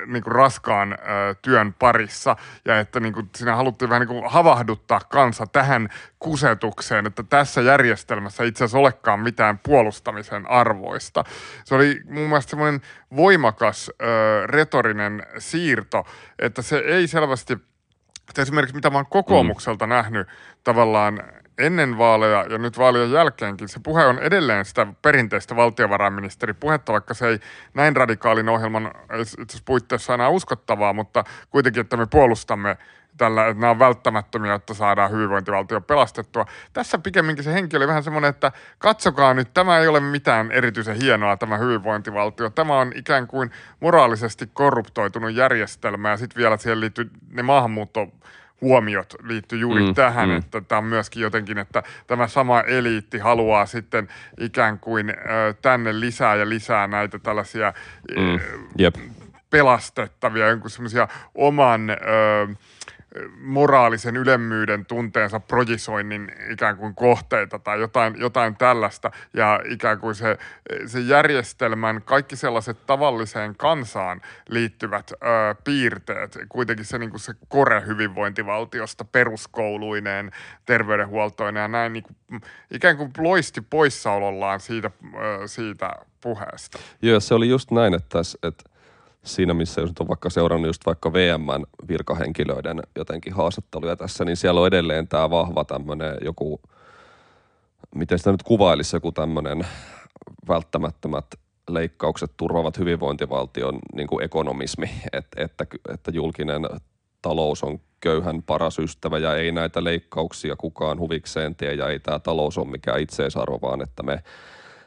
niin 0.07 0.23
kuin 0.23 0.35
raskaan 0.35 0.93
äh, 0.93 0.99
työn 1.43 1.75
parissa 1.79 2.37
ja 2.65 2.81
että 2.81 3.01
niin 3.01 3.15
kuin 3.15 3.31
siinä 3.37 3.57
haluttiin 3.57 3.89
vähän 3.89 4.01
niin 4.01 4.21
kuin 4.21 4.31
havahduttaa 4.31 5.01
kansa 5.09 5.47
tähän 5.47 5.89
kusetukseen, 6.19 7.07
että 7.07 7.23
tässä 7.23 7.61
järjestelmässä 7.61 8.45
itse 8.45 8.65
asiassa 8.65 8.79
olekaan 8.79 9.21
mitään 9.21 9.59
puolustamisen 9.59 10.51
arvoista. 10.51 11.25
Se 11.65 11.75
oli 11.75 12.01
mun 12.05 12.29
mielestä 12.29 12.51
semmoinen 12.51 12.81
voimakas 13.17 13.91
äh, 14.03 14.09
retorinen 14.45 15.27
siirto, 15.39 16.07
että 16.39 16.63
se 16.63 16.79
ei 16.79 17.07
selvästi 17.07 17.57
että 18.29 18.43
esimerkiksi 18.43 18.75
mitä 18.75 18.91
mä 18.91 18.99
oon 18.99 19.07
kokoomukselta 19.07 19.87
mm. 19.87 19.91
nähnyt 19.91 20.29
tavallaan 20.65 21.23
ennen 21.59 21.99
vaaleja 21.99 22.45
ja 22.51 22.59
nyt 22.59 22.79
vaalien 22.79 23.13
jälkeenkin 23.13 23.69
se 23.69 23.81
puhe 23.83 24.07
on 24.07 24.19
edelleen 24.19 24.65
sitä 24.65 24.87
perinteistä 25.03 25.57
valtiovarainministeripuhetta, 25.57 26.93
vaikka 26.93 27.15
se 27.15 27.29
ei 27.29 27.39
näin 27.75 27.97
radikaalin 27.97 28.49
ohjelman 28.49 28.91
itse 29.43 29.59
puitteissa 29.65 30.15
enää 30.15 30.29
uskottavaa, 30.29 30.93
mutta 30.93 31.25
kuitenkin, 31.51 31.81
että 31.81 31.97
me 31.97 32.07
puolustamme 32.07 32.77
tällä, 33.19 33.47
että 33.47 33.61
nämä 33.61 33.71
on 33.71 33.79
välttämättömiä, 33.79 34.55
että 34.55 34.75
saadaan 34.75 35.11
hyvinvointivaltio 35.11 35.81
pelastettua. 35.81 36.47
Tässä 36.73 36.99
pikemminkin 36.99 37.45
se 37.45 37.53
henki 37.53 37.77
oli 37.77 37.89
vähän 37.89 38.03
semmoinen, 38.03 38.29
että 38.31 38.53
katsokaa 38.79 39.35
nyt, 39.35 39.55
tämä 39.55 39.79
ei 39.79 39.89
ole 39.89 40.01
mitään 40.01 40.53
erityisen 40.53 40.97
hienoa 41.03 41.37
tämä 41.37 41.59
hyvinvointivaltio. 41.59 42.51
Tämä 42.51 42.79
on 42.79 42.93
ikään 42.95 43.27
kuin 43.27 43.51
moraalisesti 43.81 44.51
korruptoitunut 44.53 45.35
järjestelmä 45.35 46.11
ja 46.11 46.17
sitten 46.17 46.41
vielä 46.41 46.57
siihen 46.57 46.81
liittyy 46.81 47.11
ne 47.31 47.43
maahanmuutto 47.43 48.09
huomiot 48.61 49.15
liittyy 49.23 49.59
juuri 49.59 49.87
mm, 49.87 49.95
tähän, 49.95 50.29
mm. 50.29 50.37
että 50.37 50.61
tämä 50.61 50.79
on 50.79 50.85
myöskin 50.85 51.23
jotenkin, 51.23 51.59
että 51.59 51.83
tämä 52.07 52.29
sama 52.29 52.61
eliitti 52.61 53.19
haluaa 53.19 53.67
sitten 53.67 54.09
ikään 54.41 54.79
kuin 54.79 55.11
ö, 55.11 55.15
tänne 55.63 56.01
lisää 56.01 56.37
ja 56.37 56.49
lisää 56.49 56.87
näitä 56.87 57.19
tällaisia 57.19 57.73
mm, 58.17 58.41
yep. 58.81 58.95
pelastettavia, 59.51 60.49
jonkun 60.49 60.71
semmoisia 60.71 61.09
oman... 61.35 61.91
Ö, 61.91 61.97
moraalisen 63.41 64.17
ylemmyyden 64.17 64.87
tunteensa 64.87 65.41
projisoinnin 65.41 66.33
ikään 66.53 66.77
kuin 66.77 66.95
kohteita 66.95 67.59
tai 67.59 67.81
jotain, 67.81 68.15
jotain 68.19 68.57
tällaista. 68.57 69.11
Ja 69.35 69.61
ikään 69.69 69.99
kuin 69.99 70.15
se, 70.15 70.39
se 70.87 71.01
järjestelmän 71.01 72.03
kaikki 72.03 72.37
sellaiset 72.37 72.87
tavalliseen 72.87 73.57
kansaan 73.57 74.21
liittyvät 74.49 75.13
ö, 75.13 75.17
piirteet, 75.65 76.39
kuitenkin 76.49 76.85
se, 76.85 76.99
niin 76.99 77.11
kuin 77.11 77.21
se 77.21 77.35
kore 77.49 77.83
hyvinvointivaltiosta 77.87 79.05
peruskouluineen, 79.05 80.31
terveydenhuoltoineen 80.67 81.63
ja 81.63 81.69
näin 81.69 81.93
niin 81.93 82.03
kuin, 82.03 82.41
ikään 82.71 82.97
kuin 82.97 83.11
loisti 83.19 83.61
poissaolollaan 83.61 84.61
siitä, 84.61 84.91
ö, 85.15 85.49
siitä 85.49 85.91
puheesta. 86.21 86.79
Joo, 87.03 87.21
se 87.21 87.35
oli 87.35 87.49
just 87.49 87.71
näin, 87.71 87.95
että, 87.95 88.19
että 88.43 88.65
siinä, 89.25 89.55
missä 89.55 89.81
jos 89.81 89.91
nyt 89.91 90.01
on 90.01 90.09
vaikka 90.09 90.31
seurannut 90.31 90.69
just 90.69 90.87
vaikka 90.87 91.13
VMn 91.13 91.67
virkahenkilöiden 91.89 92.83
jotenkin 92.97 93.33
haastatteluja 93.33 93.97
tässä, 93.97 94.25
niin 94.25 94.37
siellä 94.37 94.61
on 94.61 94.67
edelleen 94.67 95.09
tämä 95.09 95.31
vahva 95.31 95.65
tämmöinen 95.65 96.17
joku, 96.25 96.61
miten 97.95 98.19
sitä 98.19 98.31
nyt 98.31 98.43
kuvailisi, 98.43 98.97
joku 98.97 99.13
tämmöinen 99.13 99.67
välttämättömät 100.49 101.27
leikkaukset 101.71 102.31
turvaavat 102.37 102.79
hyvinvointivaltion 102.79 103.79
niin 103.95 104.09
kuin 104.09 104.25
ekonomismi, 104.25 104.91
että, 105.13 105.45
että, 105.45 105.67
että 105.95 106.11
julkinen 106.11 106.63
talous 107.23 107.65
on 107.65 107.81
köyhän 108.01 108.43
paras 108.43 108.79
ystävä 108.79 109.19
ja 109.19 109.37
ei 109.37 109.53
näitä 109.53 109.85
leikkauksia 109.85 110.57
kukaan 110.57 110.99
huvikseen 110.99 111.55
tee 111.55 111.75
ja 111.75 111.89
ei 111.89 112.01
tämä 112.01 112.19
talous 112.19 112.59
ole 112.59 112.71
mikään 112.71 113.01
itseisarvo, 113.01 113.59
vaan 113.63 113.83
että 113.83 114.03
me 114.03 114.23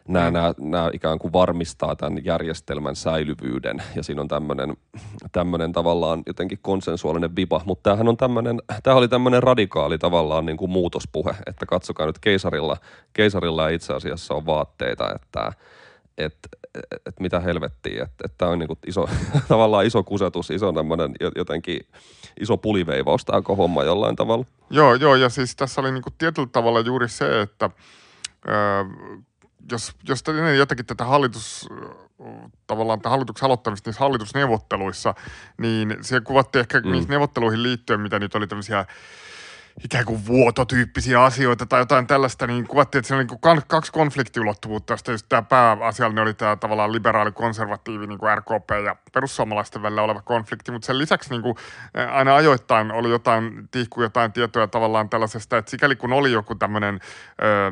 nämä, 0.07 0.29
mm. 0.29 0.33
nämä, 0.33 0.53
nämä 0.57 0.89
ikään 0.93 1.19
kuin 1.19 1.33
varmistaa 1.33 1.95
tämän 1.95 2.25
järjestelmän 2.25 2.95
säilyvyyden 2.95 3.83
ja 3.95 4.03
siinä 4.03 4.21
on 4.21 4.27
tämmöinen, 4.27 4.77
tämmöinen 5.31 5.71
tavallaan 5.71 6.23
jotenkin 6.27 6.59
konsensuaalinen 6.61 7.35
vipa, 7.35 7.61
mutta 7.65 7.89
tämähän 7.89 8.07
on 8.07 8.17
tämmöinen, 8.17 8.61
tämä 8.83 8.95
oli 8.95 9.07
tämmöinen 9.07 9.43
radikaali 9.43 9.97
tavallaan 9.97 10.45
niin 10.45 10.57
kuin 10.57 10.71
muutospuhe, 10.71 11.35
että 11.45 11.65
katsokaa 11.65 12.05
nyt 12.05 12.19
keisarilla, 12.19 12.77
keisarilla 13.13 13.69
itse 13.69 13.93
asiassa 13.93 14.33
on 14.33 14.45
vaatteita, 14.45 15.15
että 15.15 15.51
että 16.17 16.49
et 17.05 17.19
mitä 17.19 17.39
helvettiä, 17.39 18.03
että 18.03 18.23
et 18.25 18.33
tämä 18.37 18.51
on 18.51 18.59
niinku 18.59 18.77
iso, 18.87 19.09
tavallaan 19.47 19.85
iso 19.85 20.03
kusetus, 20.03 20.49
iso 20.49 20.71
tämmöinen 20.71 21.11
jotenkin 21.35 21.79
iso 22.39 22.57
puliveivaus 22.57 23.25
tämä 23.25 23.41
homma 23.57 23.83
jollain 23.83 24.15
tavalla. 24.15 24.45
Joo, 24.69 24.93
joo, 24.93 25.15
ja 25.15 25.29
siis 25.29 25.55
tässä 25.55 25.81
oli 25.81 25.91
niinku 25.91 26.09
tietyllä 26.17 26.47
tavalla 26.51 26.79
juuri 26.79 27.09
se, 27.09 27.41
että 27.41 27.69
jos, 29.71 29.91
jos 30.03 30.23
ennen 30.27 30.57
jotenkin 30.57 30.85
tätä 30.85 31.05
hallitus, 31.05 31.69
tavallaan 32.67 32.99
tätä 32.99 33.09
hallituksen 33.09 33.45
aloittamista 33.45 33.89
niissä 33.89 34.03
hallitusneuvotteluissa, 34.03 35.13
niin 35.57 35.97
se 36.01 36.21
kuvattiin 36.21 36.59
ehkä 36.59 36.79
mm. 36.79 36.91
niihin 36.91 37.09
neuvotteluihin 37.09 37.63
liittyen, 37.63 37.99
mitä 37.99 38.19
nyt 38.19 38.35
oli 38.35 38.47
tämmöisiä 38.47 38.85
ikään 39.83 40.05
kuin 40.05 40.27
vuototyyppisiä 40.27 41.23
asioita 41.23 41.65
tai 41.65 41.81
jotain 41.81 42.07
tällaista, 42.07 42.47
niin 42.47 42.67
kuvattiin, 42.67 42.99
että 42.99 43.07
siinä 43.07 43.17
oli 43.17 43.27
niin 43.55 43.63
kaksi 43.67 43.91
konfliktiulottuvuutta, 43.91 44.93
josta 44.93 45.11
just 45.11 45.25
tämä 45.29 45.41
pääasiallinen 45.41 46.23
oli 46.23 46.33
tämä 46.33 46.55
tavallaan 46.55 46.91
liberaali-konservatiivi 46.91 48.07
niin 48.07 48.19
kuin 48.19 48.37
RKP 48.37 48.69
ja 48.85 48.95
perussuomalaisten 49.13 49.81
välillä 49.81 50.01
oleva 50.01 50.21
konflikti, 50.21 50.71
mutta 50.71 50.85
sen 50.85 50.97
lisäksi 50.97 51.29
niin 51.29 51.41
kuin 51.41 51.55
aina 52.11 52.35
ajoittain 52.35 52.91
oli 52.91 53.09
jotain, 53.09 53.67
tihku 53.71 54.01
jotain 54.01 54.31
tietoja 54.31 54.67
tavallaan 54.67 55.09
tällaisesta, 55.09 55.57
että 55.57 55.71
sikäli 55.71 55.95
kun 55.95 56.13
oli 56.13 56.31
joku 56.31 56.55
tämmöinen... 56.55 56.99
Öö, 57.43 57.71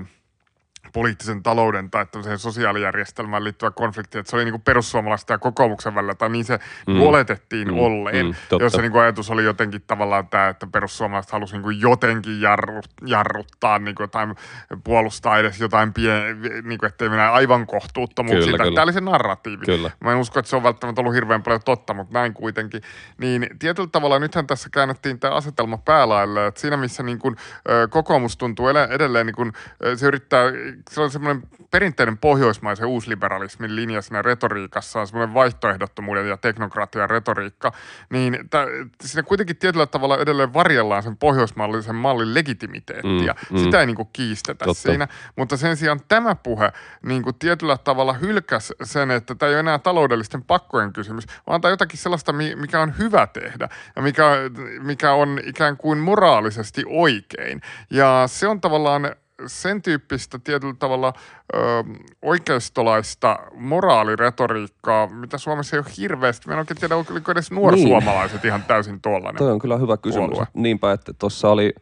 poliittisen 0.94 1.44
talouden 1.44 1.92
tai 1.92 2.06
tämmöiseen 2.06 2.40
sosiaalijärjestelmään 2.40 3.44
liittyvä 3.44 3.72
konflikti, 3.72 4.18
että 4.18 4.30
se 4.30 4.36
oli 4.36 4.46
niin 4.46 4.54
kuin 4.54 4.62
perussuomalaisten 4.62 5.34
ja 5.34 5.38
kokoomuksen 5.38 5.96
välillä, 5.96 6.16
tai 6.16 6.30
niin 6.30 6.46
se 6.46 6.60
mm. 6.88 7.02
oletettiin 7.02 7.68
mm. 7.68 7.80
olleen, 7.80 8.26
mm, 8.26 8.34
jossa 8.60 8.82
niin 8.82 8.92
kuin 8.92 9.02
ajatus 9.02 9.32
oli 9.32 9.44
jotenkin 9.44 9.82
tavallaan 9.88 10.28
tämä, 10.28 10.50
että 10.50 10.68
perussuomalaiset 10.68 11.32
halusi 11.32 11.54
niin 11.54 11.64
kuin 11.64 11.82
jotenkin 11.82 12.42
jarru, 12.42 12.82
jarruttaa 13.06 13.80
niin 13.80 13.96
kuin 13.96 14.04
jotain, 14.04 14.36
puolustaa 14.84 15.38
edes 15.38 15.60
jotain 15.60 15.94
pien, 15.94 16.42
niin 16.42 16.80
kuin, 16.80 16.88
ettei 16.88 17.10
mennä 17.10 17.32
aivan 17.32 17.68
kohtuuttomuuksiin. 17.68 18.58
Tämä 18.58 18.84
oli 18.84 18.94
se 18.94 19.02
narratiivi. 19.02 19.66
Kyllä. 19.66 19.92
Mä 20.04 20.12
en 20.12 20.18
usko, 20.18 20.40
että 20.40 20.50
se 20.50 20.56
on 20.56 20.64
välttämättä 20.64 21.02
ollut 21.02 21.16
hirveän 21.16 21.44
paljon 21.44 21.62
totta, 21.66 21.94
mutta 21.94 22.14
näin 22.14 22.34
kuitenkin. 22.34 22.82
Niin 23.18 23.48
tietyllä 23.60 23.90
tavalla 23.92 24.20
nythän 24.20 24.48
tässä 24.48 24.70
käännettiin 24.72 25.20
tämä 25.20 25.34
asetelma 25.34 25.78
päälaille, 25.78 26.48
että 26.48 26.62
siinä 26.62 26.78
missä 26.78 27.04
niin 27.04 27.20
kuin, 27.20 27.36
kokoomus 27.90 28.38
tuntuu 28.38 28.68
edelleen, 28.68 29.26
niin 29.26 29.36
kuin, 29.36 29.54
se 29.96 30.08
yrittää 30.08 30.44
se 30.92 31.02
on 31.02 31.12
semmoinen 31.12 31.44
perinteinen 31.72 32.18
pohjoismaisen 32.18 32.88
uusliberalismin 32.88 33.76
linja 33.76 34.02
siinä 34.02 34.22
retoriikassa 34.22 35.00
on 35.00 35.08
semmoinen 35.08 35.34
vaihtoehdottomuuden 35.34 36.30
ja 36.30 36.38
teknokratian 36.38 37.10
retoriikka, 37.10 37.72
niin 38.10 38.34
t- 38.34 39.02
siinä 39.02 39.24
kuitenkin 39.24 39.58
tietyllä 39.58 39.86
tavalla 39.86 40.18
edelleen 40.18 40.54
varjellaan 40.54 41.04
sen 41.04 41.18
pohjoismallisen 41.18 41.96
mallin 41.96 42.34
legitimiteettiä. 42.34 43.36
Mm, 43.50 43.58
mm. 43.58 43.64
Sitä 43.64 43.80
ei 43.80 43.86
niinku 43.86 44.06
kiistetä 44.06 44.66
Totta. 44.66 44.82
siinä, 44.82 45.08
mutta 45.36 45.58
sen 45.58 45.78
sijaan 45.78 46.00
tämä 46.08 46.36
puhe 46.36 46.72
niinku 47.06 47.34
tietyllä 47.34 47.78
tavalla 47.78 48.14
hylkäs 48.14 48.74
sen, 48.84 49.12
että 49.12 49.36
tämä 49.36 49.48
ei 49.48 49.54
ole 49.54 49.60
enää 49.60 49.80
taloudellisten 49.80 50.44
pakkojen 50.44 50.94
kysymys, 50.94 51.26
vaan 51.48 51.62
tämä 51.62 51.70
jotakin 51.70 52.00
sellaista, 52.00 52.34
mikä 52.34 52.82
on 52.82 52.98
hyvä 52.98 53.28
tehdä 53.28 53.70
ja 53.96 54.02
mikä, 54.02 54.36
mikä 54.82 55.14
on 55.14 55.40
ikään 55.46 55.78
kuin 55.78 55.98
moraalisesti 55.98 56.84
oikein. 56.88 57.62
Ja 57.90 58.24
se 58.28 58.48
on 58.48 58.62
tavallaan 58.62 59.16
sen 59.48 59.82
tyyppistä 59.82 60.40
tietyllä 60.44 60.76
tavalla 60.80 61.14
ö, 61.54 61.60
oikeistolaista 62.22 63.40
moraaliretoriikkaa, 63.56 65.08
mitä 65.08 65.38
Suomessa 65.38 65.76
ei 65.76 65.80
ole 65.80 65.94
hirveästi. 65.98 66.52
En 66.52 66.58
oikein 66.58 66.80
tiedä, 66.80 66.96
oliko 66.96 67.32
edes 67.32 67.52
nuorsuomalaiset 67.52 68.44
niin. 68.44 68.48
ihan 68.48 68.64
täysin 68.64 69.02
tuollainen 69.02 69.38
Toi 69.38 69.52
on 69.52 69.60
kyllä 69.60 69.78
hyvä 69.78 69.98
kysymys. 69.98 70.30
Puolue. 70.30 70.48
Niinpä, 70.54 70.92
että 70.92 71.14
tuossa 71.14 71.50
oli, 71.50 71.74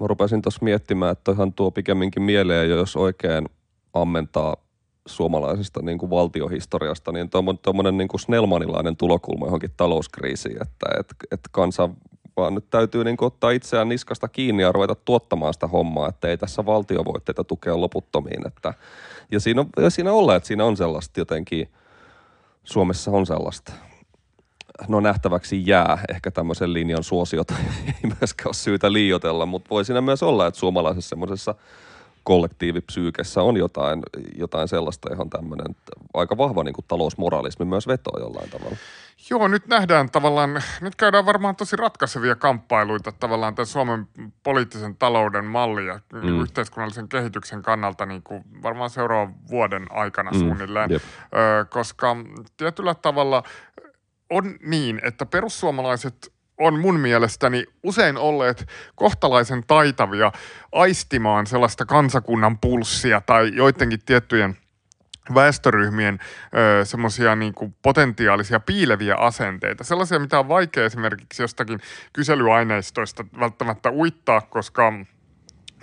mä 0.00 0.06
rupesin 0.06 0.42
tuossa 0.42 0.64
miettimään, 0.64 1.12
että 1.12 1.24
toihan 1.24 1.52
tuo 1.52 1.70
pikemminkin 1.70 2.22
mieleen, 2.22 2.70
jos 2.70 2.96
oikein 2.96 3.48
ammentaa 3.94 4.56
suomalaisesta 5.06 5.82
niin 5.82 5.98
kuin 5.98 6.10
valtiohistoriasta, 6.10 7.12
niin 7.12 7.30
tuommoinen 7.62 7.96
niin 7.96 8.08
kuin 8.08 8.20
snellmanilainen 8.20 8.96
tulokulma 8.96 9.46
johonkin 9.46 9.70
talouskriisiin, 9.76 10.56
että 10.62 10.86
et, 11.00 11.06
et 11.32 11.40
kansan 11.50 11.96
vaan 12.36 12.54
nyt 12.54 12.70
täytyy 12.70 13.04
niin 13.04 13.16
ottaa 13.20 13.50
itseään 13.50 13.88
niskasta 13.88 14.28
kiinni 14.28 14.62
ja 14.62 14.72
ruveta 14.72 14.94
tuottamaan 14.94 15.54
sitä 15.54 15.66
hommaa, 15.66 16.08
että 16.08 16.28
ei 16.28 16.38
tässä 16.38 16.66
valtio 16.66 17.04
voi 17.04 17.20
tätä 17.24 17.44
tukea 17.44 17.80
loputtomiin. 17.80 18.46
Että, 18.46 18.74
ja 19.30 19.40
siinä, 19.40 19.60
on, 19.60 19.66
ja 19.76 19.90
siinä 19.90 20.12
ollaan, 20.12 20.36
että 20.36 20.46
siinä 20.46 20.64
on 20.64 20.76
sellaista 20.76 21.20
jotenkin, 21.20 21.68
Suomessa 22.64 23.10
on 23.10 23.26
sellaista, 23.26 23.72
no 24.88 25.00
nähtäväksi 25.00 25.62
jää. 25.66 25.98
Ehkä 26.08 26.30
tämmöisen 26.30 26.72
linjan 26.72 27.02
suosiota 27.02 27.54
ei 27.86 28.10
myöskään 28.20 28.46
ole 28.46 28.54
syytä 28.54 28.92
liioitella, 28.92 29.46
mutta 29.46 29.70
voi 29.70 29.84
siinä 29.84 30.00
myös 30.00 30.22
olla, 30.22 30.46
että 30.46 30.60
suomalaisessa 30.60 31.08
semmoisessa 31.08 31.54
kollektiivipsyykessä 32.24 33.42
on 33.42 33.56
jotain, 33.56 34.02
jotain 34.36 34.68
sellaista, 34.68 35.10
johon 35.10 35.30
tämmöinen 35.30 35.76
aika 36.14 36.36
vahva 36.36 36.64
niin 36.64 36.74
kuin 36.74 36.84
talousmoralismi 36.88 37.64
myös 37.64 37.86
vetoo 37.86 38.20
jollain 38.20 38.50
tavalla. 38.50 38.76
Joo, 39.30 39.48
nyt 39.48 39.66
nähdään 39.66 40.10
tavallaan, 40.10 40.62
nyt 40.80 40.96
käydään 40.96 41.26
varmaan 41.26 41.56
tosi 41.56 41.76
ratkaisevia 41.76 42.34
kamppailuita 42.36 43.12
tavallaan 43.12 43.54
tämän 43.54 43.66
Suomen 43.66 44.08
poliittisen 44.42 44.96
talouden 44.96 45.44
malli 45.44 45.86
ja 45.86 46.00
mm. 46.12 46.20
niin 46.20 46.40
yhteiskunnallisen 46.40 47.08
kehityksen 47.08 47.62
kannalta 47.62 48.06
niin 48.06 48.22
kuin 48.22 48.44
varmaan 48.62 48.90
seuraavan 48.90 49.34
vuoden 49.50 49.86
aikana 49.90 50.30
mm. 50.30 50.38
suunnilleen, 50.38 50.90
Jep. 50.90 51.02
Ö, 51.02 51.64
koska 51.64 52.16
tietyllä 52.56 52.94
tavalla 52.94 53.42
on 54.30 54.54
niin, 54.62 55.00
että 55.04 55.26
perussuomalaiset 55.26 56.33
on 56.58 56.80
mun 56.80 57.00
mielestäni 57.00 57.64
usein 57.82 58.16
olleet 58.16 58.68
kohtalaisen 58.94 59.64
taitavia 59.66 60.32
aistimaan 60.72 61.46
sellaista 61.46 61.86
kansakunnan 61.86 62.58
pulssia 62.58 63.20
tai 63.20 63.50
joidenkin 63.54 64.00
tiettyjen 64.06 64.56
väestöryhmien 65.34 66.18
semmoisia 66.84 67.36
niin 67.36 67.54
potentiaalisia 67.82 68.60
piileviä 68.60 69.14
asenteita. 69.14 69.84
Sellaisia, 69.84 70.18
mitä 70.18 70.38
on 70.38 70.48
vaikea 70.48 70.84
esimerkiksi 70.84 71.42
jostakin 71.42 71.80
kyselyaineistoista 72.12 73.24
välttämättä 73.40 73.90
uittaa, 73.90 74.40
koska– 74.40 74.92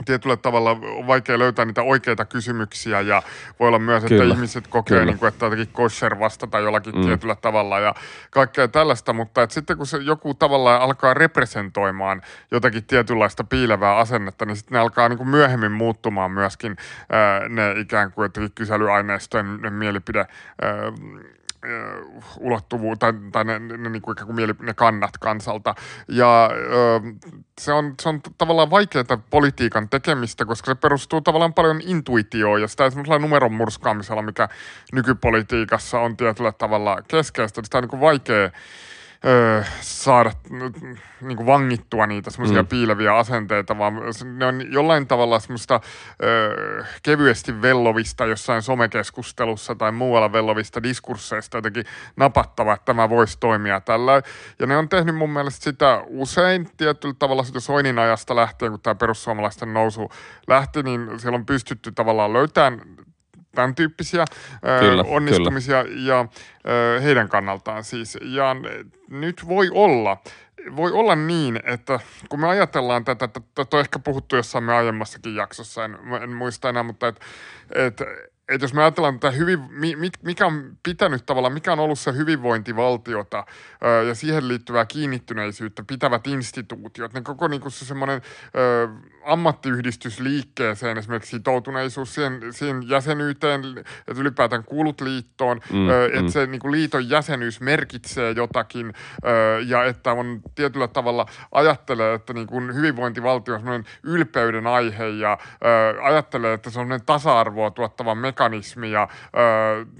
tietyllä 0.06 0.38
tavalla 0.38 0.72
on 0.72 1.08
vaikea 1.08 1.40
löytää 1.40 1.66
niitä 1.66 1.84
oikeita 1.84 2.26
kysymyksiä 2.26 3.02
ja 3.02 3.24
voi 3.60 3.68
olla 3.68 3.80
myös, 3.80 4.04
että 4.04 4.16
Kyllä. 4.16 4.34
ihmiset 4.34 4.68
kokee, 4.68 5.06
niin 5.06 5.18
kuin, 5.18 5.28
että 5.28 5.46
jotenkin 5.46 5.74
kosher 5.74 6.20
vastata 6.20 6.60
jollakin 6.60 6.96
mm. 6.96 7.06
tietyllä 7.06 7.36
tavalla 7.36 7.80
ja 7.80 7.96
kaikkea 8.30 8.68
tällaista, 8.68 9.14
mutta 9.14 9.44
että 9.44 9.54
sitten 9.54 9.78
kun 9.78 9.88
se 9.88 9.98
joku 9.98 10.34
tavallaan 10.34 10.82
alkaa 10.82 11.14
representoimaan 11.14 12.22
jotakin 12.52 12.84
tietynlaista 12.84 13.44
piilevää 13.44 13.98
asennetta, 13.98 14.46
niin 14.46 14.56
sitten 14.56 14.76
ne 14.76 14.80
alkaa 14.80 15.10
niin 15.10 15.18
kuin 15.18 15.30
myöhemmin 15.30 15.72
muuttumaan 15.72 16.32
myöskin 16.32 16.78
ää, 17.10 17.50
ne 17.50 17.72
ikään 17.80 18.12
kuin 18.12 18.26
jotenkin 18.26 18.52
kyselyaineistojen 18.56 19.74
mielipide 19.74 20.20
ää, 20.20 20.72
ulottuvuus 22.40 23.00
tai, 23.00 23.14
tai 23.32 23.44
ne, 23.44 23.60
ne, 23.60 23.78
ne, 23.78 23.90
niin 23.90 24.02
kuin 24.02 24.16
ikään 24.18 24.58
ne 24.62 24.74
kannat 24.74 25.18
kansalta. 25.20 25.76
Ja 26.08 26.50
ö, 26.54 27.00
se, 27.62 27.74
on, 27.74 27.94
se 28.02 28.10
on 28.10 28.22
tavallaan 28.38 28.70
vaikeaa 28.70 29.22
politiikan 29.30 29.90
tekemistä, 29.90 30.46
koska 30.46 30.72
se 30.72 30.76
perustuu 30.76 31.22
tavallaan 31.22 31.54
paljon 31.54 31.82
intuitioon 31.86 32.62
ja 32.62 32.68
sitä 32.68 32.90
semmoisella 32.90 33.20
numeron 33.20 33.54
murskaamisella, 33.54 34.22
mikä 34.22 34.50
nykypolitiikassa 34.94 36.00
on 36.00 36.18
tietyllä 36.18 36.52
tavalla 36.52 37.02
keskeistä. 37.08 37.62
Sitä 37.64 37.78
on 37.78 37.84
niin 37.84 37.90
kuin 37.90 38.02
vaikea 38.02 38.52
öö, 39.26 39.64
saada 39.82 40.32
niin 41.22 41.38
kuin 41.38 41.46
vangittua 41.46 42.08
niitä 42.08 42.30
semmoisia 42.30 42.62
mm. 42.62 42.68
piileviä 42.68 43.16
asenteita, 43.16 43.78
vaan 43.78 43.94
ne 44.38 44.46
on 44.46 44.74
jollain 44.74 45.08
tavalla 45.08 45.40
semmoista 45.40 45.80
öö, 46.24 46.84
kevyesti 47.04 47.62
vellovista 47.62 48.26
jossain 48.26 48.62
somekeskustelussa 48.62 49.76
tai 49.76 49.92
muualla 49.92 50.32
vellovista 50.32 50.84
diskursseista 50.84 51.58
jotenkin 51.58 51.86
napattava, 52.16 52.74
että 52.74 52.86
tämä 52.86 53.10
voisi 53.10 53.38
toimia 53.40 53.82
tällä. 53.82 54.22
Ja 54.60 54.68
ne 54.68 54.78
on 54.78 54.90
tehnyt 54.90 55.16
mun 55.16 55.30
mielestä 55.30 55.64
sitä 55.64 56.04
usein 56.08 56.70
tietyllä 56.78 57.16
tavalla 57.20 57.44
sitä 57.44 57.60
Soinin 57.60 58.00
ajasta 58.00 58.36
lähtien, 58.36 58.72
kun 58.72 58.82
tämä 58.82 58.96
perussuomalaisten 58.96 59.74
nousu 59.74 60.10
lähti, 60.48 60.84
niin 60.84 61.20
siellä 61.20 61.36
on 61.36 61.46
pystytty 61.46 61.92
tavallaan 61.92 62.34
löytämään 62.34 62.82
tämän 63.56 63.76
tyyppisiä 63.76 64.26
kyllä, 64.80 65.04
onnistumisia 65.08 65.84
kyllä. 65.84 66.14
ja 66.14 66.26
heidän 67.04 67.30
kannaltaan 67.30 67.84
siis. 67.84 68.18
Ja 68.22 68.56
nyt 69.10 69.48
voi 69.48 69.70
olla, 69.74 70.18
voi 70.76 70.92
olla 70.92 71.16
niin, 71.16 71.60
että 71.64 72.00
kun 72.30 72.40
me 72.40 72.48
ajatellaan 72.48 73.06
tätä, 73.06 73.28
tätä 73.56 73.78
on 73.78 73.80
ehkä 73.80 74.00
puhuttu 74.00 74.36
jossain 74.36 74.64
me 74.64 74.74
aiemmassakin 74.74 75.36
jaksossa, 75.36 75.86
en, 75.86 75.98
en 76.24 76.30
muista 76.30 76.70
enää, 76.70 76.84
mutta 76.84 77.08
että 77.08 77.26
et, 77.76 78.02
että 78.52 78.64
jos 78.64 78.74
me 78.74 78.82
ajatellaan 78.82 79.20
tätä 79.20 79.38
hyvin, 79.38 79.60
mikä 80.24 80.46
on 80.46 80.78
pitänyt 80.84 81.26
tavallaan, 81.26 81.54
mikä 81.54 81.74
on 81.74 81.80
ollut 81.80 82.00
se 82.00 82.14
hyvinvointivaltiota 82.14 83.46
ja 84.08 84.16
siihen 84.16 84.48
liittyvää 84.48 84.86
kiinnittyneisyyttä 84.86 85.84
pitävät 85.88 86.28
instituutiot, 86.28 87.14
niin 87.14 87.24
koko 87.24 87.48
niin 87.48 87.62
kuin 87.62 87.72
se 87.72 87.86
semmoinen 87.86 88.22
ammattiyhdistysliikkeeseen 89.26 90.98
esimerkiksi 90.98 91.38
sitoutuneisuus 91.38 92.16
siihen, 92.16 92.40
siihen 92.52 92.90
jäsenyyteen, 92.90 93.62
että 93.78 94.22
ylipäätään 94.22 94.64
kuulut 94.64 95.02
liittoon, 95.02 95.62
mm, 95.72 95.90
että 95.90 96.22
mm. 96.22 96.28
se 96.28 96.46
niin 96.46 96.60
kuin 96.60 96.72
liiton 96.72 97.10
jäsenyys 97.10 97.62
merkitsee 97.62 98.32
jotakin 98.32 98.94
ja 99.66 99.84
että 99.84 100.12
on 100.12 100.42
tietyllä 100.56 100.88
tavalla 100.88 101.26
ajattelee, 101.52 102.14
että 102.14 102.34
niin 102.34 102.48
kuin 102.48 102.76
hyvinvointivaltio 102.76 103.54
on 103.54 103.60
semmoinen 103.60 103.86
ylpeyden 104.04 104.68
aihe 104.68 105.08
ja 105.08 105.38
ajattelee, 106.02 106.54
että 106.54 106.70
se 106.70 106.80
on 106.80 107.00
tasa-arvoa 107.06 107.72
tuottava 107.72 108.16
mekanismi 108.16 108.41
ja 108.92 109.08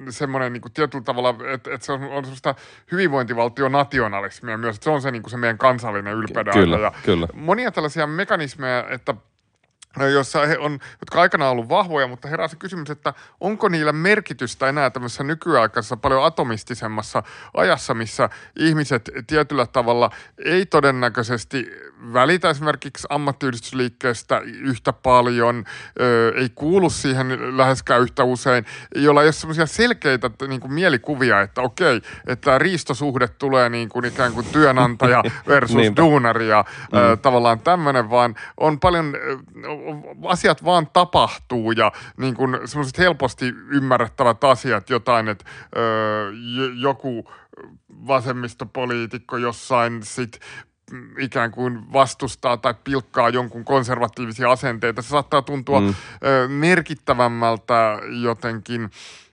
semmoinen 0.10 0.54
niin 0.54 0.62
kuin 0.62 0.72
tietyllä 0.74 1.04
tavalla, 1.04 1.36
että, 1.54 1.74
että 1.74 1.86
se 1.86 1.92
on, 1.92 2.04
on 2.04 2.24
semmoista 2.24 2.56
hyvinvointivaltionationalismia 2.92 4.58
myös, 4.58 4.76
että 4.76 4.84
se 4.84 4.90
on 4.90 5.02
se, 5.02 5.12
niin 5.12 5.24
kuin 5.24 5.32
se 5.32 5.38
meidän 5.38 5.58
kansallinen 5.58 6.14
ylpeyden 6.14 6.54
kyllä. 6.54 6.78
Ja 6.78 6.92
kyllä. 7.06 7.28
Monia 7.34 7.72
tällaisia 7.72 8.08
mekanismeja, 8.08 8.90
että 8.90 9.16
jossa 10.14 10.46
he 10.46 10.58
on, 10.58 10.80
jotka 11.00 11.22
aikana 11.22 11.46
on 11.46 11.52
ollut 11.52 11.70
vahvoja, 11.70 12.08
mutta 12.08 12.28
herää 12.28 12.48
se 12.48 12.56
kysymys, 12.56 12.90
että 12.90 13.14
onko 13.40 13.70
niillä 13.70 13.92
merkitystä 13.92 14.70
enää 14.70 14.90
tämmöisessä 14.90 15.24
nykyaikaisessa 15.24 15.98
paljon 15.98 16.24
atomistisemmassa 16.24 17.24
ajassa, 17.54 17.94
missä 17.94 18.30
ihmiset 18.56 19.10
tietyllä 19.28 19.66
tavalla 19.66 20.10
ei 20.46 20.66
todennäköisesti 20.66 21.72
välitä 22.14 22.50
esimerkiksi 22.50 23.08
ammattiyhdistysliikkeestä 23.10 24.40
yhtä 24.46 24.94
paljon, 24.94 25.66
ö, 26.00 26.34
ei 26.36 26.50
kuulu 26.56 26.90
siihen 26.90 27.58
läheskään 27.58 28.02
yhtä 28.02 28.24
usein, 28.24 28.66
jolla 28.96 29.22
ei 29.22 29.26
ole 29.26 29.32
semmoisia 29.32 29.66
selkeitä 29.66 30.30
niin 30.48 30.62
kuin 30.62 30.74
mielikuvia, 30.74 31.42
että 31.42 31.62
okei, 31.62 32.02
että 32.28 32.58
riistosuhde 32.58 33.28
tulee 33.28 33.70
niin 33.70 33.90
kuin 33.90 34.06
ikään 34.06 34.34
kuin 34.34 34.46
työnantaja 34.52 35.24
versus 35.48 35.82
duunari 35.98 36.48
ja 36.48 36.66
ö, 36.94 37.16
mm. 37.16 37.22
tavallaan 37.22 37.60
tämmöinen, 37.60 38.10
vaan 38.10 38.36
on 38.58 38.80
paljon 38.80 39.14
asiat 40.26 40.64
vaan 40.64 40.88
tapahtuu 40.94 41.72
ja 41.72 41.92
niin 42.18 42.36
kuin 42.36 42.60
semmoiset 42.66 42.98
helposti 42.98 43.46
ymmärrettävät 43.72 44.44
asiat, 44.44 44.90
jotain, 44.90 45.28
että 45.28 45.46
öö, 45.78 46.32
joku 46.76 47.32
vasemmistopoliitikko 48.08 49.38
jossain 49.38 50.04
sit 50.04 50.40
ikään 51.20 51.52
kuin 51.52 51.94
vastustaa 51.94 52.58
tai 52.58 52.74
pilkkaa 52.84 53.30
jonkun 53.30 53.66
konservatiivisia 53.66 54.52
asenteita. 54.52 55.02
Se 55.02 55.08
saattaa 55.08 55.42
tuntua 55.42 55.80
mm. 55.80 55.94
merkittävämmältä 56.48 58.00
jotenkin 58.22 58.90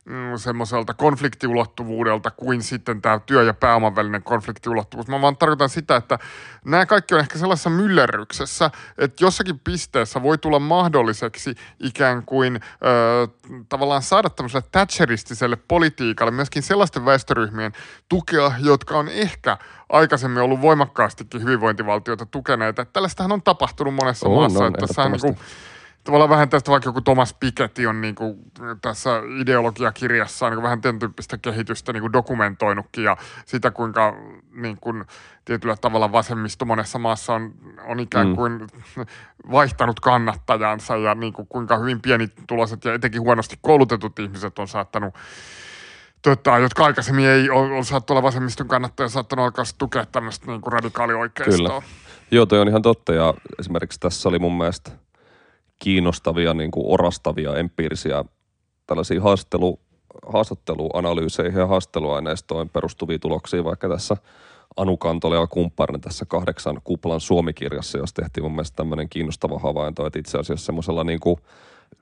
mm, 0.08 0.36
semmoiselta 0.36 0.94
konfliktiulottuvuudelta 0.94 2.30
kuin 2.30 2.62
sitten 2.62 3.02
tämä 3.02 3.20
työ- 3.26 3.42
ja 3.42 3.54
pääoman 3.54 3.96
välinen 3.96 4.22
konfliktiulottuvuus. 4.22 5.08
Mä 5.08 5.20
vaan 5.20 5.36
tarkoitan 5.36 5.68
sitä, 5.68 5.96
että 5.96 6.18
nämä 6.64 6.86
kaikki 6.86 7.14
on 7.14 7.20
ehkä 7.20 7.38
sellaisessa 7.38 7.70
myllerryksessä, 7.70 8.70
että 8.98 9.24
jossakin 9.24 9.58
pisteessä 9.58 10.22
voi 10.22 10.38
tulla 10.38 10.58
mahdolliseksi 10.58 11.54
ikään 11.80 12.24
kuin 12.26 12.56
ö, 12.56 13.28
tavallaan 13.68 14.02
saada 14.02 14.30
tämmöiselle 14.30 14.66
thatcheristiselle 14.72 15.56
politiikalle 15.56 16.30
myöskin 16.30 16.62
sellaisten 16.62 17.04
väestöryhmien 17.04 17.72
tukea, 18.08 18.52
jotka 18.58 18.98
on 18.98 19.08
ehkä 19.08 19.58
aikaisemmin 19.88 20.42
ollut 20.42 20.60
voimakkaastikin 20.60 21.42
hyvinvointivaltioita 21.42 22.26
tukeneita. 22.26 22.84
Tällaistähän 22.84 23.32
on 23.32 23.42
tapahtunut 23.42 23.94
monessa 23.94 24.28
On, 24.28 24.34
maassa. 24.34 24.64
on, 24.64 24.66
että 24.66 25.02
on 25.02 25.12
niin 25.12 25.20
kuin, 25.20 25.30
ehdottomasti. 25.30 25.77
Tavallaan 26.08 26.30
vähän 26.30 26.48
tästä 26.48 26.70
vaikka 26.70 26.88
joku 26.88 27.00
Thomas 27.00 27.34
Piketty 27.34 27.86
on 27.86 28.00
niin 28.00 28.14
kuin 28.14 28.38
tässä 28.82 29.10
ideologiakirjassaan 29.40 30.52
niin 30.52 30.62
vähän 30.62 30.80
tämän 30.80 30.98
tyyppistä 30.98 31.38
kehitystä 31.38 31.92
niin 31.92 32.00
kuin 32.00 32.12
dokumentoinutkin 32.12 33.04
ja 33.04 33.16
sitä 33.46 33.70
kuinka 33.70 34.16
niin 34.52 34.78
kuin 34.80 35.04
tietyllä 35.44 35.76
tavalla 35.76 36.12
vasemmisto 36.12 36.64
monessa 36.64 36.98
maassa 36.98 37.34
on, 37.34 37.54
on 37.86 38.00
ikään 38.00 38.28
Mm. 38.28 38.36
kuin 38.36 38.66
vaihtanut 39.50 40.00
kannattajansa 40.00 40.96
ja 40.96 41.14
niin 41.14 41.32
kuin 41.32 41.48
kuinka 41.48 41.76
hyvin 41.76 42.00
pienituloiset 42.00 42.84
ja 42.84 42.94
etenkin 42.94 43.20
huonosti 43.20 43.58
koulutetut 43.60 44.18
ihmiset 44.18 44.58
on 44.58 44.68
saattanut 44.68 45.14
Tota, 46.22 46.58
jotka 46.58 46.84
aikaisemmin 46.84 47.26
ei 47.26 47.50
ole, 47.50 47.74
ole 47.74 47.84
saattu 47.84 48.12
olla 48.12 48.22
vasemmiston 48.22 48.68
kannattaja, 48.68 49.08
saattanut 49.08 49.44
alkaa 49.44 49.64
tukea 49.78 50.06
tämmöistä 50.06 50.46
niin 50.46 50.60
radikaalioikeistoa. 50.66 51.82
Joo, 52.30 52.46
toi 52.46 52.58
on 52.60 52.68
ihan 52.68 52.82
totta 52.82 53.12
ja 53.12 53.34
esimerkiksi 53.58 54.00
tässä 54.00 54.28
oli 54.28 54.38
mun 54.38 54.58
mielestä 54.58 54.90
kiinnostavia, 55.78 56.54
niin 56.54 56.70
kuin 56.70 56.86
orastavia, 56.88 57.56
empiirisiä 57.56 58.24
tällaisia 58.86 59.22
haastattelu, 59.22 59.80
haastatteluanalyyseihin 60.26 61.60
ja 61.60 61.66
haastatteluaineistoon 61.66 62.68
perustuvia 62.68 63.18
tuloksia, 63.18 63.64
vaikka 63.64 63.88
tässä 63.88 64.16
Anu 64.76 64.96
Kantola 64.96 65.34
ja 65.34 65.46
kumpparini 65.46 66.00
tässä 66.00 66.24
kahdeksan 66.24 66.80
kuplan 66.84 67.20
Suomi-kirjassa, 67.20 67.98
jos 67.98 68.14
tehtiin 68.14 68.44
mun 68.44 68.52
mielestä 68.52 68.76
tämmöinen 68.76 69.08
kiinnostava 69.08 69.58
havainto, 69.58 70.06
että 70.06 70.18
itse 70.18 70.38
asiassa 70.38 70.66
semmoisella 70.66 71.04
niin 71.04 71.20
kuin 71.20 71.36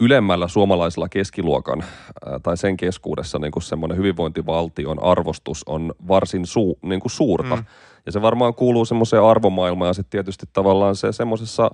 ylemmällä 0.01 0.49
suomalaisella 0.49 1.09
keskiluokan 1.09 1.85
ää, 2.27 2.39
tai 2.39 2.57
sen 2.57 2.77
keskuudessa 2.77 3.39
niin 3.39 3.53
kuin 3.53 3.63
semmoinen 3.63 3.99
hyvinvointivaltion 3.99 5.03
arvostus 5.03 5.63
on 5.67 5.95
varsin 6.09 6.47
suu, 6.47 6.79
niin 6.83 7.01
kuin 7.01 7.13
suurta. 7.13 7.57
Mm. 7.57 7.65
Ja 8.07 8.13
se 8.13 8.23
varmaan 8.23 8.55
kuuluu 8.55 8.85
semmoiseen 8.85 9.23
arvomaailmaan 9.23 9.89
ja 9.89 9.93
sitten 9.93 10.11
tietysti 10.11 10.47
tavallaan 10.53 10.97
se 10.97 11.13
semmoisessa 11.13 11.71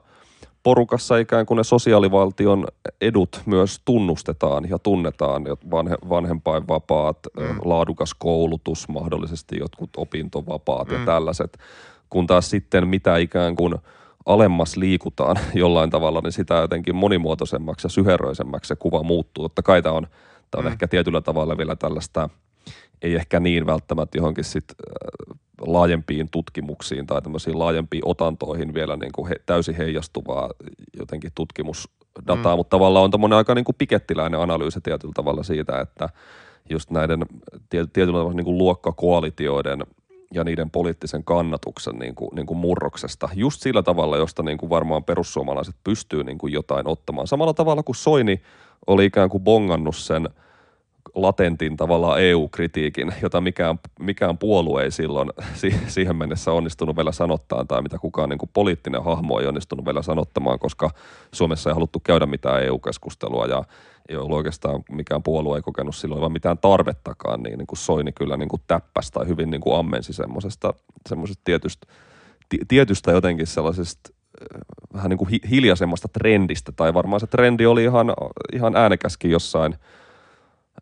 porukassa 0.63 1.17
ikään 1.17 1.47
kuin 1.47 1.57
ne 1.57 1.65
sosiaalivaltion 1.65 2.67
edut 3.01 3.43
myös 3.47 3.81
tunnustetaan 3.85 4.69
ja 4.69 4.79
tunnetaan, 4.79 5.45
vanhe, 5.71 5.97
vanhempainvapaat, 6.09 7.19
mm. 7.37 7.59
laadukas 7.65 8.15
koulutus, 8.15 8.89
mahdollisesti 8.89 9.59
jotkut 9.59 9.91
opintovapaat 9.97 10.89
mm. 10.89 10.95
ja 10.95 11.07
tällaiset, 11.07 11.59
kun 12.11 12.27
taas 12.27 12.51
sitten 12.51 12.89
mitä 12.89 13.17
ikään 13.17 13.57
kuin 13.57 13.75
alemmas 14.27 14.77
liikutaan 14.77 15.37
jollain 15.55 15.91
tavalla, 15.91 16.21
niin 16.21 16.33
sitä 16.33 16.55
jotenkin 16.55 16.97
monimuotoisemmaksi 16.97 17.87
ja 17.87 17.91
syheröisemmäksi 17.91 18.69
se 18.69 18.77
kuva 18.77 19.03
muuttuu. 19.03 19.45
Totta 19.45 19.63
kai 19.63 19.83
tämä 19.83 19.95
on, 19.95 20.07
tämä 20.51 20.61
on 20.61 20.65
mm. 20.65 20.73
ehkä 20.73 20.89
tietyllä 20.89 21.21
tavalla 21.21 21.59
vielä 21.59 21.77
tällaista, 21.77 22.29
ei 23.03 23.15
ehkä 23.15 23.41
niin 23.41 23.67
välttämättä 23.67 24.19
johonkin 24.19 24.45
sit 24.45 24.65
laajempiin 25.61 26.29
tutkimuksiin 26.31 27.07
tai 27.07 27.23
tämmöisiin 27.23 27.59
laajempiin 27.59 28.03
otantoihin 28.05 28.75
vielä 28.75 28.97
niin 28.97 29.13
kuin 29.13 29.29
he, 29.29 29.37
täysin 29.47 29.75
heijastuvaa 29.75 30.51
jotenkin 30.99 31.31
tutkimusdataa, 31.35 32.55
mm. 32.55 32.59
mutta 32.59 32.77
tavallaan 32.77 33.05
on 33.05 33.11
tämmöinen 33.11 33.37
aika 33.37 33.55
niin 33.55 33.65
kuin 33.65 33.77
pikettiläinen 33.79 34.41
analyysi 34.41 34.81
tietyllä 34.81 35.13
tavalla 35.17 35.43
siitä, 35.43 35.81
että 35.81 36.09
just 36.71 36.91
näiden 36.91 37.27
tie- 37.69 37.87
tietyllä 37.93 38.19
tavalla 38.19 38.37
niin 38.37 38.45
kuin 38.45 38.59
luokkakoalitioiden 38.59 39.87
ja 40.35 40.45
niiden 40.45 40.71
poliittisen 40.71 41.25
kannatuksen 41.25 41.99
niin 41.99 42.15
kuin, 42.15 42.31
niin 42.35 42.47
kuin 42.47 42.59
murroksesta. 42.59 43.29
Just 43.35 43.61
sillä 43.61 43.83
tavalla, 43.83 44.17
josta 44.17 44.43
niin 44.43 44.59
kuin 44.59 44.71
varmaan 44.71 45.05
perussuomalaiset 45.05 45.75
pystyy 45.85 46.25
niin 46.25 46.39
kuin 46.39 46.53
jotain 46.53 46.89
ottamaan. 46.89 47.27
Samalla 47.27 47.55
tavalla 47.55 47.83
kuin 47.83 47.97
Soini 47.97 48.43
oli 48.87 49.05
ikään 49.05 49.29
kuin 49.29 49.45
bongannut 49.45 49.97
sen 49.97 50.29
latentin 51.15 51.77
tavallaan 51.77 52.23
EU-kritiikin, 52.23 53.15
jota 53.23 53.41
mikään, 53.41 53.79
mikään 54.01 54.39
puolue 54.39 54.83
ei 54.83 54.91
silloin 54.91 55.31
si- 55.55 55.81
siihen 55.87 56.17
mennessä 56.17 56.53
onnistunut 56.53 56.97
vielä 56.97 57.13
sanottaa 57.13 57.65
tai 57.65 57.83
mitä 57.83 57.99
kukaan 57.99 58.29
niin 58.29 58.39
kuin 58.39 58.51
poliittinen 58.53 59.05
hahmo 59.05 59.41
ei 59.41 59.47
onnistunut 59.47 59.87
vielä 59.87 60.03
sanottamaan, 60.03 60.59
koska 60.59 60.91
Suomessa 61.33 61.71
ei 61.71 61.75
haluttu 61.75 62.01
käydä 62.01 62.27
mitään 62.27 62.63
EU-keskustelua 62.63 63.47
ja 63.47 63.65
ei 64.09 64.17
ollut 64.17 64.37
oikeastaan 64.37 64.83
mikään 64.91 65.23
puolue 65.23 65.59
ei 65.59 65.63
kokenut 65.63 65.97
silloin 65.97 66.21
vaan 66.21 66.33
mitään 66.33 66.59
tarvettakaan, 66.59 67.43
niin, 67.43 67.59
niin 67.59 67.67
kuin 67.67 67.79
Soini 67.79 68.13
kyllä 68.13 68.37
niin 68.37 68.49
kuin 68.49 68.63
täppäsi 68.67 69.13
tai 69.13 69.27
hyvin 69.27 69.51
niin 69.51 69.61
kuin 69.61 69.79
ammensi 69.79 70.13
semmoisesta, 70.13 70.75
semmoisesta 71.09 71.43
tietystä, 71.45 71.87
ti- 72.49 72.65
tietystä 72.69 73.13
jotenkin 73.13 73.47
sellaisesta 73.47 74.11
äh, 74.11 74.61
vähän 74.95 75.11
niin 75.11 75.19
kuin 75.19 75.29
hi- 75.29 75.51
hiljaisemmasta 75.51 76.09
trendistä, 76.09 76.73
tai 76.73 76.95
varmaan 76.95 77.21
se 77.21 77.27
trendi 77.27 77.67
oli 77.67 77.85
ihan, 77.85 78.15
ihan 78.53 78.77
äänekäskin 78.77 79.31
jossain 79.31 79.75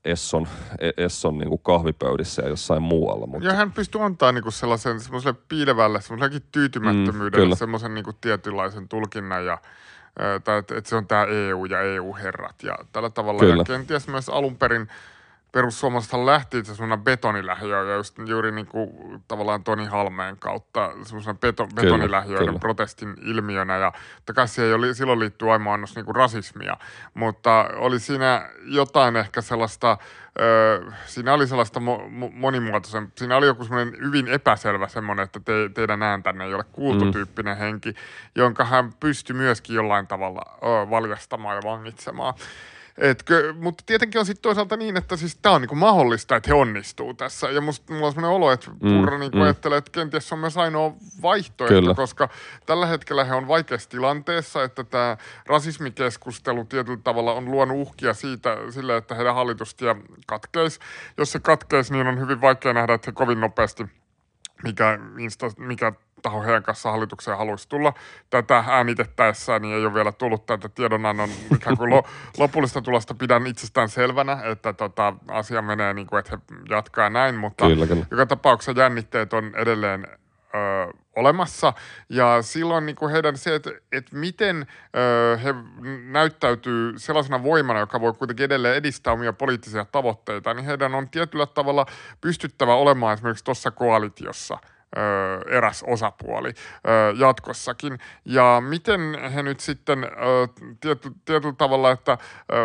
Esson, 0.04 0.48
E- 0.78 1.04
Esson 1.04 1.38
niin 1.38 1.48
kuin 1.48 1.60
kahvipöydissä 1.62 2.42
ja 2.42 2.48
jossain 2.48 2.82
muualla. 2.82 3.26
Mutta 3.26 3.48
Ja 3.48 3.54
hän 3.54 3.72
pystyy 3.72 4.04
antaa 4.04 4.32
niinku 4.32 4.50
sellaisen 4.50 5.00
semmoiselle 5.00 5.38
piilevälle, 5.48 6.00
semmoisellekin 6.00 6.48
tyytymättömyydelle 6.52 7.44
kyllä. 7.44 7.56
semmoisen 7.56 7.94
niinku 7.94 8.12
tietynlaisen 8.20 8.88
tulkinnan 8.88 9.46
ja 9.46 9.58
tai 10.44 10.58
että 10.58 10.76
et 10.78 10.86
se 10.86 10.96
on 10.96 11.06
tämä 11.06 11.24
EU 11.24 11.64
ja 11.64 11.80
EU-herrat 11.80 12.62
ja 12.62 12.78
tällä 12.92 13.10
tavalla. 13.10 13.40
Kyllä. 13.40 13.56
Ja 13.56 13.64
kenties 13.64 14.08
myös 14.08 14.28
alun 14.28 14.56
perin 14.56 14.88
perussuomalaisethan 15.52 16.26
lähti 16.26 16.58
itse 16.58 16.74
semmoinen 16.74 17.04
betonilähiö 17.04 17.84
ja 17.84 17.94
just 17.94 18.18
juuri 18.26 18.52
niinku 18.52 18.92
tavallaan 19.28 19.64
Toni 19.64 19.84
Halmeen 19.86 20.36
kautta 20.38 20.92
semmoisena 21.02 21.34
beto, 21.40 21.66
betonilähiöiden 21.74 22.46
kyllä. 22.46 22.58
protestin 22.58 23.14
ilmiönä 23.22 23.76
ja 23.76 23.92
kai 24.34 24.48
siihen 24.48 24.74
oli, 24.74 24.94
silloin 24.94 25.18
liittyy 25.18 25.52
aimo 25.52 25.72
annos 25.72 25.96
niinku 25.96 26.12
rasismia, 26.12 26.76
mutta 27.14 27.70
oli 27.76 27.98
siinä 27.98 28.48
jotain 28.64 29.16
ehkä 29.16 29.40
sellaista, 29.40 29.98
ö, 30.40 30.92
siinä 31.06 31.34
oli 31.34 31.46
sellaista 31.46 31.80
mo, 31.80 32.08
mo, 32.08 32.30
monimuotoisen, 32.32 33.12
siinä 33.18 33.36
oli 33.36 33.46
joku 33.46 33.64
semmoinen 33.64 33.94
hyvin 34.00 34.28
epäselvä 34.28 34.88
semmoinen, 34.88 35.24
että 35.24 35.40
te, 35.40 35.52
teidän 35.74 36.02
ääntänne 36.02 36.44
ei 36.44 36.54
ole 36.54 36.64
kuultu 36.72 37.04
Mm. 37.04 37.56
henki, 37.58 37.94
jonka 38.34 38.64
hän 38.64 38.92
pystyi 39.00 39.36
myöskin 39.36 39.76
jollain 39.76 40.06
tavalla 40.06 40.42
ö, 40.56 40.90
valjastamaan 40.90 41.56
ja 41.56 41.62
vangitsemaan. 41.64 42.34
Etkö, 43.00 43.54
mutta 43.60 43.84
tietenkin 43.86 44.18
on 44.18 44.26
sitten 44.26 44.42
toisaalta 44.42 44.76
niin, 44.76 44.96
että 44.96 45.16
siis 45.16 45.36
tämä 45.36 45.54
on 45.54 45.60
niinku 45.60 45.74
mahdollista, 45.74 46.36
että 46.36 46.50
he 46.50 46.54
onnistuu 46.54 47.14
tässä. 47.14 47.50
Ja 47.50 47.60
musta 47.60 47.92
mulla 47.92 48.06
on 48.06 48.12
sellainen 48.12 48.36
olo, 48.36 48.52
että 48.52 48.70
Purra 48.80 49.18
niinku 49.18 49.36
mm. 49.36 49.42
ajattelee, 49.42 49.78
että 49.78 49.90
kenties 49.90 50.28
se 50.28 50.34
on 50.34 50.38
myös 50.38 50.56
ainoa 50.56 50.92
vaihtoehto, 51.22 51.80
Kyllä. 51.80 51.94
koska 51.94 52.28
tällä 52.66 52.86
hetkellä 52.86 53.24
he 53.24 53.34
on 53.34 53.48
vaikeassa 53.48 53.90
tilanteessa, 53.90 54.64
että 54.64 54.84
tämä 54.84 55.16
rasismikeskustelu 55.46 56.64
tietyllä 56.64 57.00
tavalla 57.04 57.32
on 57.32 57.50
luonut 57.50 57.76
uhkia 57.76 58.14
siitä, 58.14 58.56
sille, 58.70 58.96
että 58.96 59.14
heidän 59.14 59.34
hallitustie 59.34 59.96
katkeisi. 60.26 60.80
Jos 61.18 61.32
se 61.32 61.38
katkeisi, 61.38 61.92
niin 61.92 62.06
on 62.06 62.20
hyvin 62.20 62.40
vaikea 62.40 62.72
nähdä, 62.72 62.94
että 62.94 63.08
he 63.08 63.12
kovin 63.12 63.40
nopeasti 63.40 63.86
mikä, 64.62 64.98
insta, 65.18 65.50
mikä 65.56 65.92
taho 66.22 66.42
heidän 66.42 66.62
kanssa 66.62 66.90
hallitukseen 66.90 67.38
haluaisi 67.38 67.68
tulla. 67.68 67.94
Tätä 68.30 68.64
äänitettäessään 68.68 69.62
niin 69.62 69.74
ei 69.74 69.84
ole 69.86 69.94
vielä 69.94 70.12
tullut 70.12 70.46
tätä 70.46 70.68
tiedonannon 70.68 71.30
ikään 71.56 71.76
kuin 71.76 71.90
lo, 71.90 72.02
lopullista 72.38 72.82
tulosta 72.82 73.14
pidän 73.14 73.46
itsestään 73.46 73.88
selvänä, 73.88 74.38
että 74.44 74.72
tota, 74.72 75.14
asia 75.28 75.62
menee 75.62 75.94
niin 75.94 76.06
kuin, 76.06 76.18
että 76.18 76.36
he 76.36 76.56
jatkaa 76.70 77.10
näin, 77.10 77.34
mutta 77.34 77.66
Kyllä, 77.66 77.86
kyllä. 77.86 78.06
joka 78.10 78.26
tapauksessa 78.26 78.82
jännitteet 78.82 79.32
on 79.32 79.52
edelleen 79.56 80.06
ö, 80.54 80.92
olemassa. 81.16 81.72
Ja 82.08 82.42
silloin 82.42 82.86
niin 82.86 82.96
kuin 82.96 83.12
heidän 83.12 83.36
se, 83.36 83.54
että, 83.54 83.70
että 83.92 84.16
miten 84.16 84.66
ö, 84.96 85.36
he 85.36 85.54
näyttäytyy 86.04 86.92
sellaisena 86.96 87.42
voimana, 87.42 87.80
joka 87.80 88.00
voi 88.00 88.12
kuitenkin 88.12 88.44
edelleen 88.44 88.76
edistää 88.76 89.12
omia 89.12 89.32
poliittisia 89.32 89.84
tavoitteita, 89.84 90.54
niin 90.54 90.66
heidän 90.66 90.94
on 90.94 91.08
tietyllä 91.08 91.46
tavalla 91.46 91.86
pystyttävä 92.20 92.74
olemaan 92.74 93.14
esimerkiksi 93.14 93.44
tuossa 93.44 93.70
koalitiossa 93.70 94.58
ö, 94.96 95.56
eräs 95.56 95.84
osapuoli 95.86 96.48
ö, 96.48 96.90
jatkossakin. 97.16 97.98
Ja 98.24 98.62
miten 98.68 99.00
he 99.34 99.42
nyt 99.42 99.60
sitten 99.60 100.04
ö, 100.04 100.08
tiety, 100.80 101.10
tietyllä 101.24 101.54
tavalla, 101.58 101.90
että 101.90 102.18
ö, 102.52 102.56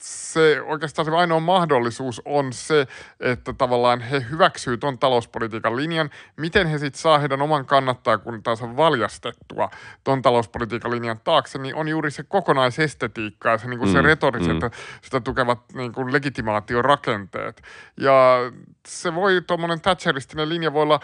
se 0.00 0.62
oikeastaan 0.62 1.06
se 1.06 1.12
ainoa 1.12 1.40
mahdollisuus 1.40 2.22
on 2.24 2.52
se, 2.52 2.86
että 3.20 3.52
tavallaan 3.52 4.00
he 4.00 4.26
hyväksyy 4.30 4.76
ton 4.76 4.98
talouspolitiikan 4.98 5.76
linjan. 5.76 6.10
Miten 6.36 6.66
he 6.66 6.78
sitten 6.78 7.00
saa 7.00 7.18
heidän 7.18 7.42
oman 7.42 7.66
kannattajakuntaansa 7.66 8.76
valjastettua 8.76 9.70
ton 10.04 10.22
talouspolitiikan 10.22 10.90
linjan 10.90 11.20
taakse, 11.24 11.58
niin 11.58 11.74
on 11.74 11.88
juuri 11.88 12.10
se 12.10 12.22
kokonaisestetiikka 12.22 13.50
ja 13.50 13.58
se, 13.58 13.68
niin 13.68 13.78
kuin 13.78 13.92
se 13.92 13.98
mm, 13.98 14.04
retoriset, 14.04 14.62
mm. 14.62 14.70
sitä 15.02 15.20
tukevat 15.20 15.60
niin 15.74 15.92
kuin 15.92 16.12
legitimaatiorakenteet. 16.12 17.62
Ja 17.96 18.38
se 18.86 19.14
voi, 19.14 19.42
tuommoinen 19.46 19.80
Thatcheristinen 19.80 20.48
linja 20.48 20.72
voi 20.72 20.82
olla, 20.82 21.00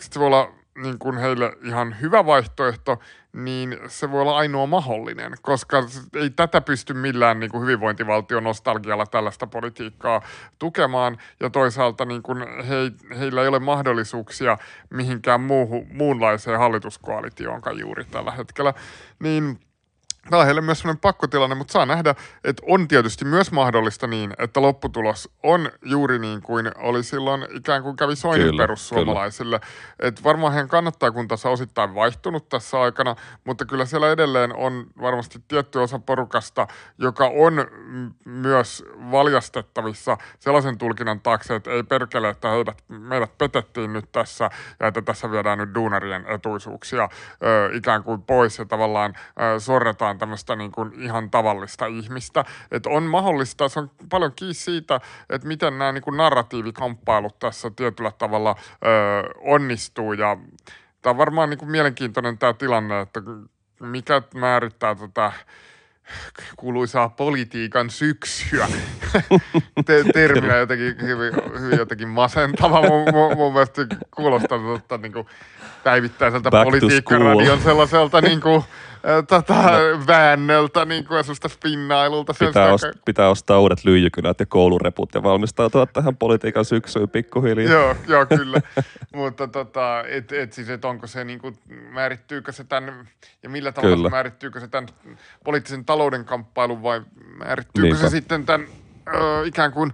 se 0.00 0.20
voi 0.20 0.26
olla 0.26 0.63
niin 0.78 0.98
kuin 0.98 1.18
heille 1.18 1.52
ihan 1.62 1.96
hyvä 2.00 2.26
vaihtoehto, 2.26 2.98
niin 3.32 3.78
se 3.86 4.10
voi 4.10 4.20
olla 4.20 4.36
ainoa 4.36 4.66
mahdollinen, 4.66 5.32
koska 5.42 5.84
ei 6.14 6.30
tätä 6.30 6.60
pysty 6.60 6.94
millään 6.94 7.40
niin 7.40 7.50
kuin 7.50 7.62
hyvinvointivaltion 7.62 8.44
nostalgialla 8.44 9.06
tällaista 9.06 9.46
politiikkaa 9.46 10.22
tukemaan, 10.58 11.18
ja 11.40 11.50
toisaalta 11.50 12.04
niin 12.04 12.22
kuin 12.22 12.38
he, 12.38 12.74
heillä 13.18 13.42
ei 13.42 13.48
ole 13.48 13.58
mahdollisuuksia 13.58 14.58
mihinkään 14.90 15.40
muuhun, 15.40 15.86
muunlaiseen 15.92 16.58
hallituskoalitioonkaan 16.58 17.78
juuri 17.78 18.04
tällä 18.04 18.30
hetkellä, 18.30 18.74
niin– 19.18 19.58
Tämä 20.30 20.40
on 20.40 20.46
heille 20.46 20.60
myös 20.60 20.78
sellainen 20.78 21.00
pakkotilanne, 21.00 21.54
mutta 21.54 21.72
saa 21.72 21.86
nähdä, 21.86 22.14
että 22.44 22.62
on 22.66 22.88
tietysti 22.88 23.24
myös 23.24 23.52
mahdollista 23.52 24.06
niin, 24.06 24.32
että 24.38 24.62
lopputulos 24.62 25.30
on 25.42 25.70
juuri 25.82 26.18
niin 26.18 26.42
kuin 26.42 26.70
oli 26.76 27.02
silloin 27.02 27.46
ikään 27.50 27.82
kuin 27.82 27.96
kävi 27.96 28.16
Soinin 28.16 28.46
kyllä, 28.46 28.62
perussuomalaisille. 28.62 29.60
Että 30.00 30.22
varmaan 30.24 30.52
heidän 30.52 30.68
kannattaa, 30.68 31.10
kun 31.10 31.28
tässä 31.28 31.48
osittain 31.48 31.94
vaihtunut 31.94 32.48
tässä 32.48 32.80
aikana, 32.80 33.16
mutta 33.44 33.64
kyllä 33.64 33.84
siellä 33.84 34.10
edelleen 34.10 34.56
on 34.56 34.86
varmasti 35.00 35.38
tietty 35.48 35.78
osa 35.78 35.98
porukasta, 35.98 36.66
joka 36.98 37.26
on 37.26 37.66
myös 38.24 38.84
valjastettavissa 39.10 40.16
sellaisen 40.38 40.78
tulkinnan 40.78 41.20
taakse, 41.20 41.54
että 41.54 41.70
ei 41.70 41.82
perkele, 41.82 42.28
että 42.28 42.50
heidät, 42.50 42.84
meidät 42.88 43.38
petettiin 43.38 43.92
nyt 43.92 44.12
tässä 44.12 44.50
ja 44.80 44.86
että 44.86 45.02
tässä 45.02 45.30
viedään 45.30 45.58
nyt 45.58 45.74
duunarien 45.74 46.26
etuisuuksia 46.26 47.08
ö, 47.42 47.70
ikään 47.72 48.02
kuin 48.02 48.22
pois 48.22 48.58
ja 48.58 48.64
tavallaan 48.64 49.14
ö, 49.56 49.60
sorretaan 49.60 50.13
ollaan 50.14 50.18
tämmöistä 50.18 50.56
niin 50.56 50.72
kuin 50.72 50.92
ihan 51.02 51.30
tavallista 51.30 51.86
ihmistä. 51.86 52.44
Että 52.70 52.90
on 52.90 53.02
mahdollista, 53.02 53.68
se 53.68 53.80
on 53.80 53.90
paljon 54.08 54.32
kiinni 54.36 54.54
siitä, 54.54 55.00
että 55.30 55.48
miten 55.48 55.78
nämä 55.78 55.92
niin 55.92 56.02
kuin 56.02 56.16
narratiivikamppailut 56.16 57.38
tässä 57.38 57.70
tietyllä 57.70 58.12
tavalla 58.18 58.56
ö, 58.58 58.86
onnistuu 59.40 60.12
ja 60.12 60.36
tämä 61.02 61.10
on 61.10 61.18
varmaan 61.18 61.50
niin 61.50 61.58
kuin 61.58 61.70
mielenkiintoinen 61.70 62.38
tämä 62.38 62.52
tilanne, 62.52 63.00
että 63.00 63.20
mikä 63.80 64.22
määrittää 64.34 64.94
tätä 64.94 65.32
kuuluisaa 66.56 67.08
politiikan 67.08 67.90
syksyä. 67.90 68.68
Te, 69.86 70.04
terminä 70.12 70.56
jotenkin 70.56 70.96
hyvin, 71.02 71.34
hyvin 71.60 71.78
jotenkin 71.78 72.08
masentava. 72.08 72.82
Mun, 72.82 73.04
mun, 73.12 73.36
mun 73.36 73.52
mielestä 73.52 73.86
kuulostaa 74.10 74.58
tota, 74.58 74.98
niin 74.98 75.12
kuin 75.12 75.26
päivittäiseltä 75.84 76.50
politiikkaradion 76.50 77.60
sellaiselta 77.60 78.20
niin 78.20 78.40
kuin, 78.40 78.62
tota, 79.28 79.54
no. 79.54 80.06
väännöltä 80.06 80.84
niin 80.84 81.04
kuin 81.04 81.24
semmoista 81.24 81.48
spinnailulta. 81.48 82.34
Pitää, 82.38 82.72
ost, 82.72 82.84
pitää 83.04 83.28
ostaa 83.28 83.60
uudet 83.60 83.84
lyijykynät 83.84 84.40
ja 84.40 84.46
koulureput 84.46 85.14
ja 85.14 85.22
valmistautua 85.22 85.86
tähän 85.86 86.16
politiikan 86.16 86.64
syksyyn 86.64 87.08
pikkuhiljaa. 87.08 87.72
joo, 87.72 87.96
joo, 88.08 88.26
kyllä. 88.26 88.60
Mutta 89.14 89.48
tota, 89.48 90.04
et, 90.08 90.32
et 90.32 90.52
siis, 90.52 90.68
et 90.68 90.84
onko 90.84 91.06
se 91.06 91.24
niin 91.24 91.38
kuin, 91.38 91.58
määrittyykö 91.90 92.52
se 92.52 92.64
tämän, 92.64 93.08
ja 93.42 93.48
millä 93.48 93.72
tavalla 93.72 93.96
kyllä. 93.96 94.08
se 94.08 94.10
määrittyykö 94.10 94.60
se 94.60 94.68
tämän 94.68 94.88
poliittisen 95.44 95.84
talouden 95.84 96.24
kamppailun 96.24 96.82
vai 96.82 97.02
määrittyykö 97.38 97.88
Niinpä. 97.88 98.00
se 98.00 98.08
sitten 98.08 98.46
tämän 98.46 98.66
ö, 99.14 99.46
ikään 99.46 99.72
kuin 99.72 99.92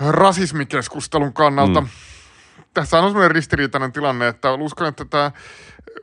rasismikeskustelun 0.00 1.32
kannalta. 1.32 1.80
Mm. 1.80 1.88
Tässä 2.74 2.98
on 2.98 3.10
sellainen 3.10 3.30
ristiriitainen 3.30 3.92
tilanne, 3.92 4.28
että 4.28 4.52
uskon, 4.52 4.86
että 4.86 5.04
tämä 5.04 5.30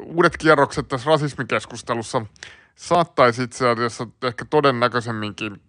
uudet 0.03 0.37
kierrokset 0.37 0.87
tässä 0.87 1.09
rasismikeskustelussa 1.09 2.25
saattaisi 2.75 3.43
itse 3.43 3.69
asiassa 3.69 4.07
ehkä 4.23 4.45
todennäköisemminkin 4.45 5.61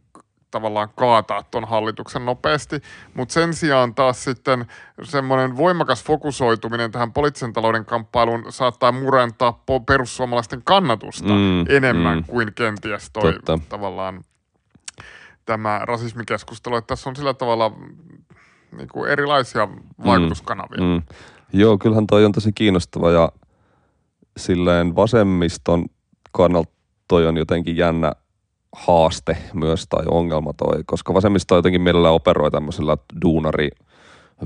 tavallaan 0.50 0.88
kaataa 0.96 1.42
tuon 1.42 1.68
hallituksen 1.68 2.26
nopeasti, 2.26 2.80
mutta 3.14 3.34
sen 3.34 3.54
sijaan 3.54 3.94
taas 3.94 4.24
sitten 4.24 4.66
semmoinen 5.02 5.56
voimakas 5.56 6.04
fokusoituminen 6.04 6.92
tähän 6.92 7.12
poliittisen 7.12 7.52
talouden 7.52 7.84
kamppailuun 7.84 8.52
saattaa 8.52 8.92
murentaa 8.92 9.62
perussuomalaisten 9.86 10.62
kannatusta 10.64 11.28
mm, 11.28 11.64
enemmän 11.68 12.18
mm. 12.18 12.24
kuin 12.24 12.54
kenties 12.54 13.10
toi 13.10 13.32
Totta. 13.32 13.58
tavallaan 13.68 14.24
tämä 15.46 15.80
rasismikeskustelu. 15.84 16.76
Että 16.76 16.86
tässä 16.86 17.10
on 17.10 17.16
sillä 17.16 17.34
tavalla 17.34 17.72
niin 18.76 18.88
kuin 18.92 19.10
erilaisia 19.10 19.68
vaikutuskanavia. 20.04 20.80
Mm, 20.80 20.86
mm. 20.86 21.02
Joo, 21.52 21.78
kyllähän 21.78 22.06
toi 22.06 22.24
on 22.24 22.32
tosi 22.32 22.52
kiinnostava 22.52 23.10
ja– 23.10 23.32
silleen 24.36 24.96
vasemmiston 24.96 25.84
kannalta 26.32 26.72
toi 27.08 27.26
on 27.26 27.36
jotenkin 27.36 27.76
jännä 27.76 28.12
haaste 28.72 29.36
myös 29.54 29.86
tai 29.88 30.04
ongelma 30.10 30.52
toi, 30.52 30.82
koska 30.86 31.14
vasemmisto 31.14 31.56
jotenkin 31.56 31.80
mielellään 31.80 32.14
operoi 32.14 32.50
tämmöisellä 32.50 32.96
duunari 33.22 33.70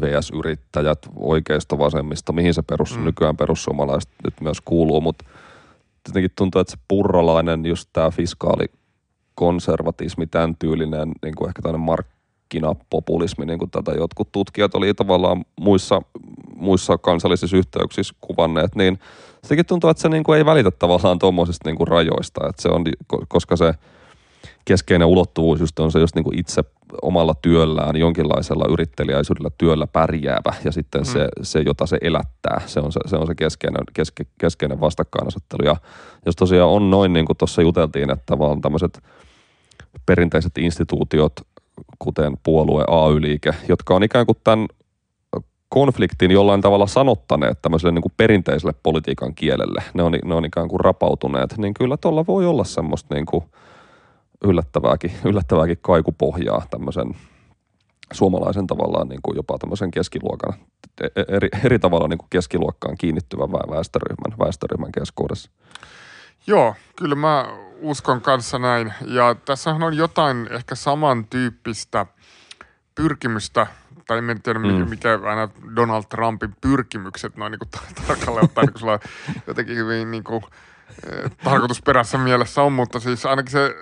VS-yrittäjät, 0.01 0.99
oikeisto 1.17 1.79
vasemmisto, 1.79 2.33
mihin 2.33 2.55
se 2.55 2.63
perus, 2.63 2.99
mm. 2.99 3.05
nykyään 3.05 3.37
perussuomalaiset 3.37 4.11
nyt 4.25 4.35
myös 4.41 4.61
kuuluu, 4.61 5.01
mutta 5.01 5.25
jotenkin 6.09 6.31
tuntuu, 6.37 6.61
että 6.61 6.71
se 6.71 6.79
purralainen, 6.89 7.67
just 7.67 7.91
tämä 7.93 8.11
fiskaalikonservatismi, 8.11 10.27
tämän 10.27 10.57
tyylinen, 10.59 11.13
niin 11.23 11.35
kuin 11.35 11.49
ehkä 11.49 11.63
tämmöinen 11.63 11.87
markkinapopulismi, 12.55 13.47
niin 13.47 13.59
kuin 13.59 13.71
tätä 13.71 13.93
jotkut 13.93 14.33
tutkijat 14.33 14.75
oli 14.75 14.95
tavallaan 14.95 15.45
muissa, 15.61 16.03
muissa 16.57 16.99
kansallisissa 16.99 17.57
yhteyksissä 17.57 18.15
kuvanneet, 18.21 18.77
niin– 18.77 18.99
sekin 19.45 19.67
tuntuu, 19.67 19.91
että 19.91 20.01
se 20.01 20.09
niin 20.09 20.25
kuin 20.25 20.39
ei 20.39 20.45
välitä 20.45 20.71
tavallaan 20.71 21.19
tuommoisista 21.19 21.69
niin 21.69 21.77
kuin 21.77 21.89
rajoista, 21.89 22.49
että 22.49 22.63
se 22.63 22.69
on, 22.69 22.85
koska 23.29 23.57
se 23.57 23.75
keskeinen 24.65 25.09
ulottuvuus 25.09 25.61
just 25.61 25.79
on 25.79 25.93
se 25.93 25.99
just 25.99 26.15
niin 26.15 26.25
kuin 26.25 26.39
itse 26.39 26.63
omalla 27.03 27.35
työllään, 27.35 27.97
jonkinlaisella 27.97 28.65
yrittelijäisyydellä 28.71 29.51
työllä 29.59 29.87
pärjäävä 29.87 30.55
ja 30.65 30.73
sitten 30.73 31.01
mm. 31.01 31.05
se, 31.05 31.29
se, 31.43 31.61
jota 31.61 31.87
se 31.87 31.99
elättää, 32.03 32.61
se 32.67 32.81
on 32.81 32.93
se, 32.93 33.01
se, 33.07 33.17
on 33.17 33.27
se 33.27 33.35
keskeinen, 33.35 33.85
keske, 33.93 34.27
keskeinen 34.41 34.81
vastakkainasettelu. 34.81 35.65
Ja 35.65 35.77
jos 36.27 36.37
tosiaan 36.37 36.71
on 36.71 36.91
noin, 36.91 37.13
niin 37.13 37.27
kuin 37.27 37.37
tuossa 37.37 37.63
juteltiin, 37.63 38.11
että 38.11 38.39
vaan 38.39 38.61
tämmöiset 38.61 39.03
perinteiset 40.07 40.59
instituutiot, 40.59 41.33
kuten 41.99 42.33
puolue, 42.43 42.85
AY-liike, 42.89 43.55
jotka 43.69 43.95
on 43.95 44.03
ikään 44.03 44.27
kuin 44.27 44.39
tämän 44.45 44.67
konfliktin 45.69 46.31
jollain 46.31 46.61
tavalla 46.61 46.87
sanottaneet 46.87 47.63
tämmöiselle 47.63 47.93
niin 47.93 48.03
kuin 48.03 48.13
perinteiselle 48.17 48.75
politiikan 48.83 49.35
kielelle, 49.35 49.83
ne 49.95 50.03
on, 50.03 50.13
ne 50.25 50.35
on 50.35 50.45
ikään 50.45 50.69
kuin 50.69 50.81
rapautuneet, 50.81 51.59
niin 51.59 51.75
kyllä 51.75 51.97
tuolla 51.97 52.27
voi 52.27 52.47
olla 52.47 52.65
semmoista 52.65 53.15
niin 53.15 53.27
kuin 53.27 53.45
yllättävääkin, 54.45 55.13
yllättävääkin 55.31 55.79
kaikupohjaa 55.81 56.63
tämmöisen 56.71 57.17
suomalaisen 58.13 58.67
tavallaan 58.67 59.09
niin 59.09 59.21
kuin 59.23 59.37
jopa 59.37 59.59
tämmöisen 59.59 59.91
keskiluokan, 59.91 60.55
e, 61.01 61.07
e, 61.17 61.25
eri, 61.29 61.49
eri 61.65 61.79
tavalla 61.79 62.09
niin 62.09 62.19
kuin 62.19 62.31
keskiluokkaan 62.31 62.97
kiinnittyvän 62.99 63.53
väestöryhmän, 63.53 64.39
väestöryhmän 64.39 64.93
keskuudessa. 64.93 65.51
Joo, 66.47 66.75
kyllä 66.97 67.15
mä 67.15 67.47
uskon 67.81 68.21
kanssa 68.21 68.59
näin. 68.59 68.95
Ja 69.07 69.35
tässähän 69.45 69.83
on 69.83 69.97
jotain 69.97 70.49
ehkä 70.51 70.75
samantyyppistä 70.75 72.07
pyrkimystä 72.95 73.67
tai 74.07 74.19
en 74.19 74.43
tiedä 74.43 74.59
mm. 74.59 74.89
mikä 74.89 75.21
aina 75.25 75.49
Donald 75.77 76.05
Trumpin 76.09 76.55
pyrkimykset 76.61 77.37
noin 77.37 77.51
niin 77.51 77.59
kuin 77.59 77.69
tarkalleen 78.07 78.45
ottaen, 78.45 78.65
niin 78.65 78.73
kuin 78.73 78.81
sulla 78.81 79.01
jotenkin 79.47 79.77
hyvin 79.77 80.11
niin 80.11 80.25
kuin, 80.25 80.43
eh, 81.07 81.31
tarkoitusperässä 81.45 82.19
mielessä 82.19 82.63
on, 82.63 82.73
mutta 82.73 83.01
siis 83.01 83.27
ainakin 83.27 83.53
se 83.53 83.75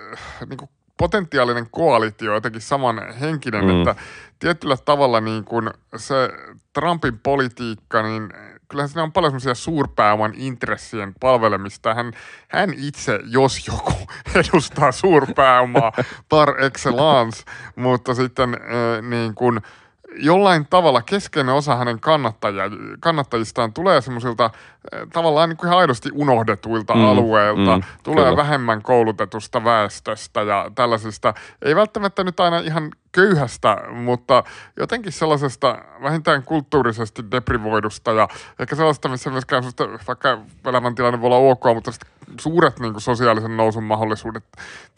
niin 0.49 0.57
kuin 0.57 0.69
potentiaalinen 0.97 1.67
koalitio 1.71 2.33
jotenkin 2.33 2.61
saman 2.61 3.13
henkinen, 3.13 3.65
mm. 3.65 3.79
että 3.79 3.95
tietyllä 4.39 4.77
tavalla 4.77 5.21
niin 5.21 5.43
kuin 5.43 5.69
se 5.95 6.29
Trumpin 6.73 7.19
politiikka, 7.19 8.01
niin 8.01 8.33
kyllähän 8.69 8.89
siinä 8.89 9.03
on 9.03 9.11
paljon 9.11 9.31
semmoisia 9.31 9.55
suurpääoman 9.55 10.33
intressien 10.35 11.13
palvelemista. 11.19 11.93
Hän, 11.93 12.13
hän 12.47 12.73
itse, 12.77 13.19
jos 13.25 13.67
joku, 13.67 13.93
edustaa 14.35 14.91
suurpääomaa 14.91 15.91
par 16.29 16.63
excellence, 16.63 17.43
mutta 17.75 18.13
sitten 18.13 18.53
äh, 18.53 19.09
niin 19.09 19.35
kuin– 19.35 19.61
jollain 20.17 20.67
tavalla 20.69 21.01
keskeinen 21.01 21.55
osa 21.55 21.75
hänen 21.75 21.99
kannattajia, 21.99 22.63
kannattajistaan 22.99 23.73
tulee 23.73 24.01
semmoisilta 24.01 24.49
eh, 24.91 25.07
tavallaan 25.13 25.49
niin 25.49 25.57
kuin 25.57 25.67
ihan 25.67 25.79
aidosti 25.79 26.09
unohdetuilta 26.13 26.95
mm, 26.95 27.05
alueilta, 27.05 27.77
mm, 27.77 27.83
tulee 28.03 28.23
kyllä. 28.23 28.37
vähemmän 28.37 28.81
koulutetusta 28.81 29.63
väestöstä 29.63 30.41
ja 30.41 30.71
tällaisista, 30.75 31.33
ei 31.61 31.75
välttämättä 31.75 32.23
nyt 32.23 32.39
aina 32.39 32.59
ihan 32.59 32.91
köyhästä, 33.11 33.77
mutta 33.91 34.43
jotenkin 34.77 35.11
sellaisesta 35.11 35.77
vähintään 36.03 36.43
kulttuurisesti 36.43 37.31
deprivoidusta 37.31 38.11
ja 38.11 38.27
ehkä 38.59 38.75
sellaista, 38.75 39.09
missä 39.09 39.29
myöskään 39.29 39.63
vaikka 40.07 40.37
elämäntilanne 40.65 41.21
voi 41.21 41.27
olla 41.27 41.51
ok, 41.51 41.63
mutta 41.73 41.91
suuret 42.41 42.79
niin 42.79 42.93
kuin 42.93 43.01
sosiaalisen 43.01 43.57
nousun 43.57 43.83
mahdollisuudet 43.83 44.43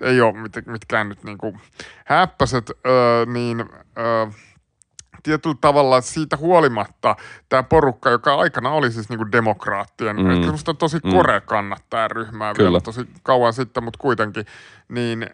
ei 0.02 0.22
ole 0.22 0.34
mit, 0.34 0.52
mitkään 0.66 1.10
nyt 1.10 1.24
niin 1.24 1.38
kuin 1.38 1.62
häppäiset, 2.06 2.72
öö, 2.86 3.26
niin 3.26 3.60
öö, 3.98 4.28
tietyllä 5.24 5.56
tavalla 5.62 6.02
siitä 6.02 6.38
huolimatta 6.38 7.16
tämä 7.50 7.64
porukka, 7.64 8.10
joka 8.10 8.36
aikana 8.36 8.72
oli 8.72 8.92
siis 8.92 9.10
niinku 9.10 9.32
demokraattien, 9.32 10.16
mm. 10.16 10.30
ehkä 10.30 10.44
semmoista 10.44 10.74
tosi 10.74 10.98
mm. 11.04 11.12
kore 11.12 11.42
kannattaa 11.42 12.08
ryhmää 12.08 12.54
Kyllä. 12.54 12.70
vielä 12.70 12.82
tosi 12.82 13.02
kauan 13.24 13.54
sitten, 13.54 13.84
mutta 13.84 13.98
kuitenkin, 14.02 14.46
niin 14.90 15.30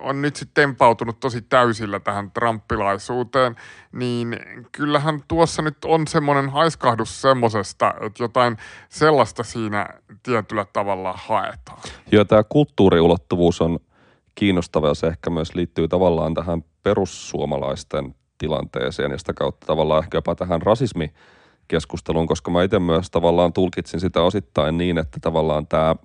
on 0.00 0.22
nyt 0.22 0.36
sitten 0.36 0.62
tempautunut 0.62 1.20
tosi 1.20 1.42
täysillä 1.42 2.00
tähän 2.00 2.30
trumpilaisuuteen, 2.30 3.56
niin 3.92 4.36
kyllähän 4.72 5.20
tuossa 5.28 5.62
nyt 5.62 5.76
on 5.84 6.06
semmoinen 6.06 6.48
haiskahdus 6.48 7.22
semmosesta, 7.22 7.94
että 8.00 8.22
jotain 8.22 8.56
sellaista 8.88 9.42
siinä 9.42 9.86
tietyllä 10.22 10.66
tavalla 10.72 11.14
haetaan. 11.16 11.78
Joo, 12.12 12.24
tämä 12.24 12.42
kulttuuriulottuvuus 12.48 13.60
on 13.60 13.78
kiinnostava 14.34 14.88
ja 14.88 14.94
se 14.94 15.06
ehkä 15.06 15.30
myös 15.30 15.54
liittyy 15.54 15.88
tavallaan 15.88 16.34
tähän 16.34 16.64
perussuomalaisten 16.82 18.14
tilanteeseen 18.38 19.10
ja 19.10 19.18
sitä 19.18 19.34
kautta 19.34 19.66
tavallaan 19.66 20.04
ehkä 20.04 20.18
jopa 20.18 20.34
tähän 20.34 20.62
rasismikeskusteluun, 20.62 22.26
koska 22.26 22.50
mä 22.50 22.62
itse 22.62 22.78
myös 22.78 23.10
tavallaan 23.10 23.52
tulkitsin 23.52 24.00
sitä 24.00 24.22
osittain 24.22 24.78
niin, 24.78 24.98
että 24.98 25.18
tavallaan 25.20 25.66
tämä 25.66 25.96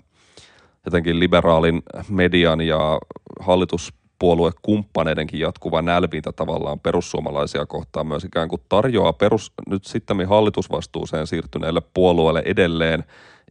jotenkin 0.86 1.20
liberaalin 1.20 1.84
median 2.10 2.62
ja 2.62 3.00
hallituspuoluekumppaneidenkin 3.40 5.40
jatkuva 5.40 5.82
nälvintä 5.82 6.32
tavallaan 6.32 6.80
perussuomalaisia 6.80 7.66
kohtaan 7.66 8.08
myös 8.08 8.24
ikään 8.24 8.50
kuin 8.50 8.62
tarjoaa 8.70 9.14
perus, 9.14 9.52
nyt 9.70 9.86
sitten 9.86 10.28
hallitusvastuuseen 10.28 11.28
siirtyneelle 11.28 11.82
puolueelle 11.94 12.44
edelleen 12.46 13.04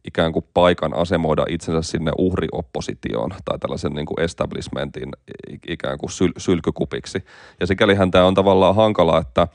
ikään 0.05 0.33
kuin 0.33 0.45
paikan 0.53 0.95
asemoida 0.95 1.45
itsensä 1.49 1.91
sinne 1.91 2.11
uhrioppositioon 2.17 3.29
tai 3.45 3.59
tällaisen 3.59 3.93
niin 3.93 4.05
kuin 4.05 4.19
establishmentin 4.19 5.09
ikään 5.67 5.97
kuin 5.97 6.09
syl- 6.09 6.33
sylkykupiksi. 6.37 7.25
Ja 7.59 7.67
sikälihän 7.67 8.11
tämä 8.11 8.25
on 8.25 8.33
tavallaan 8.33 8.75
hankala, 8.75 9.17
että 9.17 9.47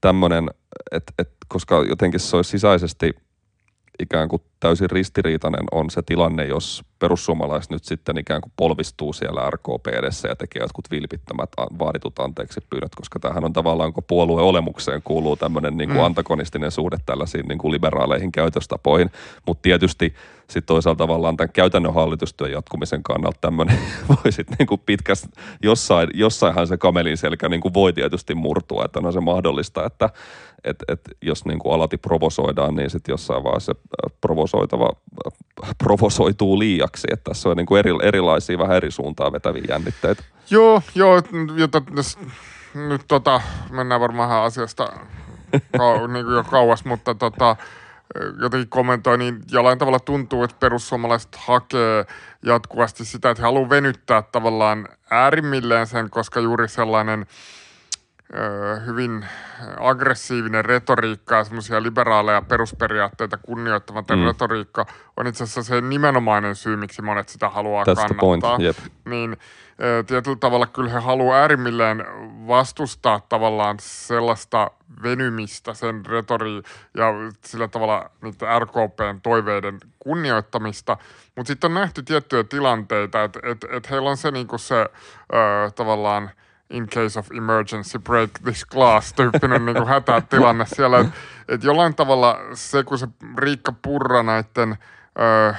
tämmöinen, 0.00 0.50
että, 0.90 1.12
että 1.18 1.34
koska 1.48 1.84
jotenkin 1.88 2.20
se 2.20 2.36
olisi 2.36 2.50
sisäisesti 2.50 3.14
ikään 3.98 4.28
kuin 4.28 4.42
täysin 4.60 4.90
ristiriitainen 4.90 5.64
on 5.72 5.90
se 5.90 6.02
tilanne, 6.06 6.44
jos 6.44 6.82
perussuomalaiset 6.98 7.70
nyt 7.70 7.84
sitten 7.84 8.18
ikään 8.18 8.40
kuin 8.40 8.52
polvistuu 8.56 9.12
siellä 9.12 9.50
RKP 9.50 9.86
edessä 9.86 10.28
ja 10.28 10.36
tekee 10.36 10.62
jotkut 10.62 10.90
vilpittömät 10.90 11.50
vaaditut 11.78 12.18
anteeksi 12.18 12.60
pyynnöt, 12.70 12.94
koska 12.94 13.18
tämähän 13.18 13.44
on 13.44 13.52
tavallaan, 13.52 13.92
kun 13.92 14.04
puolueen 14.06 14.46
olemukseen 14.46 15.02
kuuluu 15.04 15.36
tämmöinen 15.36 15.76
niin 15.76 15.88
kuin 15.88 15.98
mm. 15.98 16.04
antagonistinen 16.04 16.70
suhde 16.70 16.96
tällaisiin 17.06 17.48
niin 17.48 17.58
kuin 17.58 17.72
liberaaleihin 17.72 18.32
käytöstapoihin, 18.32 19.10
mutta 19.46 19.62
tietysti 19.62 20.14
sitten 20.52 20.74
toisaalta 20.74 20.98
tavallaan 20.98 21.36
tämän 21.36 21.52
käytännön 21.52 21.94
hallitustyön 21.94 22.52
jatkumisen 22.52 23.02
kannalta 23.02 23.38
tämmöinen 23.40 23.78
voi 24.08 24.32
sitten 24.32 24.56
niin 24.58 24.66
kuin 24.66 24.80
pitkästi, 24.86 25.28
jossain, 25.62 26.08
jossainhan 26.14 26.66
se 26.66 26.76
kamelin 26.76 27.16
selkä 27.16 27.48
niin 27.48 27.60
kuin 27.60 27.74
voi 27.74 27.92
tietysti 27.92 28.34
murtua, 28.34 28.84
että 28.84 29.00
on 29.04 29.12
se 29.12 29.20
mahdollista, 29.20 29.86
että 29.86 30.10
et, 30.64 30.76
et 30.88 31.00
jos 31.22 31.44
niin 31.44 31.58
kuin 31.58 31.74
alati 31.74 31.96
provosoidaan, 31.96 32.74
niin 32.74 32.90
sitten 32.90 33.12
jossain 33.12 33.44
vaiheessa 33.44 33.74
provosoitava 34.20 34.90
provosoituu 35.78 36.58
liiaksi, 36.58 37.06
että 37.12 37.30
tässä 37.30 37.48
on 37.48 37.56
niin 37.56 37.66
kuin 37.66 37.78
eri, 37.78 37.90
erilaisia 38.02 38.58
vähän 38.58 38.76
eri 38.76 38.90
suuntaan 38.90 39.32
vetäviä 39.32 39.64
jännitteitä. 39.68 40.22
Joo, 40.50 40.82
joo, 40.94 41.22
jota, 41.56 41.82
nyt 42.74 43.02
tota, 43.08 43.40
mennään 43.70 44.00
varmaan 44.00 44.44
asiasta 44.44 44.92
kau, 45.78 46.06
niin 46.06 46.24
kuin 46.24 46.34
jo 46.34 46.44
kauas, 46.44 46.84
mutta 46.84 47.14
tota, 47.14 47.56
jotenkin 48.40 48.68
kommentoi, 48.68 49.18
niin 49.18 49.40
jollain 49.50 49.78
tavalla 49.78 50.00
tuntuu, 50.00 50.44
että 50.44 50.56
perussuomalaiset 50.60 51.36
hakee 51.36 52.04
jatkuvasti 52.42 53.04
sitä, 53.04 53.30
että 53.30 53.42
he 53.42 53.46
haluaa 53.46 53.70
venyttää 53.70 54.22
tavallaan 54.22 54.88
äärimmilleen 55.10 55.86
sen, 55.86 56.10
koska 56.10 56.40
juuri 56.40 56.68
sellainen– 56.68 57.26
hyvin 58.86 59.26
aggressiivinen 59.80 60.64
retoriikka 60.64 61.36
ja 61.36 61.44
semmoisia 61.44 61.82
liberaaleja 61.82 62.42
perusperiaatteita 62.42 63.36
kunnioittava 63.36 64.04
mm. 64.16 64.24
retoriikka 64.26 64.86
on 65.16 65.26
itse 65.26 65.44
asiassa 65.44 65.62
se 65.62 65.80
nimenomainen 65.80 66.56
syy, 66.56 66.76
miksi 66.76 67.02
monet 67.02 67.28
sitä 67.28 67.48
haluaa 67.48 67.84
That's 67.84 68.14
kannattaa. 68.14 68.58
Yep. 68.60 68.76
Niin 69.04 69.36
tietyllä 70.06 70.36
tavalla 70.36 70.66
kyllä 70.66 70.90
he 70.90 70.98
haluaa 70.98 71.38
äärimmilleen 71.38 72.04
vastustaa 72.46 73.20
tavallaan 73.28 73.76
sellaista 73.80 74.70
venymistä 75.02 75.74
sen 75.74 76.06
retori 76.06 76.62
ja 76.96 77.06
sillä 77.44 77.68
tavalla 77.68 78.10
niitä 78.22 78.58
RKPn 78.58 79.20
toiveiden 79.22 79.78
kunnioittamista, 79.98 80.96
mutta 81.36 81.48
sitten 81.48 81.68
on 81.68 81.74
nähty 81.74 82.02
tiettyjä 82.02 82.44
tilanteita, 82.44 83.24
että 83.24 83.40
et, 83.42 83.66
et 83.70 83.90
heillä 83.90 84.10
on 84.10 84.16
se 84.16 84.30
niinku 84.30 84.58
se 84.58 84.76
ö, 84.80 84.88
tavallaan– 85.74 86.30
in 86.72 86.88
case 86.88 87.18
of 87.18 87.30
emergency 87.36 87.98
break 87.98 88.30
this 88.44 88.66
glass 88.66 89.12
tyyppinen 89.12 89.66
niin 89.66 89.86
hätätilanne 89.86 90.64
siellä. 90.76 90.98
Että 90.98 91.12
et 91.48 91.64
jollain 91.64 91.94
tavalla 91.94 92.38
se, 92.54 92.84
kun 92.84 92.98
se 92.98 93.08
Riikka 93.36 93.72
Purra 93.82 94.22
näiden 94.22 94.78
öö, 95.20 95.52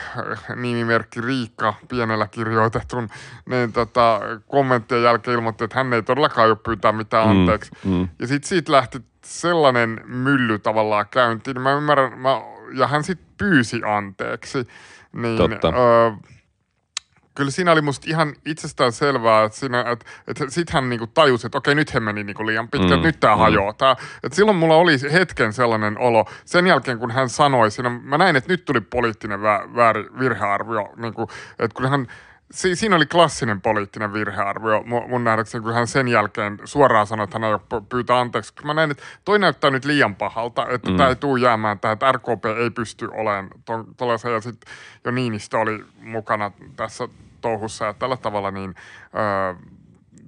nimimerkki 0.55 1.21
Riikka 1.21 1.73
pienellä 1.89 2.27
kirjoitetun, 2.27 3.09
niin 3.45 3.73
tota, 3.73 4.19
kommenttien 4.47 5.03
jälkeen 5.03 5.35
ilmoitti, 5.35 5.63
että 5.63 5.77
hän 5.77 5.93
ei 5.93 6.03
todellakaan 6.03 6.49
jo 6.49 6.55
pyytää 6.55 6.91
mitään 6.91 7.27
mm, 7.27 7.31
anteeksi. 7.31 7.71
Mm, 7.85 7.91
mm. 7.91 8.07
Ja 8.19 8.27
sitten 8.27 8.49
siitä 8.49 8.71
lähti 8.71 8.99
sellainen 9.25 10.01
mylly 10.05 10.59
tavallaan 10.59 11.05
käyntiin. 11.11 11.61
Mä 11.61 11.73
ymmärrän, 11.73 12.19
mä, 12.19 12.41
ja 12.73 12.87
hän 12.87 13.03
sitten 13.03 13.27
pyysi 13.37 13.81
anteeksi. 13.85 14.67
Niin, 15.13 15.37
Totta. 15.37 15.67
Öö, 15.67 16.11
kyllä 17.35 17.51
siinä 17.51 17.71
oli 17.71 17.81
musta 17.81 18.09
ihan 18.09 18.33
itsestään 18.45 18.91
selvää, 18.91 19.43
että, 19.43 19.57
siinä, 19.57 19.79
että, 19.79 20.05
että 20.27 20.45
sit 20.49 20.69
hän 20.69 20.89
niinku 20.89 21.07
tajusi, 21.07 21.47
että 21.47 21.57
okei, 21.57 21.75
nyt 21.75 21.93
he 21.93 21.99
meni 21.99 22.23
niinku 22.23 22.45
liian 22.45 22.69
pitkään, 22.69 22.99
mm, 22.99 23.03
nyt 23.03 23.19
tämä 23.19 23.35
mm. 23.35 23.39
hajoaa. 23.39 23.73
Tää, 23.73 23.95
että 24.23 24.35
silloin 24.35 24.57
mulla 24.57 24.75
oli 24.75 24.95
hetken 25.11 25.53
sellainen 25.53 25.97
olo, 25.97 26.25
sen 26.45 26.67
jälkeen 26.67 26.99
kun 26.99 27.11
hän 27.11 27.29
sanoi 27.29 27.71
siinä, 27.71 27.89
mä 27.89 28.17
näin, 28.17 28.35
että 28.35 28.53
nyt 28.53 28.65
tuli 28.65 28.81
poliittinen 28.81 29.41
vä, 29.41 29.61
vääri, 29.75 30.05
virhearvio, 30.19 30.93
niinku, 30.97 31.27
että 31.59 31.75
kun 31.75 31.89
hän 31.89 32.07
si, 32.51 32.75
siinä 32.75 32.95
oli 32.95 33.05
klassinen 33.05 33.61
poliittinen 33.61 34.13
virhearvio 34.13 34.83
mun, 34.85 35.09
mun 35.09 35.23
nähdäkseni, 35.23 35.63
kun 35.63 35.73
hän 35.73 35.87
sen 35.87 36.07
jälkeen 36.07 36.59
suoraan 36.65 37.07
sanoi, 37.07 37.23
että 37.23 37.39
hän 37.39 37.43
ei 37.43 37.53
ole 37.53 37.83
pyytää 37.89 38.19
anteeksi. 38.19 38.53
Mä 38.63 38.73
näin, 38.73 38.91
että 38.91 39.03
toi 39.25 39.39
näyttää 39.39 39.69
nyt 39.69 39.85
liian 39.85 40.15
pahalta, 40.15 40.67
että 40.69 40.91
mm. 40.91 40.97
tämä 40.97 41.09
ei 41.09 41.15
tule 41.15 41.39
jäämään 41.39 41.79
tähän, 41.79 41.93
että 41.93 42.11
RKP 42.11 42.45
ei 42.45 42.69
pysty 42.69 43.09
olemaan 43.11 43.49
tuollaisen. 43.97 44.33
Ja 44.33 44.41
sitten 44.41 44.73
jo 45.05 45.11
Niinistö 45.11 45.59
oli 45.59 45.85
mukana 46.01 46.51
tässä 46.75 47.07
touhussa 47.41 47.85
ja 47.85 47.93
tällä 47.93 48.17
tavalla, 48.17 48.51
niin 48.51 48.75
öö, 49.15 49.55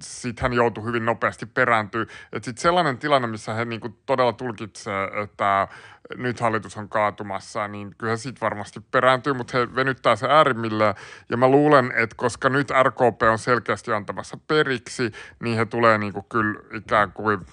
sitten 0.02 0.42
hän 0.42 0.52
joutui 0.52 0.84
hyvin 0.84 1.04
nopeasti 1.04 1.46
perääntyä. 1.46 2.02
Että 2.02 2.44
sitten 2.44 2.62
sellainen 2.62 2.98
tilanne, 2.98 3.28
missä 3.28 3.54
hän 3.54 3.68
niinku 3.68 3.88
todella 4.06 4.32
tulkitsee, 4.32 5.10
että 5.22 5.68
nyt 6.16 6.40
hallitus 6.40 6.76
on 6.76 6.88
kaatumassa, 6.88 7.68
niin 7.68 7.94
kyllä 7.98 8.16
siitä 8.16 8.40
varmasti 8.40 8.80
perääntyy, 8.80 9.32
mutta 9.32 9.58
he 9.58 9.74
venyttää 9.74 10.16
se 10.16 10.26
äärimmilleen. 10.28 10.94
Ja 11.30 11.36
mä 11.36 11.48
luulen, 11.48 11.92
että 11.96 12.16
koska 12.16 12.48
nyt 12.48 12.68
RKP 12.82 13.22
on 13.30 13.38
selkeästi 13.38 13.92
antamassa 13.92 14.38
periksi, 14.48 15.12
niin 15.40 15.56
he 15.56 15.66
tulee 15.66 15.98
niinku 15.98 16.22
kyllä 16.22 16.60
ikään 16.72 17.12
kuin 17.12 17.46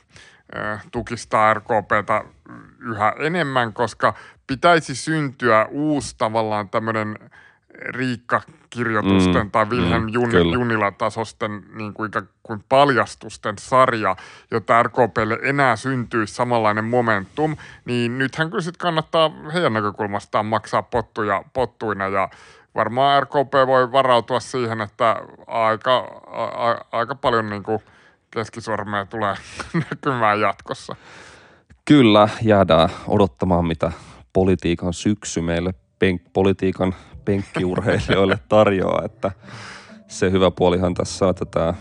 tukistaa 0.92 1.54
RKPtä 1.54 2.24
yhä 2.80 3.14
enemmän, 3.20 3.74
koska 3.74 4.14
pitäisi 4.48 4.96
syntyä 4.96 5.66
uusi 5.66 6.16
tavallaan 6.18 6.70
tämmöinen 6.70 7.20
Riikka-kirjoitusten 7.80 9.44
mm, 9.44 9.52
tai 9.52 9.66
Wilhelm 9.66 10.04
mm, 10.04 10.10
Jun, 10.10 10.32
Junila-tasosten 10.54 11.64
niin 11.74 11.94
kuin, 11.94 12.12
kuin 12.44 12.64
paljastusten 12.70 13.56
sarja, 13.60 14.16
jotta 14.52 14.84
RKPlle 14.84 15.40
enää 15.44 15.76
syntyisi 15.76 16.34
samanlainen 16.34 16.86
momentum, 16.86 17.56
niin 17.86 18.18
nythän 18.18 18.50
kyllä 18.50 18.62
sitten 18.62 18.80
kannattaa 18.80 19.32
heidän 19.54 19.74
näkökulmastaan 19.74 20.46
maksaa 20.46 20.84
pottuja 20.84 21.44
pottuina 21.54 22.08
ja 22.08 22.30
varmaan 22.76 23.24
RKP 23.24 23.54
voi 23.68 23.92
varautua 23.92 24.40
siihen, 24.40 24.82
että 24.82 25.16
aika, 25.48 25.98
a, 26.56 26.76
aika 26.92 27.16
paljon 27.16 27.50
niin 27.50 27.64
kuin 27.64 27.80
keskisormeja 28.32 29.06
tulee 29.06 29.36
näkymään 29.92 30.40
jatkossa. 30.40 30.96
Kyllä, 31.86 32.30
jäädään 32.42 32.90
odottamaan, 33.08 33.66
mitä 33.66 33.92
politiikan 34.34 34.94
syksy 34.94 35.42
meille 35.42 35.74
politiikan 36.34 36.96
penkkiurheilijoille 37.26 38.40
tarjoaa, 38.50 39.06
että 39.06 39.32
se 40.08 40.32
hyvä 40.32 40.52
puolihan 40.52 40.94
tässä 40.94 41.26
on, 41.26 41.30
että 41.30 41.46
tämä 41.46 41.74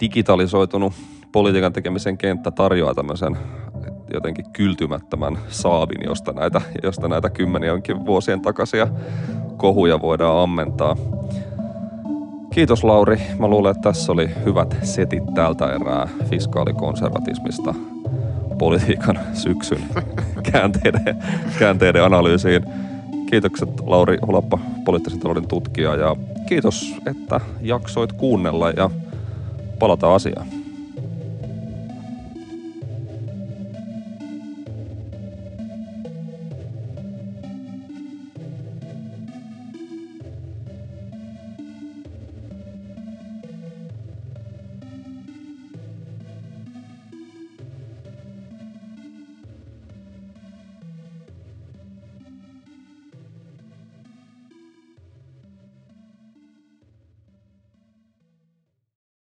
digitalisoitunut 0.00 0.92
politiikan 1.32 1.72
tekemisen 1.72 2.18
kenttä 2.18 2.50
tarjoaa 2.50 2.94
tämmöisen 2.94 3.36
jotenkin 4.14 4.44
kyltymättömän 4.52 5.38
saavin, 5.48 6.04
josta 6.04 6.32
näitä, 6.32 6.60
josta 6.82 7.08
näitä 7.08 7.30
kymmenienkin 7.30 8.06
vuosien 8.06 8.40
takaisia 8.40 8.88
kohuja 9.56 10.00
voidaan 10.00 10.42
ammentaa. 10.42 10.96
Kiitos 12.50 12.84
Lauri. 12.84 13.20
Mä 13.38 13.48
luulen, 13.48 13.70
että 13.70 13.82
tässä 13.82 14.12
oli 14.12 14.30
hyvät 14.44 14.76
setit 14.82 15.34
tältä 15.34 15.72
erää 15.72 16.08
fiskaalikonservatismista 16.30 17.74
politiikan 18.58 19.18
syksyn 19.34 19.84
käänteiden, 20.52 21.24
käänteiden 21.58 22.04
analyysiin. 22.04 22.62
Kiitokset 23.30 23.68
Lauri 23.80 24.18
Hulappa, 24.26 24.58
poliittisen 24.84 25.20
talouden 25.20 25.48
tutkija 25.48 25.96
ja 25.96 26.16
kiitos, 26.48 26.94
että 27.06 27.40
jaksoit 27.60 28.12
kuunnella 28.12 28.70
ja 28.70 28.90
palataan 29.78 30.14
asiaan. 30.14 30.46